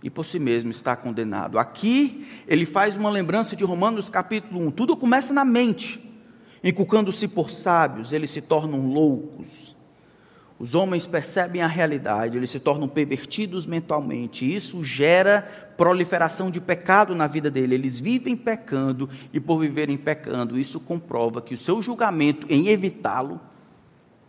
e 0.03 0.11
por 0.11 0.25
si 0.25 0.39
mesmo 0.39 0.71
está 0.71 0.97
condenado. 0.97 1.59
Aqui 1.59 2.27
ele 2.47 2.65
faz 2.65 2.97
uma 2.97 3.11
lembrança 3.11 3.55
de 3.55 3.65
Romanos 3.65 4.09
capítulo 4.09 4.61
1. 4.67 4.71
Tudo 4.71 4.97
começa 4.97 5.33
na 5.33 5.45
mente. 5.45 6.01
Inculcando-se 6.63 7.29
por 7.29 7.51
sábios, 7.51 8.13
eles 8.13 8.31
se 8.31 8.43
tornam 8.43 8.87
loucos. 8.87 9.75
Os 10.59 10.75
homens 10.75 11.07
percebem 11.07 11.63
a 11.63 11.67
realidade, 11.67 12.37
eles 12.37 12.51
se 12.51 12.61
tornam 12.61 12.87
pervertidos 12.87 13.65
mentalmente. 13.65 14.45
Isso 14.45 14.85
gera 14.85 15.41
proliferação 15.75 16.51
de 16.51 16.61
pecado 16.61 17.15
na 17.15 17.27
vida 17.27 17.51
dele. 17.51 17.75
Eles 17.75 17.99
vivem 17.99 18.37
pecando 18.37 19.09
e, 19.33 19.41
por 19.41 19.59
viverem 19.59 19.97
pecando, 19.97 20.59
isso 20.59 20.79
comprova 20.79 21.41
que 21.41 21.55
o 21.55 21.59
seu 21.59 21.81
julgamento 21.81 22.47
em 22.51 22.69
evitá-lo 22.69 23.41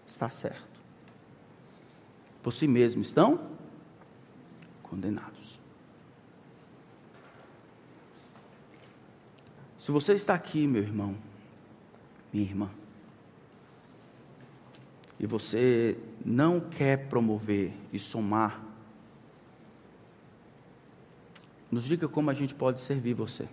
está 0.08 0.30
certo. 0.30 0.80
Por 2.42 2.54
si 2.54 2.66
mesmo 2.66 3.02
estão 3.02 3.42
condenados. 4.84 5.31
Se 9.82 9.92
você 9.92 10.14
está 10.14 10.36
aqui, 10.36 10.68
meu 10.68 10.84
irmão, 10.84 11.18
minha 12.32 12.46
irmã, 12.46 12.70
e 15.20 15.26
você 15.26 15.98
não 16.24 16.60
quer 16.60 17.10
promover 17.10 17.74
e 17.92 17.98
somar, 17.98 18.64
nos 21.72 21.84
diga 21.84 22.08
como 22.08 22.30
a 22.30 22.34
gente 22.36 22.54
pode 22.54 22.80
servir 22.80 23.16
você. 23.16 23.50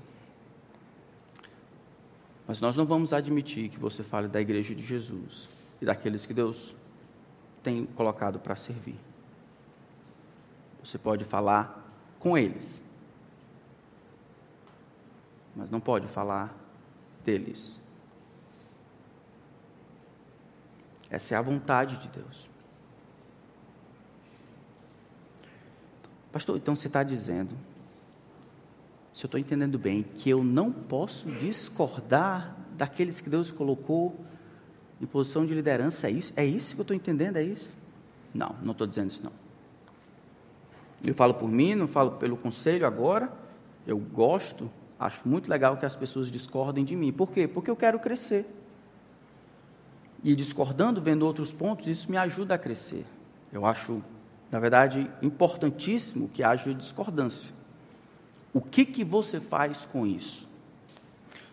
Mas 2.47 2.61
nós 2.61 2.77
não 2.77 2.85
vamos 2.85 3.15
admitir 3.15 3.71
que 3.71 3.79
você 3.79 4.03
fale 4.03 4.29
da 4.29 4.39
igreja 4.39 4.75
de 4.75 4.85
Jesus 4.85 5.49
e 5.81 5.87
daqueles 5.87 6.27
que 6.27 6.35
Deus 6.35 6.75
tem 7.63 7.87
colocado 7.87 8.39
para 8.39 8.55
servir. 8.55 9.01
Você 10.85 10.99
pode 10.99 11.25
falar 11.25 11.91
com 12.21 12.37
eles, 12.37 12.83
mas 15.59 15.73
não 15.73 15.81
pode 15.81 16.07
falar 16.07 16.57
deles. 17.25 17.81
Essa 21.11 21.35
é 21.35 21.37
a 21.37 21.43
vontade 21.43 21.97
de 21.97 22.09
Deus. 22.09 22.49
Pastor, 26.31 26.57
então 26.57 26.77
você 26.77 26.87
está 26.87 27.03
dizendo, 27.03 27.57
se 29.13 29.25
eu 29.25 29.27
estou 29.27 29.41
entendendo 29.41 29.79
bem, 29.79 30.05
que 30.05 30.31
eu 30.31 30.45
não 30.45 30.71
posso 30.71 31.29
discordar 31.33 32.57
daqueles 32.77 33.21
que 33.21 33.29
Deus 33.29 33.51
colocou 33.51 34.15
em 35.01 35.07
posição 35.07 35.45
de 35.45 35.55
liderança, 35.55 36.07
é 36.07 36.11
isso? 36.13 36.33
É 36.37 36.45
isso 36.45 36.75
que 36.75 36.81
eu 36.81 36.85
estou 36.85 36.97
entendendo? 36.97 37.37
É 37.37 37.43
isso? 37.43 37.71
Não, 38.33 38.55
não 38.63 38.71
estou 38.71 38.87
dizendo 38.87 39.11
isso 39.11 39.25
não. 39.25 39.33
Eu 41.05 41.15
falo 41.15 41.35
por 41.35 41.49
mim, 41.49 41.75
não 41.75 41.89
falo 41.89 42.13
pelo 42.13 42.37
conselho 42.37 42.87
agora. 42.87 43.33
Eu 43.87 43.99
gosto, 43.99 44.71
acho 44.99 45.29
muito 45.29 45.49
legal 45.49 45.77
que 45.77 45.87
as 45.87 45.97
pessoas 45.97 46.31
discordem 46.31 46.85
de 46.85 46.97
mim. 46.97 47.13
Por 47.13 47.31
quê? 47.31 47.47
Porque 47.47 47.71
eu 47.71 47.77
quero 47.77 47.99
crescer 47.99 48.47
e 50.23 50.35
discordando, 50.35 51.01
vendo 51.01 51.25
outros 51.25 51.53
pontos, 51.53 51.87
isso 51.87 52.11
me 52.11 52.17
ajuda 52.17 52.55
a 52.55 52.59
crescer. 52.59 53.07
Eu 53.53 53.65
acho, 53.65 54.03
na 54.51 54.59
verdade, 54.59 55.11
importantíssimo 55.23 56.29
que 56.29 56.43
haja 56.43 56.75
discordância. 56.75 57.55
O 58.53 58.61
que, 58.61 58.85
que 58.85 59.05
você 59.05 59.41
faz 59.41 59.87
com 59.87 60.07
isso? 60.07 60.49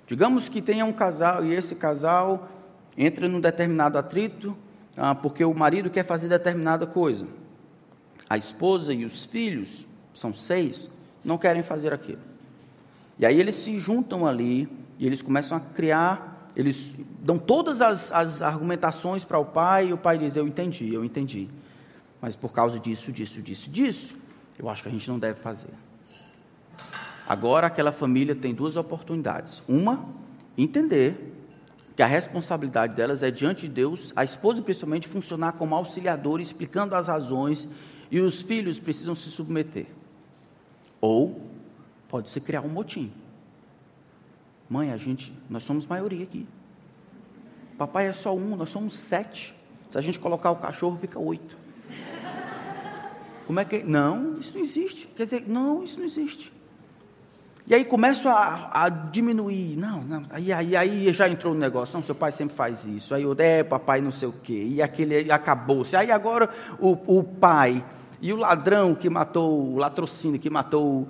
Digamos 0.08 0.50
que 0.50 0.62
tenha 0.62 0.86
um 0.86 0.94
casal 0.94 1.46
e 1.46 1.54
esse 1.54 1.76
casal 1.76 2.50
entra 2.98 3.28
num 3.28 3.40
determinado 3.40 3.98
atrito 3.98 4.56
ah, 4.98 5.14
porque 5.14 5.44
o 5.44 5.54
marido 5.54 5.90
quer 5.90 6.06
fazer 6.06 6.28
determinada 6.28 6.86
coisa. 6.86 7.28
A 8.30 8.38
esposa 8.38 8.94
e 8.94 9.06
os 9.06 9.26
filhos, 9.26 9.86
são 10.14 10.34
seis, 10.34 10.90
não 11.24 11.38
querem 11.38 11.62
fazer 11.62 11.94
aquilo. 11.94 12.22
E 13.18 13.26
aí 13.26 13.40
eles 13.40 13.56
se 13.56 13.80
juntam 13.80 14.26
ali 14.26 14.68
e 15.00 15.06
eles 15.06 15.22
começam 15.22 15.58
a 15.58 15.60
criar 15.60 16.36
eles 16.56 16.96
dão 17.20 17.38
todas 17.38 17.82
as, 17.82 18.12
as 18.12 18.42
argumentações 18.42 19.26
para 19.26 19.38
o 19.38 19.46
pai, 19.46 19.90
e 19.90 19.94
o 19.94 19.98
pai 19.98 20.18
diz: 20.18 20.36
Eu 20.36 20.48
entendi, 20.48 20.94
eu 20.94 21.04
entendi. 21.04 21.50
Mas 22.22 22.36
por 22.36 22.54
causa 22.54 22.80
disso, 22.80 23.12
disso, 23.12 23.42
disso, 23.42 23.70
disso, 23.70 24.16
eu 24.58 24.70
acho 24.70 24.82
que 24.82 24.90
a 24.90 24.92
gente 24.92 25.08
não 25.10 25.20
deve 25.20 25.40
fazer. 25.40 25.74
Agora, 27.28 27.68
aquela 27.68 27.92
família 27.92 28.36
tem 28.36 28.54
duas 28.54 28.78
oportunidades. 28.78 29.62
Uma, 29.68 30.06
entender 30.58 31.34
que 31.96 32.02
a 32.02 32.08
responsabilidade 32.08 32.94
delas 32.94 33.22
é 33.22 33.32
diante 33.32 33.68
de 33.68 33.74
Deus, 33.74 34.14
a 34.16 34.24
esposa 34.24 34.62
principalmente 34.62 35.08
funcionar 35.08 35.54
como 35.54 35.76
auxiliadora, 35.76 36.42
explicando 36.42 36.96
as 36.96 37.08
razões, 37.08 37.68
e 38.10 38.20
os 38.20 38.42
filhos 38.42 38.80
precisam 38.80 39.16
se 39.16 39.30
submeter. 39.30 39.88
Ou 41.02 41.42
pode 42.16 42.30
se 42.30 42.40
criar 42.40 42.62
um 42.62 42.70
motim. 42.70 43.12
Mãe, 44.70 44.90
a 44.94 44.96
gente, 44.96 45.34
nós 45.50 45.66
somos 45.66 45.86
maioria 45.86 46.24
aqui. 46.24 46.48
Papai 47.78 48.08
é 48.08 48.14
só 48.14 48.34
um, 48.34 48.56
nós 48.56 48.70
somos 48.70 48.96
sete. 48.96 49.54
Se 49.90 49.98
a 49.98 50.02
gente 50.02 50.18
colocar 50.18 50.50
o 50.50 50.56
cachorro, 50.56 50.96
fica 50.96 51.20
oito. 51.20 51.58
Como 53.46 53.60
é 53.60 53.66
que. 53.66 53.84
Não, 53.84 54.40
isso 54.40 54.54
não 54.54 54.62
existe. 54.62 55.08
Quer 55.08 55.26
dizer, 55.26 55.44
não, 55.46 55.84
isso 55.84 56.00
não 56.00 56.06
existe. 56.06 56.54
E 57.68 57.76
aí 57.76 57.84
começo 57.84 58.30
a, 58.30 58.86
a 58.86 58.88
diminuir. 58.88 59.76
Não, 59.76 60.02
não. 60.02 60.24
Aí, 60.30 60.54
aí, 60.54 60.74
aí 60.74 61.14
já 61.14 61.28
entrou 61.28 61.54
no 61.54 61.60
negócio. 61.60 61.98
Não, 61.98 62.06
seu 62.06 62.16
pai 62.16 62.32
sempre 62.32 62.56
faz 62.56 62.86
isso. 62.86 63.14
Aí 63.14 63.24
eu, 63.24 63.36
é, 63.38 63.62
papai 63.62 64.00
não 64.00 64.14
sei 64.14 64.30
o 64.30 64.34
quê. 64.42 64.64
E 64.68 64.82
aquele 64.82 65.30
acabou-se. 65.30 65.98
Aí 65.98 66.10
agora 66.10 66.50
o, 66.80 67.20
o 67.20 67.24
pai 67.26 67.84
e 68.22 68.32
o 68.32 68.38
ladrão 68.38 68.96
que 68.96 69.10
matou, 69.10 69.74
o 69.74 69.78
latrocínio 69.78 70.40
que 70.40 70.50
matou 70.50 71.10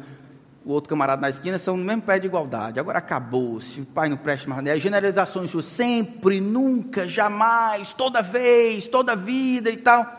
o 0.65 0.71
outro 0.71 0.89
camarada 0.89 1.21
na 1.21 1.29
esquina 1.29 1.59
são 1.59 1.77
no 1.77 1.83
mesmo 1.85 2.01
pé 2.01 2.17
de 2.17 2.25
igualdade. 2.25 2.79
Agora 2.79 2.97
acabou, 2.97 3.61
se 3.61 3.81
o 3.81 3.85
pai 3.85 4.09
não 4.09 4.17
presta 4.17 4.49
mais, 4.49 4.63
né? 4.63 4.77
generalizações 4.79 5.51
suas, 5.51 5.65
sempre, 5.65 6.41
nunca, 6.41 7.07
jamais, 7.07 7.93
toda 7.93 8.21
vez, 8.21 8.87
toda 8.87 9.15
vida 9.15 9.69
e 9.69 9.77
tal. 9.77 10.11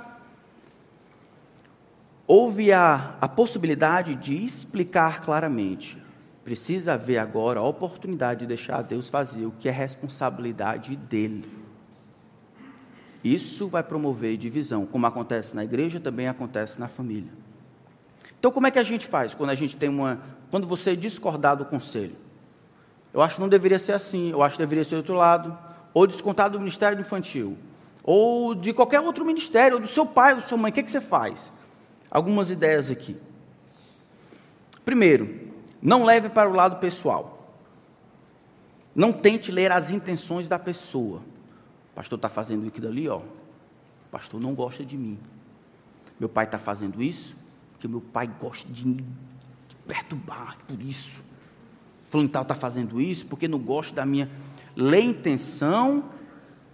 Houve 2.29 2.73
a, 2.73 3.17
a 3.21 3.29
possibilidade 3.29 4.15
de 4.15 4.37
explicar 4.37 5.21
claramente. 5.21 6.01
Precisa 6.45 6.93
haver 6.93 7.19
agora 7.19 7.59
a 7.59 7.65
oportunidade 7.65 8.41
de 8.41 8.47
deixar 8.47 8.83
Deus 8.83 9.09
fazer 9.09 9.47
o 9.47 9.51
que 9.51 9.69
é 9.69 9.73
responsabilidade 9.73 10.95
dele. 10.95 11.45
Isso 13.25 13.67
vai 13.67 13.83
promover 13.83 14.37
divisão, 14.37 14.87
como 14.87 15.07
acontece 15.07 15.57
na 15.57 15.65
igreja, 15.65 15.99
também 15.99 16.29
acontece 16.29 16.79
na 16.79 16.87
família. 16.87 17.33
Então, 18.39 18.53
como 18.53 18.69
é 18.69 18.71
que 18.71 18.79
a 18.79 18.85
gente 18.85 19.05
faz 19.05 19.35
quando 19.35 19.51
a 19.51 19.55
gente 19.57 19.77
tem 19.77 19.89
uma. 19.89 20.21
Quando 20.51 20.67
você 20.67 20.97
discordar 20.97 21.57
do 21.57 21.65
conselho? 21.65 22.17
Eu 23.13 23.23
acho 23.23 23.37
que 23.37 23.41
não 23.41 23.49
deveria 23.49 23.79
ser 23.79 23.93
assim, 23.93 24.31
eu 24.31 24.43
acho 24.43 24.57
que 24.57 24.63
deveria 24.63 24.85
ser 24.85 24.97
do 24.97 24.99
outro 24.99 25.15
lado, 25.15 25.57
ou 25.95 26.07
descontar 26.07 26.51
do 26.51 26.59
ministério 26.59 27.01
infantil, 27.01 27.57
ou 28.03 28.55
de 28.55 28.73
qualquer 28.73 29.01
outro 29.01 29.25
ministério, 29.25 29.77
ou 29.77 29.81
do 29.81 29.89
seu 29.89 30.07
pai, 30.07 30.35
ou 30.35 30.41
da 30.41 30.47
sua 30.47 30.59
mãe, 30.59 30.71
o 30.71 30.75
que, 30.75 30.81
é 30.81 30.83
que 30.83 30.91
você 30.91 31.01
faz? 31.01 31.53
Algumas 32.11 32.51
ideias 32.51 32.91
aqui. 32.91 33.17
Primeiro, 34.85 35.53
não 35.83 36.05
leve 36.05 36.29
para 36.29 36.49
o 36.49 36.53
lado 36.53 36.77
pessoal. 36.77 37.55
Não 38.95 39.13
tente 39.13 39.51
ler 39.51 39.73
as 39.73 39.91
intenções 39.91 40.49
da 40.49 40.59
pessoa. 40.59 41.19
O 41.93 41.95
pastor 41.97 42.17
está 42.17 42.29
fazendo 42.29 42.67
aquilo 42.69 42.89
ali, 42.89 43.09
ó. 43.09 43.19
O 43.19 44.11
pastor 44.11 44.41
não 44.41 44.55
gosta 44.55 44.85
de 44.85 44.97
mim. 44.97 45.19
Meu 46.19 46.29
pai 46.29 46.45
está 46.45 46.59
fazendo 46.59 47.03
isso 47.03 47.37
porque 47.77 47.87
meu 47.87 48.01
pai 48.01 48.27
gosta 48.27 48.67
de 48.73 48.87
me 48.87 49.05
perturbar, 49.87 50.57
por 50.67 50.81
isso. 50.81 51.25
Fulano 52.11 52.29
tal 52.29 52.43
está 52.43 52.55
fazendo 52.55 53.01
isso 53.01 53.27
porque 53.27 53.49
não 53.49 53.59
gosta 53.59 53.95
da 53.95 54.07
minha. 54.07 54.31
Ler 54.75 55.03
intenção 55.03 56.05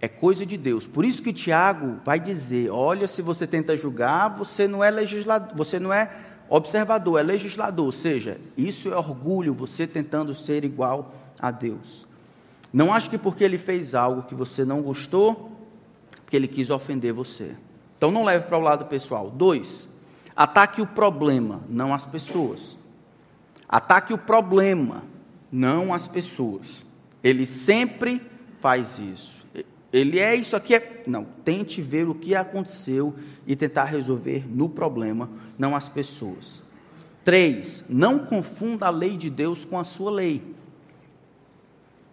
é 0.01 0.07
coisa 0.07 0.45
de 0.45 0.57
Deus. 0.57 0.85
Por 0.85 1.05
isso 1.05 1.23
que 1.23 1.31
Tiago 1.31 1.97
vai 2.03 2.19
dizer: 2.19 2.69
olha, 2.69 3.07
se 3.07 3.21
você 3.21 3.47
tenta 3.47 3.75
julgar, 3.77 4.29
você 4.29 4.67
não 4.67 4.83
é 4.83 4.91
legislador, 4.91 5.55
você 5.55 5.79
não 5.79 5.93
é 5.93 6.11
observador, 6.49 7.19
é 7.19 7.23
legislador. 7.23 7.85
Ou 7.85 7.91
seja, 7.91 8.39
isso 8.57 8.91
é 8.91 8.97
orgulho, 8.97 9.53
você 9.53 9.87
tentando 9.87 10.33
ser 10.33 10.63
igual 10.63 11.11
a 11.39 11.51
Deus. 11.51 12.05
Não 12.71 12.91
acho 12.91 13.09
que 13.09 13.17
porque 13.17 13.43
ele 13.43 13.57
fez 13.57 13.95
algo 13.95 14.23
que 14.23 14.35
você 14.35 14.65
não 14.65 14.81
gostou, 14.81 15.51
que 16.29 16.35
ele 16.35 16.47
quis 16.47 16.69
ofender 16.69 17.13
você. 17.13 17.55
Então 17.97 18.11
não 18.11 18.23
leve 18.23 18.47
para 18.47 18.57
o 18.57 18.61
lado 18.61 18.85
pessoal. 18.85 19.29
Dois, 19.29 19.87
ataque 20.35 20.81
o 20.81 20.87
problema, 20.87 21.61
não 21.69 21.93
as 21.93 22.05
pessoas. 22.05 22.77
Ataque 23.67 24.13
o 24.13 24.17
problema, 24.17 25.03
não 25.51 25.93
as 25.93 26.07
pessoas. 26.07 26.85
Ele 27.23 27.45
sempre 27.45 28.21
faz 28.59 28.99
isso. 28.99 29.41
Ele 29.91 30.19
é 30.19 30.35
isso 30.35 30.55
aqui 30.55 30.73
é. 30.73 31.03
Não, 31.05 31.23
tente 31.45 31.81
ver 31.81 32.07
o 32.07 32.15
que 32.15 32.33
aconteceu 32.33 33.15
e 33.45 33.55
tentar 33.55 33.85
resolver 33.85 34.45
no 34.49 34.67
problema, 34.67 35.29
não 35.57 35.75
as 35.75 35.87
pessoas. 35.87 36.61
Três, 37.23 37.85
não 37.89 38.19
confunda 38.19 38.87
a 38.87 38.89
lei 38.89 39.15
de 39.15 39.29
Deus 39.29 39.63
com 39.63 39.77
a 39.77 39.83
sua 39.83 40.11
lei. 40.11 40.41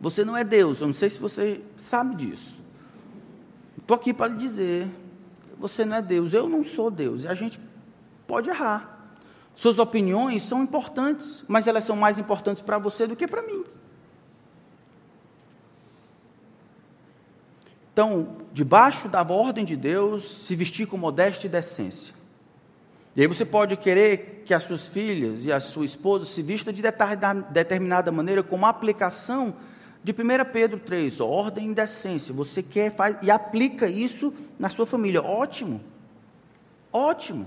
Você 0.01 0.25
não 0.25 0.37
é 0.37 0.45
Deus, 0.45 0.81
eu 0.81 0.87
não 0.87 0.95
sei 0.95 1.11
se 1.11 1.19
você 1.19 1.63
sabe 1.77 2.15
disso. 2.17 2.59
Estou 3.77 3.95
aqui 3.97 4.13
para 4.13 4.29
lhe 4.29 4.39
dizer: 4.39 4.89
você 5.59 5.85
não 5.85 5.97
é 5.97 6.03
Deus, 6.03 6.33
eu 6.33 6.49
não 6.49 6.63
sou 6.63 6.91
Deus, 6.91 7.25
e 7.25 7.29
a 7.29 7.35
gente 7.35 7.59
pode 8.27 8.49
errar. 8.49 9.00
Suas 9.55 9.79
opiniões 9.79 10.43
são 10.43 10.63
importantes, 10.63 11.45
mas 11.47 11.67
elas 11.67 11.85
são 11.85 11.97
mais 11.97 12.19
importantes 12.19 12.63
para 12.63 12.79
você 12.79 13.07
do 13.07 13.15
que 13.15 13.29
para 13.29 13.43
mim. 13.43 13.65
Então, 17.93 18.37
debaixo 18.53 19.09
da 19.09 19.23
ordem 19.23 19.65
de 19.65 19.77
Deus, 19.77 20.25
se 20.25 20.55
vestir 20.55 20.87
com 20.87 20.97
modéstia 20.97 21.47
e 21.47 21.51
decência. 21.51 22.15
E 23.15 23.21
aí 23.21 23.27
você 23.27 23.45
pode 23.45 23.77
querer 23.77 24.45
que 24.47 24.55
as 24.55 24.63
suas 24.63 24.87
filhas 24.87 25.45
e 25.45 25.53
a 25.53 25.61
sua 25.61 25.85
esposa 25.85 26.25
se 26.25 26.41
vistam 26.41 26.73
de 26.73 26.81
determinada 27.51 28.11
maneira, 28.11 28.43
como 28.43 28.65
aplicação 28.65 29.55
de 30.03 30.13
1 30.13 30.51
Pedro 30.51 30.79
3, 30.79 31.21
ordem 31.21 31.73
e 31.73 31.75
decência. 31.75 32.33
Você 32.33 32.63
quer 32.63 32.95
faz, 32.95 33.17
e 33.21 33.31
aplica 33.31 33.89
isso 33.89 34.33
na 34.59 34.71
sua 34.71 34.87
família. 34.87 35.21
Ótimo. 35.21 35.81
Ótimo. 36.93 37.47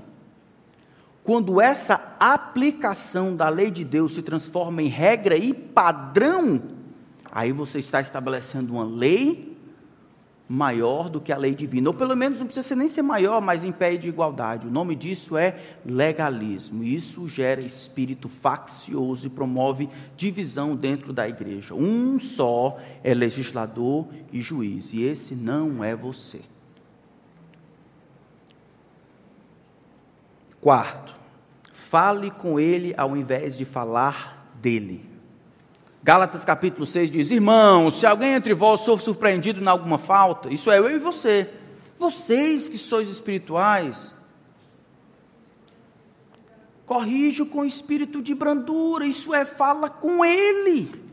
Quando 1.23 1.61
essa 1.61 2.15
aplicação 2.19 3.35
da 3.35 3.47
lei 3.47 3.71
de 3.71 3.85
Deus 3.85 4.13
se 4.13 4.21
transforma 4.21 4.81
em 4.81 4.87
regra 4.87 5.37
e 5.37 5.53
padrão, 5.53 6.61
aí 7.31 7.53
você 7.53 7.79
está 7.79 8.01
estabelecendo 8.01 8.73
uma 8.73 8.83
lei 8.83 9.53
maior 10.47 11.09
do 11.09 11.21
que 11.21 11.31
a 11.31 11.37
lei 11.37 11.55
divina. 11.55 11.89
Ou 11.89 11.93
pelo 11.93 12.15
menos 12.15 12.39
não 12.39 12.45
precisa 12.45 12.75
nem 12.75 12.89
ser 12.89 13.01
maior, 13.01 13.41
mas 13.41 13.63
em 13.63 13.71
pé 13.71 13.95
de 13.95 14.09
igualdade. 14.09 14.67
O 14.67 14.71
nome 14.71 14.95
disso 14.95 15.37
é 15.37 15.55
legalismo. 15.85 16.83
Isso 16.83 17.27
gera 17.29 17.61
espírito 17.61 18.27
faccioso 18.27 19.27
e 19.27 19.29
promove 19.29 19.89
divisão 20.17 20.75
dentro 20.75 21.13
da 21.13 21.27
igreja. 21.27 21.73
Um 21.73 22.19
só 22.19 22.77
é 23.01 23.13
legislador 23.13 24.07
e 24.31 24.41
juiz, 24.41 24.93
e 24.93 25.03
esse 25.03 25.35
não 25.35 25.83
é 25.83 25.95
você. 25.95 26.41
Quarto, 30.63 31.13
fale 31.73 32.31
com 32.31 32.57
ele 32.57 32.93
ao 32.97 33.17
invés 33.17 33.57
de 33.57 33.65
falar 33.65 34.49
dele. 34.61 35.05
Gálatas 36.01 36.45
capítulo 36.45 36.85
6 36.85 37.11
diz: 37.11 37.31
Irmãos, 37.31 37.99
se 37.99 38.05
alguém 38.05 38.31
entre 38.33 38.53
vós 38.53 38.85
for 38.85 38.97
surpreendido 39.01 39.61
em 39.61 39.67
alguma 39.67 39.97
falta, 39.97 40.49
isso 40.49 40.71
é 40.71 40.79
eu 40.79 40.89
e 40.89 40.97
você, 40.97 41.49
vocês 41.99 42.69
que 42.69 42.77
sois 42.77 43.09
espirituais, 43.09 44.13
corrijo 46.85 47.45
com 47.45 47.65
espírito 47.65 48.21
de 48.21 48.33
brandura, 48.33 49.05
isso 49.05 49.33
é, 49.33 49.43
fala 49.43 49.89
com 49.89 50.23
ele. 50.23 51.03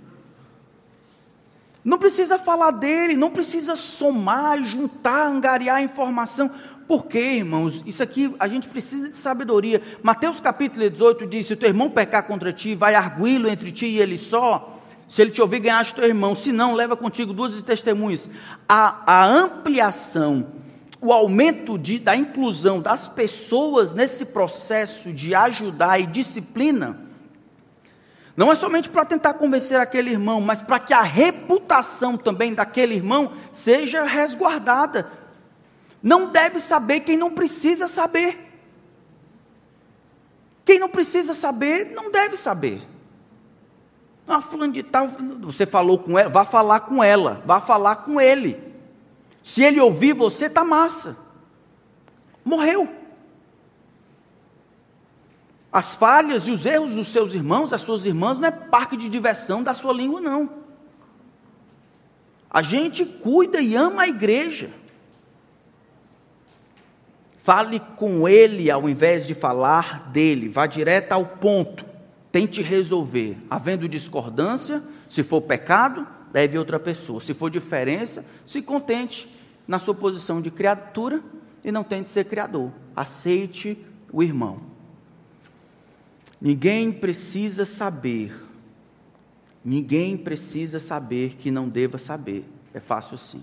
Não 1.82 1.98
precisa 1.98 2.38
falar 2.38 2.72
dele, 2.72 3.16
não 3.16 3.30
precisa 3.30 3.74
somar, 3.74 4.62
juntar, 4.62 5.26
angariar 5.26 5.82
informação. 5.82 6.50
Por 6.90 7.06
quê, 7.06 7.34
irmãos? 7.34 7.84
Isso 7.86 8.02
aqui 8.02 8.34
a 8.36 8.48
gente 8.48 8.66
precisa 8.66 9.10
de 9.10 9.16
sabedoria. 9.16 9.80
Mateus 10.02 10.40
capítulo 10.40 10.90
18 10.90 11.24
diz: 11.24 11.46
Se 11.46 11.54
teu 11.54 11.68
irmão 11.68 11.88
pecar 11.88 12.26
contra 12.26 12.52
ti, 12.52 12.74
vai 12.74 12.96
arguí-lo 12.96 13.48
entre 13.48 13.70
ti 13.70 13.86
e 13.86 14.00
ele 14.00 14.18
só. 14.18 14.76
Se 15.06 15.22
ele 15.22 15.30
te 15.30 15.40
ouvir, 15.40 15.60
ganhaste 15.60 15.94
teu 15.94 16.02
irmão. 16.02 16.34
Se 16.34 16.50
não, 16.50 16.74
leva 16.74 16.96
contigo 16.96 17.32
duas 17.32 17.62
testemunhas. 17.62 18.30
A, 18.68 19.04
a 19.06 19.24
ampliação, 19.24 20.48
o 21.00 21.12
aumento 21.12 21.78
de, 21.78 22.00
da 22.00 22.16
inclusão 22.16 22.80
das 22.80 23.06
pessoas 23.06 23.94
nesse 23.94 24.26
processo 24.26 25.12
de 25.12 25.32
ajudar 25.32 26.00
e 26.00 26.06
disciplina, 26.06 26.98
não 28.36 28.50
é 28.50 28.54
somente 28.56 28.88
para 28.88 29.04
tentar 29.04 29.34
convencer 29.34 29.78
aquele 29.78 30.10
irmão, 30.10 30.40
mas 30.40 30.62
para 30.62 30.80
que 30.80 30.94
a 30.94 31.02
reputação 31.02 32.16
também 32.16 32.52
daquele 32.52 32.94
irmão 32.94 33.30
seja 33.52 34.02
resguardada. 34.02 35.19
Não 36.02 36.26
deve 36.28 36.60
saber 36.60 37.00
quem 37.00 37.16
não 37.16 37.30
precisa 37.30 37.86
saber. 37.86 38.48
Quem 40.64 40.78
não 40.78 40.88
precisa 40.88 41.34
saber, 41.34 41.92
não 41.94 42.10
deve 42.10 42.36
saber. 42.36 42.80
Ah, 44.26 44.40
fulano 44.40 44.72
de 44.72 44.82
tal, 44.82 45.08
você 45.40 45.66
falou 45.66 45.98
com 45.98 46.16
ela, 46.18 46.30
vá 46.30 46.44
falar 46.44 46.80
com 46.80 47.02
ela, 47.02 47.42
vá 47.44 47.60
falar 47.60 47.96
com 47.96 48.20
ele. 48.20 48.56
Se 49.42 49.62
ele 49.62 49.80
ouvir 49.80 50.12
você, 50.12 50.48
tá 50.48 50.62
massa. 50.62 51.18
Morreu. 52.44 52.88
As 55.72 55.94
falhas 55.94 56.48
e 56.48 56.50
os 56.50 56.66
erros 56.66 56.94
dos 56.94 57.08
seus 57.08 57.34
irmãos, 57.34 57.70
das 57.70 57.80
suas 57.80 58.04
irmãs, 58.04 58.38
não 58.38 58.48
é 58.48 58.50
parque 58.50 58.96
de 58.96 59.08
diversão 59.08 59.62
da 59.62 59.74
sua 59.74 59.92
língua, 59.92 60.20
não. 60.20 60.48
A 62.48 62.62
gente 62.62 63.04
cuida 63.04 63.60
e 63.60 63.76
ama 63.76 64.02
a 64.02 64.08
igreja. 64.08 64.70
Fale 67.42 67.80
com 67.96 68.28
ele 68.28 68.70
ao 68.70 68.88
invés 68.88 69.26
de 69.26 69.32
falar 69.32 70.10
dele. 70.10 70.48
Vá 70.48 70.66
direto 70.66 71.12
ao 71.12 71.24
ponto. 71.24 71.84
Tente 72.30 72.60
resolver. 72.60 73.36
Havendo 73.48 73.88
discordância, 73.88 74.82
se 75.08 75.22
for 75.22 75.40
pecado, 75.40 76.06
leve 76.32 76.58
outra 76.58 76.78
pessoa. 76.78 77.20
Se 77.20 77.32
for 77.32 77.50
diferença, 77.50 78.26
se 78.44 78.60
contente 78.62 79.26
na 79.66 79.78
sua 79.78 79.94
posição 79.94 80.40
de 80.40 80.50
criatura 80.50 81.22
e 81.64 81.72
não 81.72 81.82
tente 81.82 82.10
ser 82.10 82.24
criador. 82.24 82.72
Aceite 82.94 83.78
o 84.12 84.22
irmão. 84.22 84.60
Ninguém 86.40 86.92
precisa 86.92 87.64
saber. 87.64 88.34
Ninguém 89.64 90.16
precisa 90.16 90.78
saber 90.78 91.36
que 91.36 91.50
não 91.50 91.68
deva 91.68 91.96
saber. 91.96 92.44
É 92.74 92.80
fácil 92.80 93.14
assim. 93.14 93.42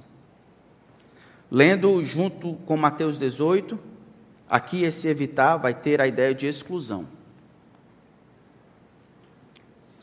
Lendo 1.49 2.03
junto 2.03 2.55
com 2.65 2.75
Mateus 2.75 3.17
18, 3.17 3.79
Aqui, 4.49 4.83
esse 4.83 5.09
evitar 5.09 5.57
vai 5.57 5.73
ter 5.73 5.99
a 5.99 6.07
ideia 6.07 6.33
de 6.33 6.45
exclusão. 6.45 7.05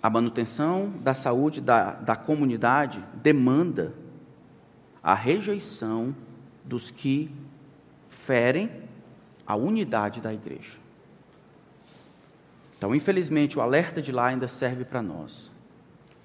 A 0.03 0.11
manutenção 0.11 0.93
da 1.01 1.15
saúde 1.15 1.63
da, 1.63 1.93
da 1.93 2.15
comunidade 2.15 3.03
demanda 3.15 3.95
a 5.03 5.15
rejeição 5.15 6.15
dos 6.63 6.91
que 6.91 7.31
ferem 8.07 8.71
a 9.47 9.57
unidade 9.57 10.21
da 10.21 10.33
igreja. 10.33 10.77
Então, 12.77 12.95
infelizmente, 12.95 13.59
o 13.59 13.63
alerta 13.63 14.03
de 14.03 14.13
lá 14.13 14.27
ainda 14.27 14.47
serve 14.47 14.85
para 14.85 15.01
nós. 15.01 15.51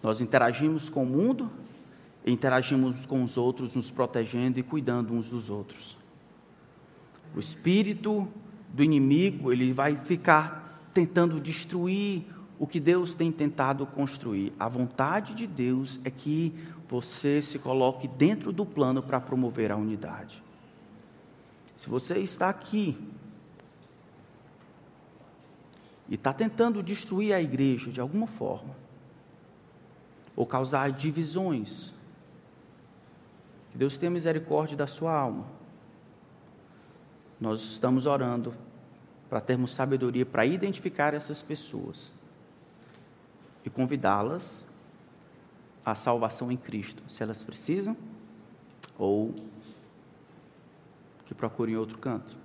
Nós 0.04 0.20
interagimos 0.20 0.90
com 0.90 1.04
o 1.04 1.06
mundo, 1.06 1.50
interagimos 2.26 3.06
com 3.06 3.24
os 3.24 3.38
outros, 3.38 3.76
nos 3.76 3.90
protegendo 3.90 4.60
e 4.60 4.64
cuidando 4.64 5.14
uns 5.14 5.30
dos 5.30 5.50
outros. 5.50 5.98
O 7.36 7.40
espírito 7.40 8.28
do 8.74 8.84
inimigo, 8.84 9.52
ele 9.52 9.72
vai 9.74 9.96
ficar 9.96 10.90
tentando 10.94 11.40
destruir 11.40 12.26
o 12.58 12.68
que 12.68 12.80
Deus 12.80 13.16
tem 13.16 13.32
tentado 13.32 13.86
construir. 13.86 14.52
A 14.60 14.68
vontade 14.68 15.34
de 15.34 15.48
Deus 15.48 16.00
é 16.04 16.12
que 16.12 16.54
você 16.88 17.42
se 17.42 17.60
coloque 17.60 18.08
dentro 18.08 18.52
do 18.52 18.66
plano 18.66 19.02
para 19.02 19.22
promover 19.22 19.72
a 19.72 19.78
unidade. 19.78 20.44
Se 21.78 21.90
você 21.90 22.18
está 22.18 22.50
aqui 22.50 22.98
e 26.10 26.16
está 26.16 26.34
tentando 26.34 26.84
destruir 26.84 27.34
a 27.34 27.42
igreja 27.42 27.92
de 27.92 28.02
alguma 28.02 28.28
forma, 28.28 28.76
ou 30.36 30.46
causar 30.46 30.92
divisões, 30.92 31.94
Deus 33.80 33.98
tenha 33.98 34.12
misericórdia 34.12 34.76
da 34.76 34.86
sua 34.86 35.18
alma. 35.18 35.46
Nós 37.40 37.62
estamos 37.62 38.06
orando 38.06 38.54
para 39.30 39.40
termos 39.40 39.72
sabedoria 39.72 40.26
para 40.26 40.46
identificar 40.46 41.14
essas 41.14 41.42
pessoas 41.42 42.12
e 43.64 43.70
convidá-las 43.70 44.68
à 45.86 45.96
salvação 45.96 46.52
em 46.52 46.58
Cristo, 46.58 47.02
se 47.08 47.24
elas 47.24 47.42
precisam, 47.42 47.96
ou 48.98 49.34
que 51.26 51.34
procurem 51.34 51.78
outro 51.78 51.98
canto. 52.00 52.36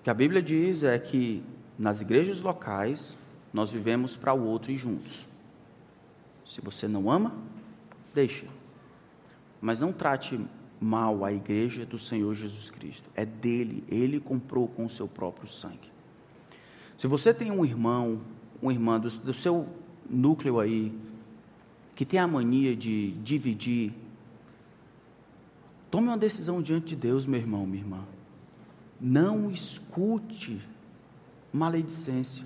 O 0.00 0.02
que 0.02 0.10
a 0.10 0.14
Bíblia 0.14 0.42
diz 0.42 0.82
é 0.82 0.98
que 0.98 1.42
nas 1.78 2.02
igrejas 2.02 2.42
locais 2.42 3.16
nós 3.54 3.72
vivemos 3.72 4.18
para 4.18 4.34
o 4.34 4.44
outro 4.44 4.70
e 4.70 4.76
juntos. 4.76 5.26
Se 6.44 6.60
você 6.60 6.86
não 6.86 7.10
ama, 7.10 7.32
deixa. 8.14 8.60
Mas 9.62 9.80
não 9.80 9.92
trate 9.92 10.38
mal 10.80 11.24
a 11.24 11.32
igreja 11.32 11.86
do 11.86 11.96
Senhor 11.96 12.34
Jesus 12.34 12.68
Cristo. 12.68 13.08
É 13.14 13.24
dele, 13.24 13.84
ele 13.88 14.18
comprou 14.18 14.66
com 14.66 14.84
o 14.84 14.90
seu 14.90 15.06
próprio 15.06 15.48
sangue. 15.48 15.92
Se 16.98 17.06
você 17.06 17.32
tem 17.32 17.52
um 17.52 17.64
irmão, 17.64 18.20
uma 18.60 18.72
irmã 18.72 18.98
do, 18.98 19.08
do 19.08 19.32
seu 19.32 19.72
núcleo 20.10 20.58
aí, 20.58 20.92
que 21.94 22.04
tem 22.04 22.18
a 22.18 22.26
mania 22.26 22.74
de 22.74 23.12
dividir, 23.22 23.94
tome 25.90 26.08
uma 26.08 26.18
decisão 26.18 26.60
diante 26.60 26.88
de 26.88 26.96
Deus, 26.96 27.26
meu 27.26 27.40
irmão, 27.40 27.64
minha 27.64 27.82
irmã. 27.82 28.04
Não 29.00 29.50
escute 29.50 30.60
maledicência. 31.52 32.44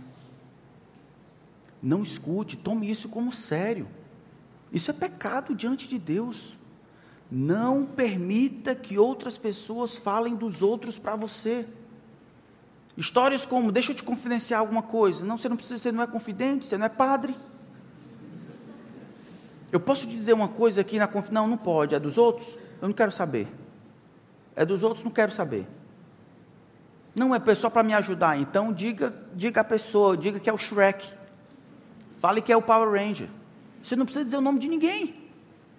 Não 1.83 2.03
escute, 2.03 2.57
tome 2.57 2.91
isso 2.91 3.09
como 3.09 3.33
sério. 3.33 3.89
Isso 4.73 4.91
é 4.91 4.95
pecado 4.95 5.55
diante 5.55 5.89
de 5.89 5.99
Deus. 5.99 6.59
Não 7.31 7.85
permita 7.85 8.75
que 8.75 8.99
outras 8.99 9.37
pessoas 9.37 9.97
falem 9.97 10.35
dos 10.35 10.63
outros 10.63 10.99
para 10.99 11.17
você. 11.17 11.67
Histórias 12.97 13.45
como, 13.45 13.71
deixa 13.71 13.93
eu 13.93 13.97
te 13.97 14.03
confidenciar 14.03 14.61
alguma 14.61 14.83
coisa. 14.83 15.25
Não, 15.25 15.37
você 15.37 15.49
não 15.49 15.57
precisa, 15.57 15.79
você 15.79 15.93
não 15.93 16.03
é 16.03 16.07
confidente, 16.07 16.67
você 16.67 16.79
não 16.79 16.87
é 16.87 16.89
padre. 16.89 17.35
Eu 19.71 19.81
posso 19.81 20.07
te 20.07 20.15
dizer 20.15 20.33
uma 20.33 20.49
coisa 20.49 20.81
aqui 20.81 20.99
na 20.99 21.07
confiança? 21.07 21.35
Não, 21.35 21.47
não 21.47 21.57
pode. 21.57 21.95
É 21.95 22.01
dos 22.01 22.17
outros? 22.17 22.57
Eu 22.81 22.89
não 22.89 22.95
quero 22.95 23.13
saber. 23.13 23.49
É 24.55 24.65
dos 24.65 24.83
outros? 24.83 25.05
Não 25.05 25.11
quero 25.11 25.33
saber. 25.33 25.67
Não 27.15 27.35
é 27.35 27.55
só 27.55 27.69
para 27.69 27.83
me 27.83 27.93
ajudar. 27.93 28.39
Então 28.39 28.73
diga, 28.73 29.13
diga 29.35 29.63
a 29.63 29.65
pessoa, 29.65 30.17
diga 30.17 30.39
que 30.39 30.49
é 30.49 30.53
o 30.53 30.59
Shrek. 30.59 31.13
Fale 32.21 32.41
que 32.41 32.53
é 32.53 32.57
o 32.57 32.63
Power 32.63 32.91
Ranger. 32.91 33.29
Você 33.83 33.97
não 33.97 34.05
precisa 34.05 34.25
dizer 34.25 34.37
o 34.37 34.41
nome 34.41 34.59
de 34.59 34.69
ninguém. 34.69 35.26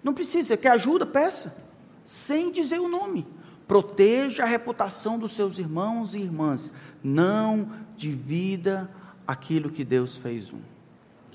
Não 0.02 0.14
precisa, 0.14 0.56
quer 0.56 0.70
ajuda? 0.70 1.04
Peça. 1.04 1.64
Sem 2.04 2.52
dizer 2.52 2.78
o 2.78 2.88
nome. 2.88 3.26
Proteja 3.66 4.44
a 4.44 4.46
reputação 4.46 5.18
dos 5.18 5.32
seus 5.32 5.58
irmãos 5.58 6.14
e 6.14 6.20
irmãs. 6.20 6.72
Não 7.02 7.70
divida 7.96 8.90
aquilo 9.26 9.70
que 9.70 9.84
Deus 9.84 10.16
fez 10.16 10.52
um. 10.52 10.60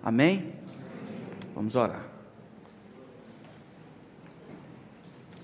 Amém? 0.01 0.53
Vamos 1.53 1.76
orar. 1.76 2.03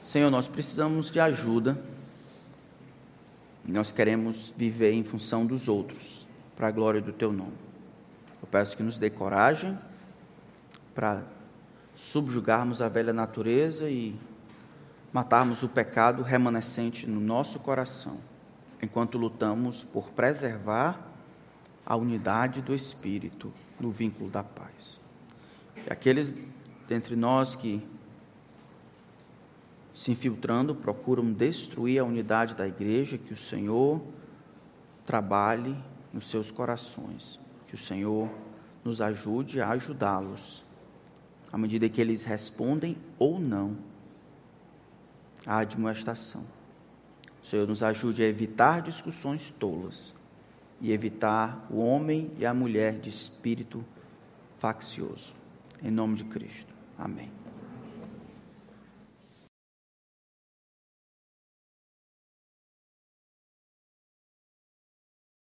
Senhor, 0.03 0.31
nós 0.31 0.47
precisamos 0.47 1.11
de 1.11 1.19
ajuda. 1.19 1.79
Nós 3.63 3.91
queremos 3.91 4.51
viver 4.57 4.91
em 4.93 5.03
função 5.03 5.45
dos 5.45 5.67
outros, 5.67 6.25
para 6.55 6.69
a 6.69 6.71
glória 6.71 6.99
do 6.99 7.13
Teu 7.13 7.31
nome. 7.31 7.53
Eu 8.41 8.47
peço 8.47 8.75
que 8.75 8.81
nos 8.81 8.97
dê 8.97 9.11
coragem 9.11 9.77
para 10.95 11.21
subjugarmos 11.99 12.81
a 12.81 12.87
velha 12.87 13.11
natureza 13.11 13.89
e 13.89 14.15
matarmos 15.11 15.63
o 15.63 15.67
pecado 15.67 16.23
remanescente 16.23 17.05
no 17.05 17.19
nosso 17.19 17.59
coração, 17.59 18.19
enquanto 18.81 19.17
lutamos 19.17 19.83
por 19.83 20.09
preservar 20.11 20.97
a 21.85 21.97
unidade 21.97 22.61
do 22.61 22.73
Espírito 22.73 23.51
no 23.77 23.91
vínculo 23.91 24.29
da 24.29 24.41
paz. 24.41 24.97
Aqueles 25.89 26.33
dentre 26.87 27.17
nós 27.17 27.53
que 27.53 27.85
se 29.93 30.09
infiltrando 30.09 30.73
procuram 30.73 31.33
destruir 31.33 31.99
a 31.99 32.05
unidade 32.05 32.55
da 32.55 32.65
igreja, 32.65 33.17
que 33.17 33.33
o 33.33 33.37
Senhor 33.37 34.01
trabalhe 35.05 35.75
nos 36.13 36.29
seus 36.29 36.49
corações, 36.49 37.37
que 37.67 37.75
o 37.75 37.77
Senhor 37.77 38.29
nos 38.85 39.01
ajude 39.01 39.59
a 39.59 39.71
ajudá-los 39.71 40.68
à 41.51 41.57
medida 41.57 41.89
que 41.89 41.99
eles 41.99 42.23
respondem 42.23 42.97
ou 43.17 43.39
não 43.39 43.77
à 45.45 45.59
admoestação. 45.59 46.45
O 47.41 47.45
Senhor 47.45 47.67
nos 47.67 47.81
ajude 47.81 48.21
a 48.21 48.27
evitar 48.27 48.81
discussões 48.81 49.49
tolas 49.49 50.13
e 50.81 50.91
evitar 50.91 51.65
o 51.69 51.79
homem 51.79 52.31
e 52.37 52.45
a 52.45 52.53
mulher 52.53 52.99
de 52.99 53.09
espírito 53.09 53.83
faccioso. 54.57 55.33
Em 55.81 55.91
nome 55.91 56.15
de 56.15 56.25
Cristo. 56.25 56.73
Amém. 56.97 57.38